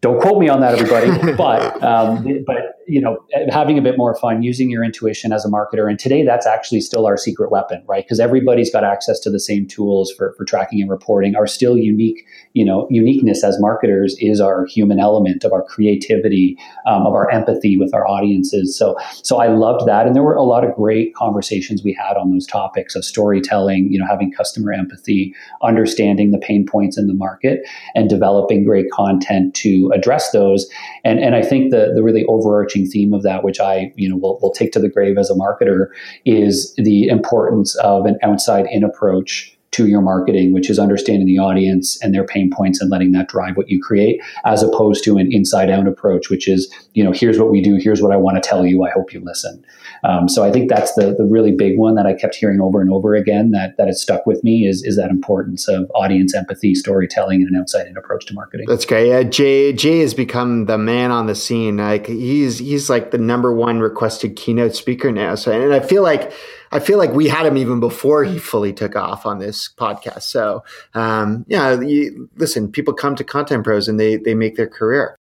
Don't 0.00 0.20
quote 0.20 0.38
me 0.38 0.48
on 0.48 0.60
that, 0.60 0.78
everybody. 0.78 1.32
but 1.36 1.82
um, 1.82 2.44
but 2.46 2.77
you 2.88 3.00
know, 3.00 3.18
having 3.50 3.78
a 3.78 3.82
bit 3.82 3.98
more 3.98 4.16
fun, 4.16 4.42
using 4.42 4.70
your 4.70 4.82
intuition 4.82 5.32
as 5.32 5.44
a 5.44 5.48
marketer. 5.48 5.88
And 5.88 5.98
today, 5.98 6.24
that's 6.24 6.46
actually 6.46 6.80
still 6.80 7.06
our 7.06 7.16
secret 7.16 7.50
weapon, 7.50 7.82
right? 7.86 8.04
Because 8.04 8.18
everybody's 8.18 8.72
got 8.72 8.82
access 8.82 9.20
to 9.20 9.30
the 9.30 9.38
same 9.38 9.66
tools 9.66 10.10
for, 10.16 10.32
for 10.36 10.44
tracking 10.44 10.80
and 10.80 10.90
reporting. 10.90 11.36
Our 11.36 11.46
still 11.46 11.76
unique, 11.76 12.24
you 12.54 12.64
know, 12.64 12.86
uniqueness 12.90 13.44
as 13.44 13.60
marketers 13.60 14.16
is 14.18 14.40
our 14.40 14.64
human 14.66 14.98
element 14.98 15.44
of 15.44 15.52
our 15.52 15.62
creativity, 15.62 16.56
um, 16.86 17.06
of 17.06 17.12
our 17.12 17.30
empathy 17.30 17.76
with 17.76 17.92
our 17.92 18.06
audiences. 18.08 18.76
So, 18.76 18.96
so 19.22 19.38
I 19.38 19.48
loved 19.48 19.86
that, 19.86 20.06
and 20.06 20.16
there 20.16 20.22
were 20.22 20.34
a 20.34 20.42
lot 20.42 20.64
of 20.64 20.74
great 20.74 21.14
conversations 21.14 21.82
we 21.84 21.92
had 21.92 22.16
on 22.16 22.30
those 22.32 22.46
topics 22.46 22.94
of 22.94 23.04
storytelling, 23.04 23.92
you 23.92 23.98
know, 23.98 24.06
having 24.06 24.32
customer 24.32 24.72
empathy, 24.72 25.34
understanding 25.62 26.30
the 26.30 26.38
pain 26.38 26.64
points 26.64 26.96
in 26.96 27.06
the 27.06 27.14
market, 27.14 27.60
and 27.94 28.08
developing 28.08 28.64
great 28.64 28.90
content 28.90 29.54
to 29.56 29.92
address 29.94 30.30
those. 30.30 30.66
And 31.04 31.18
and 31.18 31.34
I 31.34 31.42
think 31.42 31.70
the 31.70 31.92
the 31.94 32.02
really 32.02 32.24
overarching 32.26 32.77
overarching 32.78 32.90
theme 32.90 33.14
of 33.14 33.22
that, 33.22 33.44
which 33.44 33.60
I, 33.60 33.92
you 33.96 34.08
know, 34.08 34.16
will, 34.16 34.38
will 34.40 34.52
take 34.52 34.72
to 34.72 34.78
the 34.78 34.88
grave 34.88 35.18
as 35.18 35.30
a 35.30 35.34
marketer, 35.34 35.88
is 36.24 36.74
the 36.76 37.08
importance 37.08 37.74
of 37.76 38.06
an 38.06 38.18
outside 38.22 38.66
in 38.70 38.84
approach 38.84 39.57
to 39.70 39.86
your 39.86 40.00
marketing, 40.00 40.52
which 40.52 40.70
is 40.70 40.78
understanding 40.78 41.26
the 41.26 41.38
audience 41.38 42.02
and 42.02 42.14
their 42.14 42.24
pain 42.24 42.50
points 42.50 42.80
and 42.80 42.90
letting 42.90 43.12
that 43.12 43.28
drive 43.28 43.56
what 43.56 43.68
you 43.68 43.80
create, 43.82 44.20
as 44.44 44.62
opposed 44.62 45.04
to 45.04 45.18
an 45.18 45.30
inside 45.30 45.70
out 45.70 45.86
approach, 45.86 46.30
which 46.30 46.48
is, 46.48 46.72
you 46.94 47.04
know, 47.04 47.12
here's 47.12 47.38
what 47.38 47.50
we 47.50 47.60
do, 47.60 47.76
here's 47.76 48.00
what 48.00 48.12
I 48.12 48.16
want 48.16 48.42
to 48.42 48.48
tell 48.48 48.64
you, 48.64 48.84
I 48.84 48.90
hope 48.90 49.12
you 49.12 49.20
listen. 49.20 49.62
Um, 50.04 50.28
so 50.28 50.44
I 50.44 50.52
think 50.52 50.70
that's 50.70 50.94
the 50.94 51.14
the 51.14 51.24
really 51.24 51.52
big 51.52 51.76
one 51.76 51.94
that 51.96 52.06
I 52.06 52.14
kept 52.14 52.34
hearing 52.34 52.60
over 52.60 52.80
and 52.80 52.90
over 52.90 53.14
again 53.14 53.50
that 53.50 53.76
that 53.78 53.88
has 53.88 54.00
stuck 54.00 54.26
with 54.26 54.42
me 54.44 54.66
is 54.66 54.84
is 54.84 54.96
that 54.96 55.10
importance 55.10 55.68
of 55.68 55.90
audience 55.94 56.34
empathy, 56.34 56.74
storytelling, 56.74 57.42
and 57.42 57.50
an 57.50 57.60
outside 57.60 57.86
in 57.86 57.96
approach 57.96 58.26
to 58.26 58.34
marketing. 58.34 58.66
That's 58.68 58.84
great. 58.84 59.08
Yeah, 59.08 59.22
Jay 59.24 59.72
Jay 59.72 60.00
has 60.00 60.14
become 60.14 60.66
the 60.66 60.78
man 60.78 61.10
on 61.10 61.26
the 61.26 61.34
scene. 61.34 61.78
Like 61.78 62.06
he's 62.06 62.58
he's 62.58 62.88
like 62.88 63.10
the 63.10 63.18
number 63.18 63.52
one 63.52 63.80
requested 63.80 64.36
keynote 64.36 64.74
speaker 64.74 65.10
now. 65.10 65.34
So 65.34 65.52
and 65.52 65.74
I 65.74 65.80
feel 65.80 66.02
like 66.02 66.32
I 66.72 66.80
feel 66.80 66.98
like 66.98 67.12
we 67.12 67.28
had 67.28 67.46
him 67.46 67.56
even 67.56 67.80
before 67.80 68.24
he 68.24 68.38
fully 68.38 68.72
took 68.72 68.96
off 68.96 69.26
on 69.26 69.38
this 69.38 69.68
podcast. 69.76 70.22
So, 70.22 70.64
um, 70.94 71.44
yeah, 71.48 71.80
you, 71.80 72.28
listen, 72.36 72.70
people 72.70 72.94
come 72.94 73.16
to 73.16 73.24
Content 73.24 73.64
Pros 73.64 73.88
and 73.88 73.98
they 73.98 74.16
they 74.16 74.34
make 74.34 74.56
their 74.56 74.68
career. 74.68 75.16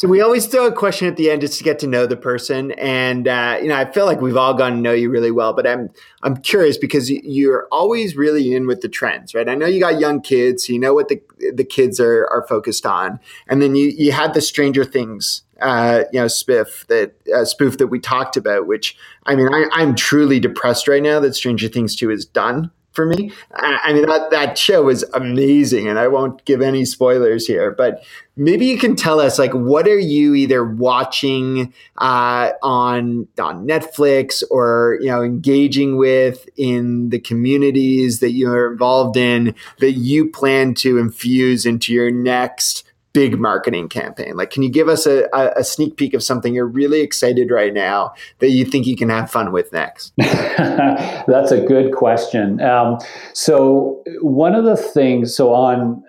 So 0.00 0.08
we 0.08 0.22
always 0.22 0.46
throw 0.46 0.66
a 0.66 0.72
question 0.72 1.08
at 1.08 1.16
the 1.16 1.30
end 1.30 1.42
just 1.42 1.58
to 1.58 1.64
get 1.64 1.78
to 1.80 1.86
know 1.86 2.06
the 2.06 2.16
person, 2.16 2.70
and 2.72 3.28
uh, 3.28 3.58
you 3.60 3.68
know 3.68 3.76
I 3.76 3.84
feel 3.90 4.06
like 4.06 4.22
we've 4.22 4.36
all 4.36 4.54
gotten 4.54 4.76
to 4.76 4.80
know 4.80 4.94
you 4.94 5.10
really 5.10 5.30
well. 5.30 5.52
But 5.52 5.66
I'm 5.66 5.90
I'm 6.22 6.38
curious 6.38 6.78
because 6.78 7.10
you're 7.10 7.68
always 7.70 8.16
really 8.16 8.54
in 8.54 8.66
with 8.66 8.80
the 8.80 8.88
trends, 8.88 9.34
right? 9.34 9.46
I 9.46 9.54
know 9.54 9.66
you 9.66 9.78
got 9.78 10.00
young 10.00 10.22
kids, 10.22 10.66
so 10.66 10.72
you 10.72 10.78
know 10.78 10.94
what 10.94 11.08
the 11.08 11.20
the 11.54 11.64
kids 11.64 12.00
are 12.00 12.26
are 12.28 12.46
focused 12.48 12.86
on, 12.86 13.20
and 13.46 13.60
then 13.60 13.74
you 13.74 13.88
you 13.88 14.12
had 14.12 14.32
the 14.32 14.40
Stranger 14.40 14.84
Things 14.84 15.42
uh, 15.60 16.04
you 16.12 16.20
know, 16.20 16.26
spiff 16.26 16.86
that 16.86 17.14
uh, 17.34 17.44
spoof 17.44 17.78
that 17.78 17.88
we 17.88 17.98
talked 17.98 18.36
about. 18.36 18.66
Which 18.66 18.96
I 19.26 19.34
mean, 19.34 19.48
I, 19.52 19.82
am 19.82 19.94
truly 19.94 20.40
depressed 20.40 20.88
right 20.88 21.02
now 21.02 21.20
that 21.20 21.34
Stranger 21.34 21.68
Things 21.68 21.96
two 21.96 22.10
is 22.10 22.24
done 22.24 22.70
for 22.92 23.06
me. 23.06 23.32
I, 23.54 23.78
I 23.84 23.92
mean, 23.92 24.06
that 24.06 24.30
that 24.30 24.58
show 24.58 24.88
is 24.88 25.04
amazing, 25.14 25.88
and 25.88 25.98
I 25.98 26.08
won't 26.08 26.44
give 26.44 26.60
any 26.60 26.84
spoilers 26.84 27.46
here, 27.46 27.70
but 27.70 28.02
maybe 28.36 28.66
you 28.66 28.78
can 28.78 28.96
tell 28.96 29.20
us 29.20 29.38
like 29.38 29.52
what 29.52 29.86
are 29.86 29.98
you 29.98 30.34
either 30.34 30.64
watching 30.64 31.72
uh, 31.98 32.50
on 32.62 33.28
on 33.38 33.66
Netflix 33.66 34.42
or 34.50 34.98
you 35.00 35.08
know 35.08 35.22
engaging 35.22 35.96
with 35.96 36.48
in 36.56 37.10
the 37.10 37.20
communities 37.20 38.20
that 38.20 38.32
you're 38.32 38.72
involved 38.72 39.16
in 39.16 39.54
that 39.78 39.92
you 39.92 40.28
plan 40.28 40.74
to 40.74 40.98
infuse 40.98 41.66
into 41.66 41.92
your 41.92 42.10
next 42.10 42.84
big 43.12 43.38
marketing 43.38 43.88
campaign? 43.88 44.36
Like, 44.36 44.50
can 44.50 44.62
you 44.62 44.70
give 44.70 44.88
us 44.88 45.06
a, 45.06 45.28
a, 45.34 45.64
sneak 45.64 45.96
peek 45.96 46.14
of 46.14 46.22
something 46.22 46.54
you're 46.54 46.66
really 46.66 47.00
excited 47.00 47.50
right 47.50 47.72
now 47.72 48.14
that 48.38 48.50
you 48.50 48.64
think 48.64 48.86
you 48.86 48.96
can 48.96 49.08
have 49.08 49.30
fun 49.30 49.52
with 49.52 49.72
next? 49.72 50.12
That's 50.18 51.50
a 51.50 51.60
good 51.60 51.92
question. 51.92 52.60
Um, 52.60 52.98
so, 53.32 54.02
one 54.20 54.54
of 54.54 54.64
the 54.64 54.76
things, 54.76 55.34
so 55.34 55.52
on, 55.52 56.02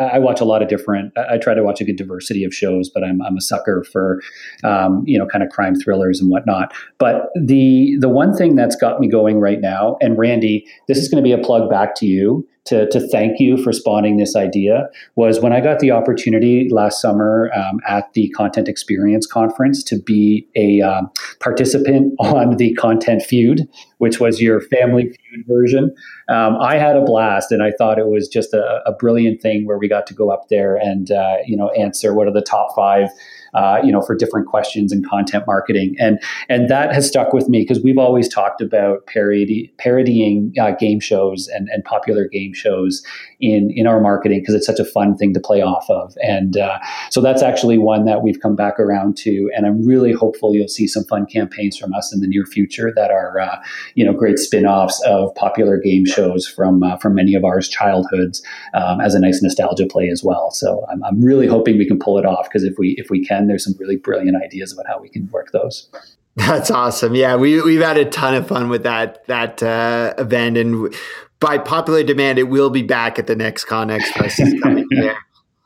uh, 0.00 0.04
I 0.04 0.18
watch 0.18 0.40
a 0.40 0.44
lot 0.44 0.62
of 0.62 0.68
different, 0.68 1.12
I, 1.16 1.34
I, 1.34 1.38
try 1.38 1.54
to 1.54 1.62
watch 1.62 1.80
a 1.80 1.84
good 1.84 1.96
diversity 1.96 2.44
of 2.44 2.54
shows, 2.54 2.88
but 2.88 3.04
I'm, 3.04 3.20
I'm 3.22 3.36
a 3.36 3.40
sucker 3.40 3.84
for, 3.84 4.20
um, 4.64 5.02
you 5.06 5.18
know, 5.18 5.26
kind 5.26 5.42
of 5.44 5.50
crime 5.50 5.74
thrillers 5.74 6.20
and 6.20 6.30
whatnot. 6.30 6.72
But 6.98 7.28
the, 7.40 7.96
the 8.00 8.08
one 8.08 8.34
thing 8.34 8.54
that's 8.54 8.76
got 8.76 9.00
me 9.00 9.08
going 9.08 9.40
right 9.40 9.60
now, 9.60 9.96
and 10.00 10.18
Randy, 10.18 10.66
this 10.86 10.98
is 10.98 11.08
going 11.08 11.22
to 11.22 11.26
be 11.26 11.32
a 11.32 11.38
plug 11.44 11.68
back 11.68 11.94
to 11.96 12.06
you 12.06 12.46
to, 12.68 12.88
to 12.90 13.00
thank 13.08 13.40
you 13.40 13.56
for 13.62 13.72
spawning 13.72 14.18
this 14.18 14.36
idea 14.36 14.88
was 15.16 15.40
when 15.40 15.52
I 15.52 15.60
got 15.60 15.78
the 15.78 15.90
opportunity 15.90 16.68
last 16.70 17.00
summer 17.00 17.50
um, 17.54 17.80
at 17.88 18.12
the 18.12 18.28
Content 18.30 18.68
Experience 18.68 19.26
Conference 19.26 19.82
to 19.84 19.98
be 19.98 20.46
a 20.54 20.82
um, 20.82 21.10
participant 21.40 22.14
on 22.20 22.56
the 22.56 22.74
Content 22.74 23.22
Feud, 23.22 23.66
which 23.96 24.20
was 24.20 24.42
your 24.42 24.60
family 24.60 25.04
feud 25.04 25.46
version. 25.46 25.94
Um, 26.28 26.56
I 26.60 26.76
had 26.76 26.94
a 26.94 27.02
blast, 27.02 27.50
and 27.52 27.62
I 27.62 27.72
thought 27.78 27.98
it 27.98 28.08
was 28.08 28.28
just 28.28 28.52
a, 28.52 28.82
a, 28.84 28.92
brilliant 28.92 29.40
thing 29.40 29.64
where 29.64 29.78
we 29.78 29.88
got 29.88 30.06
to 30.08 30.14
go 30.14 30.30
up 30.30 30.48
there 30.48 30.76
and 30.76 31.10
uh, 31.10 31.36
you 31.46 31.56
know 31.56 31.70
answer 31.70 32.12
what 32.12 32.26
are 32.26 32.32
the 32.32 32.42
top 32.42 32.74
five 32.76 33.08
uh, 33.54 33.80
you 33.82 33.92
know, 33.92 34.02
for 34.02 34.14
different 34.14 34.46
questions 34.46 34.92
and 34.92 35.06
content 35.08 35.44
marketing. 35.46 35.94
And 35.98 36.20
and 36.48 36.68
that 36.68 36.92
has 36.92 37.06
stuck 37.06 37.32
with 37.32 37.48
me 37.48 37.60
because 37.60 37.82
we've 37.82 37.98
always 37.98 38.28
talked 38.28 38.60
about 38.60 39.06
parody, 39.06 39.72
parodying 39.78 40.52
uh, 40.60 40.72
game 40.72 41.00
shows 41.00 41.48
and, 41.48 41.68
and 41.70 41.84
popular 41.84 42.28
game 42.28 42.52
shows 42.52 43.02
in 43.40 43.70
in 43.74 43.86
our 43.86 44.00
marketing 44.00 44.40
because 44.40 44.54
it's 44.54 44.66
such 44.66 44.80
a 44.80 44.84
fun 44.84 45.16
thing 45.16 45.32
to 45.34 45.40
play 45.40 45.62
off 45.62 45.88
of. 45.88 46.14
And 46.22 46.56
uh, 46.56 46.78
so 47.10 47.20
that's 47.20 47.42
actually 47.42 47.78
one 47.78 48.04
that 48.04 48.22
we've 48.22 48.40
come 48.40 48.56
back 48.56 48.78
around 48.78 49.16
to. 49.18 49.50
And 49.54 49.66
I'm 49.66 49.84
really 49.86 50.12
hopeful 50.12 50.54
you'll 50.54 50.68
see 50.68 50.86
some 50.86 51.04
fun 51.04 51.26
campaigns 51.26 51.76
from 51.76 51.92
us 51.94 52.12
in 52.12 52.20
the 52.20 52.26
near 52.26 52.44
future 52.44 52.92
that 52.96 53.10
are 53.10 53.40
uh, 53.40 53.56
you 53.94 54.04
know 54.04 54.12
great 54.12 54.38
spin-offs 54.38 55.00
of 55.06 55.34
popular 55.34 55.78
game 55.78 56.04
shows 56.04 56.46
from 56.46 56.82
uh, 56.82 56.96
from 56.96 57.14
many 57.14 57.34
of 57.34 57.44
ours 57.44 57.68
childhoods 57.68 58.42
um, 58.74 59.00
as 59.00 59.14
a 59.14 59.20
nice 59.20 59.42
nostalgia 59.42 59.86
play 59.86 60.08
as 60.08 60.22
well. 60.24 60.50
So 60.50 60.84
I'm, 60.90 61.02
I'm 61.04 61.20
really 61.20 61.46
hoping 61.46 61.78
we 61.78 61.86
can 61.86 61.98
pull 61.98 62.18
it 62.18 62.26
off 62.26 62.48
because 62.48 62.64
if 62.64 62.74
we 62.78 62.94
if 62.98 63.10
we 63.10 63.24
can 63.24 63.37
there's 63.46 63.64
some 63.64 63.74
really 63.78 63.96
brilliant 63.96 64.42
ideas 64.42 64.72
about 64.72 64.86
how 64.86 65.00
we 65.00 65.08
can 65.08 65.28
work 65.30 65.52
those. 65.52 65.88
That's 66.36 66.70
awesome. 66.70 67.14
Yeah, 67.14 67.36
we 67.36 67.60
we've 67.62 67.80
had 67.80 67.98
a 67.98 68.04
ton 68.04 68.34
of 68.34 68.46
fun 68.48 68.68
with 68.68 68.84
that 68.84 69.26
that 69.26 69.62
uh, 69.62 70.14
event, 70.18 70.56
and 70.56 70.94
by 71.40 71.58
popular 71.58 72.02
demand, 72.02 72.38
it 72.38 72.44
will 72.44 72.70
be 72.70 72.82
back 72.82 73.18
at 73.18 73.26
the 73.26 73.36
next 73.36 73.66
ConExpress 73.66 74.60
coming 74.62 74.86
year. 74.90 75.16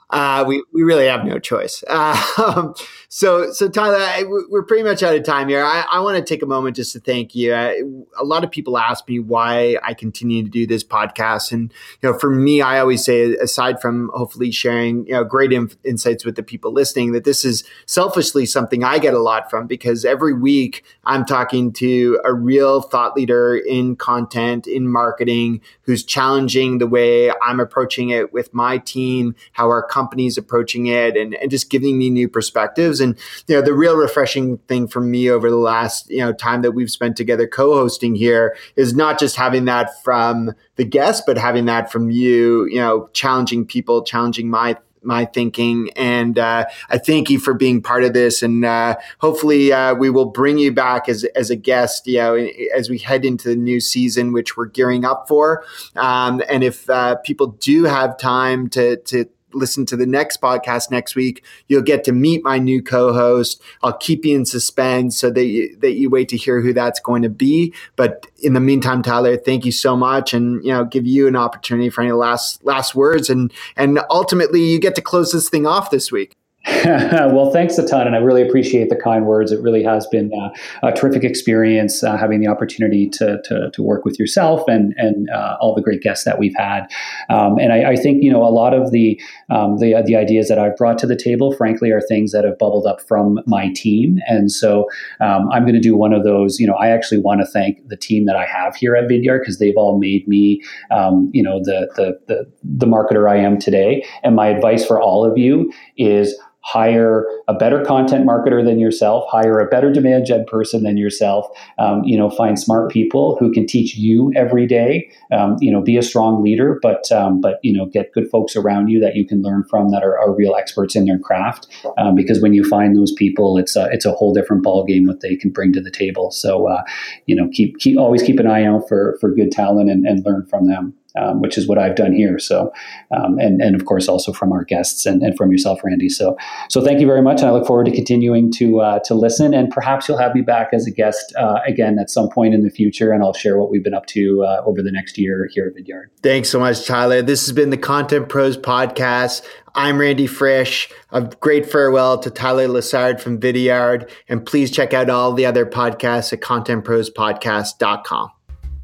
Uh, 0.09 0.45
we 0.47 0.65
we 0.73 0.83
really 0.83 1.07
have 1.07 1.25
no 1.25 1.39
choice. 1.39 1.85
Uh, 1.89 2.73
So, 3.15 3.53
so 3.53 3.69
Tyler, 3.69 3.99
I, 3.99 4.25
we're 4.25 4.63
pretty 4.63 4.85
much 4.85 5.03
out 5.03 5.15
of 5.15 5.23
time 5.23 5.51
here. 5.51 5.63
I, 5.63 5.85
I 5.93 6.01
want 6.01 6.17
to 6.17 6.25
take 6.25 6.43
a 6.43 6.47
moment 6.47 6.77
just 6.77 6.95
to 6.95 6.99
thank 6.99 7.35
you. 7.35 7.53
I, 7.53 7.83
a 8.19 8.25
lot 8.25 8.43
of 8.43 8.51
people 8.51 8.79
ask 8.79 9.07
me 9.07 9.19
why 9.19 9.77
I 9.83 9.93
continue 9.93 10.43
to 10.43 10.49
do 10.49 10.67
this 10.67 10.83
podcast, 10.83 11.53
and 11.53 11.71
you 12.01 12.11
know, 12.11 12.19
for 12.19 12.31
me, 12.31 12.63
I 12.63 12.81
always 12.81 13.05
say, 13.05 13.35
aside 13.35 13.83
from 13.83 14.11
hopefully 14.15 14.51
sharing 14.51 15.05
you 15.07 15.13
know 15.13 15.25
great 15.25 15.53
inf- 15.53 15.77
insights 15.85 16.25
with 16.25 16.37
the 16.37 16.43
people 16.43 16.73
listening, 16.73 17.13
that 17.13 17.25
this 17.25 17.45
is 17.45 17.65
selfishly 17.85 18.47
something 18.47 18.83
I 18.83 18.99
get 18.99 19.13
a 19.13 19.19
lot 19.19 19.51
from 19.51 19.67
because 19.67 20.07
every 20.07 20.33
week 20.33 20.83
I'm 21.05 21.27
talking 21.27 21.71
to 21.75 22.19
a 22.25 22.33
real 22.33 22.81
thought 22.81 23.15
leader 23.15 23.59
in 23.59 23.95
content, 23.95 24.67
in 24.67 24.89
marketing, 24.89 25.61
who's 25.83 26.03
challenging 26.03 26.79
the 26.79 26.87
way 26.87 27.31
I'm 27.43 27.61
approaching 27.61 28.09
it 28.09 28.33
with 28.33 28.55
my 28.55 28.79
team, 28.79 29.35
how 29.53 29.69
our 29.69 29.87
company's 29.87 30.39
approaching 30.39 30.87
it, 30.87 31.15
and, 31.15 31.35
and 31.35 31.51
just 31.51 31.69
giving 31.69 31.99
me 31.99 32.09
new 32.09 32.27
perspectives. 32.27 33.02
And 33.03 33.19
you 33.49 33.57
know, 33.57 33.63
the 33.63 33.75
real 33.75 33.97
refreshing 33.97 34.59
thing 34.69 34.89
for 34.89 35.01
me 35.01 35.29
over 35.29 35.51
the 35.51 35.57
last 35.57 36.09
you 36.09 36.19
know 36.19 36.33
time 36.33 36.63
that 36.63 36.73
we've 36.73 36.91
spent 36.91 37.17
together 37.17 37.47
co-hosting 37.47 38.15
here 38.15 38.57
is 38.77 38.95
not 38.95 39.19
just 39.19 39.37
having 39.37 39.67
that 39.67 40.03
from 40.03 40.53
the 40.77 40.85
guests, 40.85 41.23
but 41.27 41.37
having 41.37 41.67
that 41.67 41.93
from 41.93 42.11
you. 42.11 42.67
You 42.67 42.81
know, 42.81 43.11
challenging 43.13 43.67
people, 43.67 44.03
challenging 44.03 44.49
my 44.49 44.77
my 45.05 45.25
thinking. 45.25 45.91
And 45.97 46.39
uh, 46.39 46.67
I 46.91 46.99
thank 46.99 47.31
you 47.31 47.39
for 47.39 47.55
being 47.55 47.83
part 47.83 48.05
of 48.05 48.13
this. 48.13 48.43
And 48.43 48.65
uh, 48.65 48.97
hopefully, 49.19 49.73
uh, 49.73 49.95
we 49.95 50.11
will 50.11 50.27
bring 50.27 50.59
you 50.59 50.73
back 50.73 51.09
as, 51.09 51.25
as 51.37 51.51
a 51.51 51.57
guest, 51.57 52.07
you 52.07 52.19
know, 52.19 52.35
as 52.75 52.89
we 52.89 52.99
head 52.99 53.25
into 53.25 53.49
the 53.49 53.57
new 53.57 53.81
season, 53.81 54.33
which 54.33 54.57
we're 54.57 54.67
gearing 54.67 55.05
up 55.05 55.29
for. 55.29 55.65
Um, 55.97 56.43
and 56.49 56.63
if 56.65 56.89
uh, 56.89 57.17
people 57.17 57.49
do 57.49 57.85
have 57.85 58.19
time 58.19 58.69
to, 58.71 58.97
to 58.97 59.29
listen 59.55 59.87
to 59.87 59.97
the 59.97 60.07
next 60.07 60.41
podcast 60.41 60.91
next 60.91 61.15
week, 61.15 61.45
you'll 61.69 61.83
get 61.83 62.05
to 62.05 62.13
meet 62.13 62.45
my 62.45 62.59
new 62.59 62.83
co-host. 62.83 63.63
I'll 63.83 63.97
keep 63.97 64.25
you 64.25 64.37
in 64.37 64.45
suspense 64.45 65.19
so 65.19 65.31
that 65.31 65.45
you, 65.45 65.77
that 65.79 65.93
you 65.93 66.11
wait 66.11 66.29
to 66.31 66.37
hear 66.37 66.61
who 66.61 66.73
that's 66.73 67.01
going 67.01 67.23
to 67.23 67.29
be. 67.29 67.75
But 67.97 68.27
in 68.43 68.55
the 68.55 68.61
meantime, 68.61 69.03
Tyler, 69.03 69.37
thank 69.37 69.65
you 69.65 69.73
so 69.73 69.97
much, 69.97 70.35
and 70.35 70.65
you 70.65 70.73
know, 70.73 70.85
give 70.85 71.07
you 71.07 71.27
an 71.29 71.37
opportunity 71.37 71.91
for 71.91 72.03
any 72.03 72.13
last 72.13 72.65
last 72.65 72.95
words, 72.95 73.31
and 73.31 73.53
and 73.77 74.01
ultimately, 74.11 74.63
you 74.65 74.79
get 74.79 74.95
to 74.97 75.03
close 75.03 75.33
this 75.33 75.49
thing 75.49 75.67
off 75.67 75.91
this 75.91 76.11
week. 76.13 76.37
well, 76.85 77.51
thanks 77.51 77.77
a 77.77 77.85
ton, 77.85 78.07
and 78.07 78.15
I 78.15 78.21
really 78.21 78.41
appreciate 78.41 78.89
the 78.89 78.95
kind 78.95 79.27
words. 79.27 79.51
It 79.51 79.61
really 79.61 79.83
has 79.83 80.07
been 80.07 80.31
uh, 80.33 80.51
a 80.87 80.93
terrific 80.93 81.25
experience 81.25 82.05
uh, 82.05 82.17
having 82.17 82.39
the 82.39 82.47
opportunity 82.47 83.09
to, 83.11 83.41
to, 83.43 83.71
to, 83.73 83.83
work 83.83 84.05
with 84.05 84.17
yourself 84.17 84.63
and 84.69 84.95
and 84.97 85.29
uh, 85.31 85.57
all 85.61 85.75
the 85.75 85.83
great 85.83 86.03
guests 86.03 86.25
that 86.25 86.39
we've 86.39 86.55
had. 86.57 86.87
Um, 87.31 87.59
and 87.59 87.73
I, 87.73 87.91
I, 87.91 87.97
think 87.97 88.23
you 88.23 88.31
know 88.31 88.45
a 88.45 88.51
lot 88.51 88.75
of 88.75 88.93
the, 88.93 89.21
um, 89.51 89.79
the 89.79 90.01
the 90.07 90.15
ideas 90.15 90.49
that 90.49 90.61
I've 90.61 90.77
brought 90.77 90.99
to 90.99 91.07
the 91.07 91.17
table, 91.17 91.53
frankly, 91.53 91.91
are 91.91 92.01
things 92.01 92.31
that 92.31 92.45
have 92.45 92.59
bubbled 92.59 92.87
up 92.87 93.01
from 93.01 93.41
my 93.45 93.73
team. 93.75 94.21
And 94.29 94.53
so 94.53 94.89
um, 95.21 95.51
I'm 95.51 95.63
going 95.63 95.75
to 95.75 95.81
do 95.81 95.97
one 95.97 96.13
of 96.13 96.23
those. 96.23 96.61
You 96.61 96.69
know, 96.69 96.75
I 96.75 96.91
actually 96.91 97.19
want 97.19 97.41
to 97.41 97.47
thank 97.47 97.89
the 97.89 97.97
team 97.97 98.25
that 98.27 98.37
I 98.37 98.45
have 98.45 98.77
here 98.77 98.95
at 98.95 99.09
Vidyard 99.09 99.41
because 99.41 99.59
they've 99.59 99.77
all 99.77 99.99
made 99.99 100.29
me, 100.29 100.63
um, 100.93 101.29
you 101.35 101.43
know, 101.43 101.59
the, 101.65 101.91
the 101.97 102.21
the 102.29 102.53
the 102.63 102.87
marketer 102.87 103.29
I 103.29 103.39
am 103.39 103.59
today. 103.59 104.07
And 104.23 104.37
my 104.37 104.47
advice 104.47 104.87
for 104.87 105.01
all 105.01 105.29
of 105.29 105.37
you 105.37 105.73
is 105.97 106.39
hire 106.65 107.27
a 107.49 107.55
better 107.55 107.85
content 107.85 108.27
marketer 108.27 108.65
than 108.65 108.79
yourself, 108.79 109.25
hire 109.29 109.59
a 109.59 109.67
better 109.67 109.93
demand 109.93 110.27
gen 110.27 110.45
person 110.47 110.83
than 110.85 110.97
yourself. 110.97 111.47
Um, 111.79 112.05
you 112.05 112.17
know, 112.17 112.31
find 112.31 112.59
smart 112.59 112.91
people 112.91 113.37
who 113.39 113.53
can 113.53 113.67
teach 113.67 113.97
you 113.97 114.33
every 114.37 114.67
day. 114.67 115.11
Um, 115.33 115.57
you 115.61 115.73
know, 115.73 115.81
be 115.81 115.97
a 115.97 116.03
strong 116.03 116.43
leader, 116.43 116.79
but 116.81 117.11
um, 117.11 117.41
but 117.41 117.59
you 117.63 117.73
know, 117.73 117.87
get 117.87 118.13
good 118.13 118.31
folks 118.31 118.55
around 118.55 118.89
you 118.89 119.01
that 119.01 119.17
you 119.17 119.27
can 119.27 119.43
learn 119.43 119.65
from 119.65 119.91
that 119.91 120.03
are, 120.03 120.19
are 120.19 120.33
real 120.33 120.55
experts 120.55 120.95
in 120.95 121.05
their 121.05 121.19
craft. 121.19 121.67
Um, 121.99 122.15
because 122.15 122.41
when 122.41 122.55
you 122.55 122.65
find 122.69 122.97
those 122.97 123.13
people, 123.13 123.59
it's 123.59 123.77
a, 123.77 123.89
it's 123.91 124.07
a 124.07 124.13
whole 124.13 124.33
different 124.33 124.63
ball 124.63 124.85
game 124.85 125.07
what 125.07 125.21
they 125.21 125.37
can 125.37 125.51
bring 125.51 125.73
to 125.73 125.81
the 125.81 125.91
table. 125.91 126.31
So 126.31 126.69
uh, 126.69 126.83
you 127.27 127.35
know, 127.35 127.49
keep 127.53 127.79
keep 127.79 127.99
always 127.99 128.23
keep 128.23 128.39
an 128.39 128.47
eye 128.47 128.65
out 128.65 128.89
for 128.89 129.17
for 129.21 129.35
good 129.35 129.51
talent 129.51 129.91
and, 129.91 130.07
and 130.07 130.25
learn 130.25 130.47
from 130.47 130.67
them 130.67 130.95
um, 131.17 131.41
which 131.41 131.59
is 131.59 131.69
what 131.69 131.79
I've 131.79 131.97
done 131.97 132.13
here. 132.13 132.39
So, 132.39 132.73
um, 133.17 133.39
and 133.39 133.61
and 133.61 133.75
of 133.75 133.85
course 133.85 134.09
also 134.09 134.33
from 134.33 134.53
our 134.53 134.65
guests 134.65 135.07
and, 135.07 135.23
and 135.23 135.37
from 135.37 135.51
yourself, 135.51 135.81
Randy. 135.85 136.09
So, 136.09 136.37
so 136.69 136.83
thank 136.83 137.01
you 137.01 137.07
very 137.07 137.23
much, 137.23 137.41
and 137.41 137.49
I 137.49 137.53
look 137.53 137.67
forward 137.67 137.87
to 137.87 137.93
continuing 137.93 138.51
to 138.53 138.81
uh, 138.81 138.99
to 139.05 139.15
listen. 139.15 139.55
And 139.55 139.71
perhaps 139.71 140.09
you'll 140.09 140.19
have 140.19 140.35
me 140.35 140.43
back 140.43 140.71
as 140.73 140.87
a 140.87 140.91
guest 140.91 141.33
uh, 141.37 141.61
again 141.67 141.99
at 141.99 142.11
some 142.11 142.29
point 142.29 142.55
in 142.55 142.63
the 142.63 142.71
future, 142.71 143.13
and 143.13 143.23
I'll 143.23 143.35
share 143.35 143.59
what 143.59 143.71
we've 143.71 143.85
been 143.85 143.95
up 143.95 144.07
to 144.07 144.45
uh, 144.45 144.63
over 144.65 144.83
the 144.83 144.93
next 144.93 145.19
year 145.19 145.49
here 145.53 145.67
at 145.67 145.75
Vidyard. 145.75 146.07
Thanks 146.23 146.49
so 146.49 146.59
much, 146.59 146.87
Tyler. 146.87 147.23
This 147.23 147.47
has 147.47 147.53
been 147.53 147.71
the 147.71 147.77
Content 147.77 148.29
Pros 148.29 148.57
podcast. 148.57 149.43
I'm 149.75 149.99
Randy 149.99 150.27
Frisch. 150.27 150.91
A 151.11 151.23
great 151.23 151.71
farewell 151.71 152.19
to 152.19 152.31
Tyler 152.31 152.69
Lessard 152.69 153.21
from 153.21 153.41
Vidyard. 153.41 154.11
And 154.29 154.45
please 154.45 154.71
check 154.71 154.93
out 154.93 155.09
all 155.09 155.33
the 155.33 155.47
other 155.47 155.65
podcasts 155.65 156.33
at 156.33 156.41
contentprospodcast.com. 156.41 158.31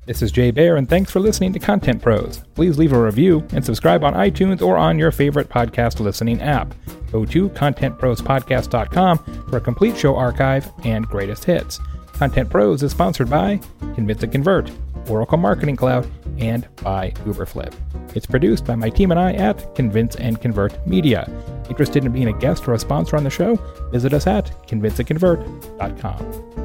This 0.09 0.23
is 0.23 0.33
Jay 0.33 0.51
Baer, 0.51 0.77
and 0.77 0.89
thanks 0.89 1.11
for 1.11 1.21
listening 1.21 1.53
to 1.53 1.59
Content 1.59 2.01
Pros. 2.01 2.39
Please 2.55 2.79
leave 2.79 2.95
a 2.95 2.99
review 2.99 3.47
and 3.53 3.63
subscribe 3.63 4.03
on 4.03 4.15
iTunes 4.15 4.63
or 4.63 4.79
on 4.79 4.99
your 4.99 5.11
favorite 5.11 5.51
podcast 5.51 6.01
listening 6.01 6.41
app. 6.41 6.75
Go 7.13 7.27
to 7.27 7.51
contentprospodcast.com 7.51 9.19
for 9.51 9.59
a 9.59 9.61
complete 9.61 9.99
show 9.99 10.17
archive 10.17 10.67
and 10.83 11.07
greatest 11.07 11.45
hits. 11.45 11.79
Content 12.15 12.49
Pros 12.49 12.83
is 12.83 12.93
sponsored 12.93 13.29
by 13.29 13.61
Convince 13.95 14.23
and 14.23 14.33
Convert, 14.33 14.71
Oracle 15.11 15.37
Marketing 15.37 15.77
Cloud, 15.77 16.11
and 16.39 16.67
by 16.77 17.11
Uberflip. 17.27 17.75
It's 18.17 18.25
produced 18.25 18.65
by 18.65 18.77
my 18.77 18.89
team 18.89 19.11
and 19.11 19.21
I 19.21 19.35
at 19.35 19.75
Convince 19.75 20.17
and 20.17 20.41
Convert 20.41 20.87
Media. 20.87 21.31
Interested 21.69 22.07
in 22.07 22.13
being 22.13 22.29
a 22.29 22.39
guest 22.39 22.67
or 22.67 22.73
a 22.73 22.79
sponsor 22.79 23.19
on 23.19 23.25
the 23.25 23.31
show? 23.31 23.57
Visit 23.93 24.15
us 24.15 24.27
at 24.27 24.47
convinceandconvert.com. 24.67 26.59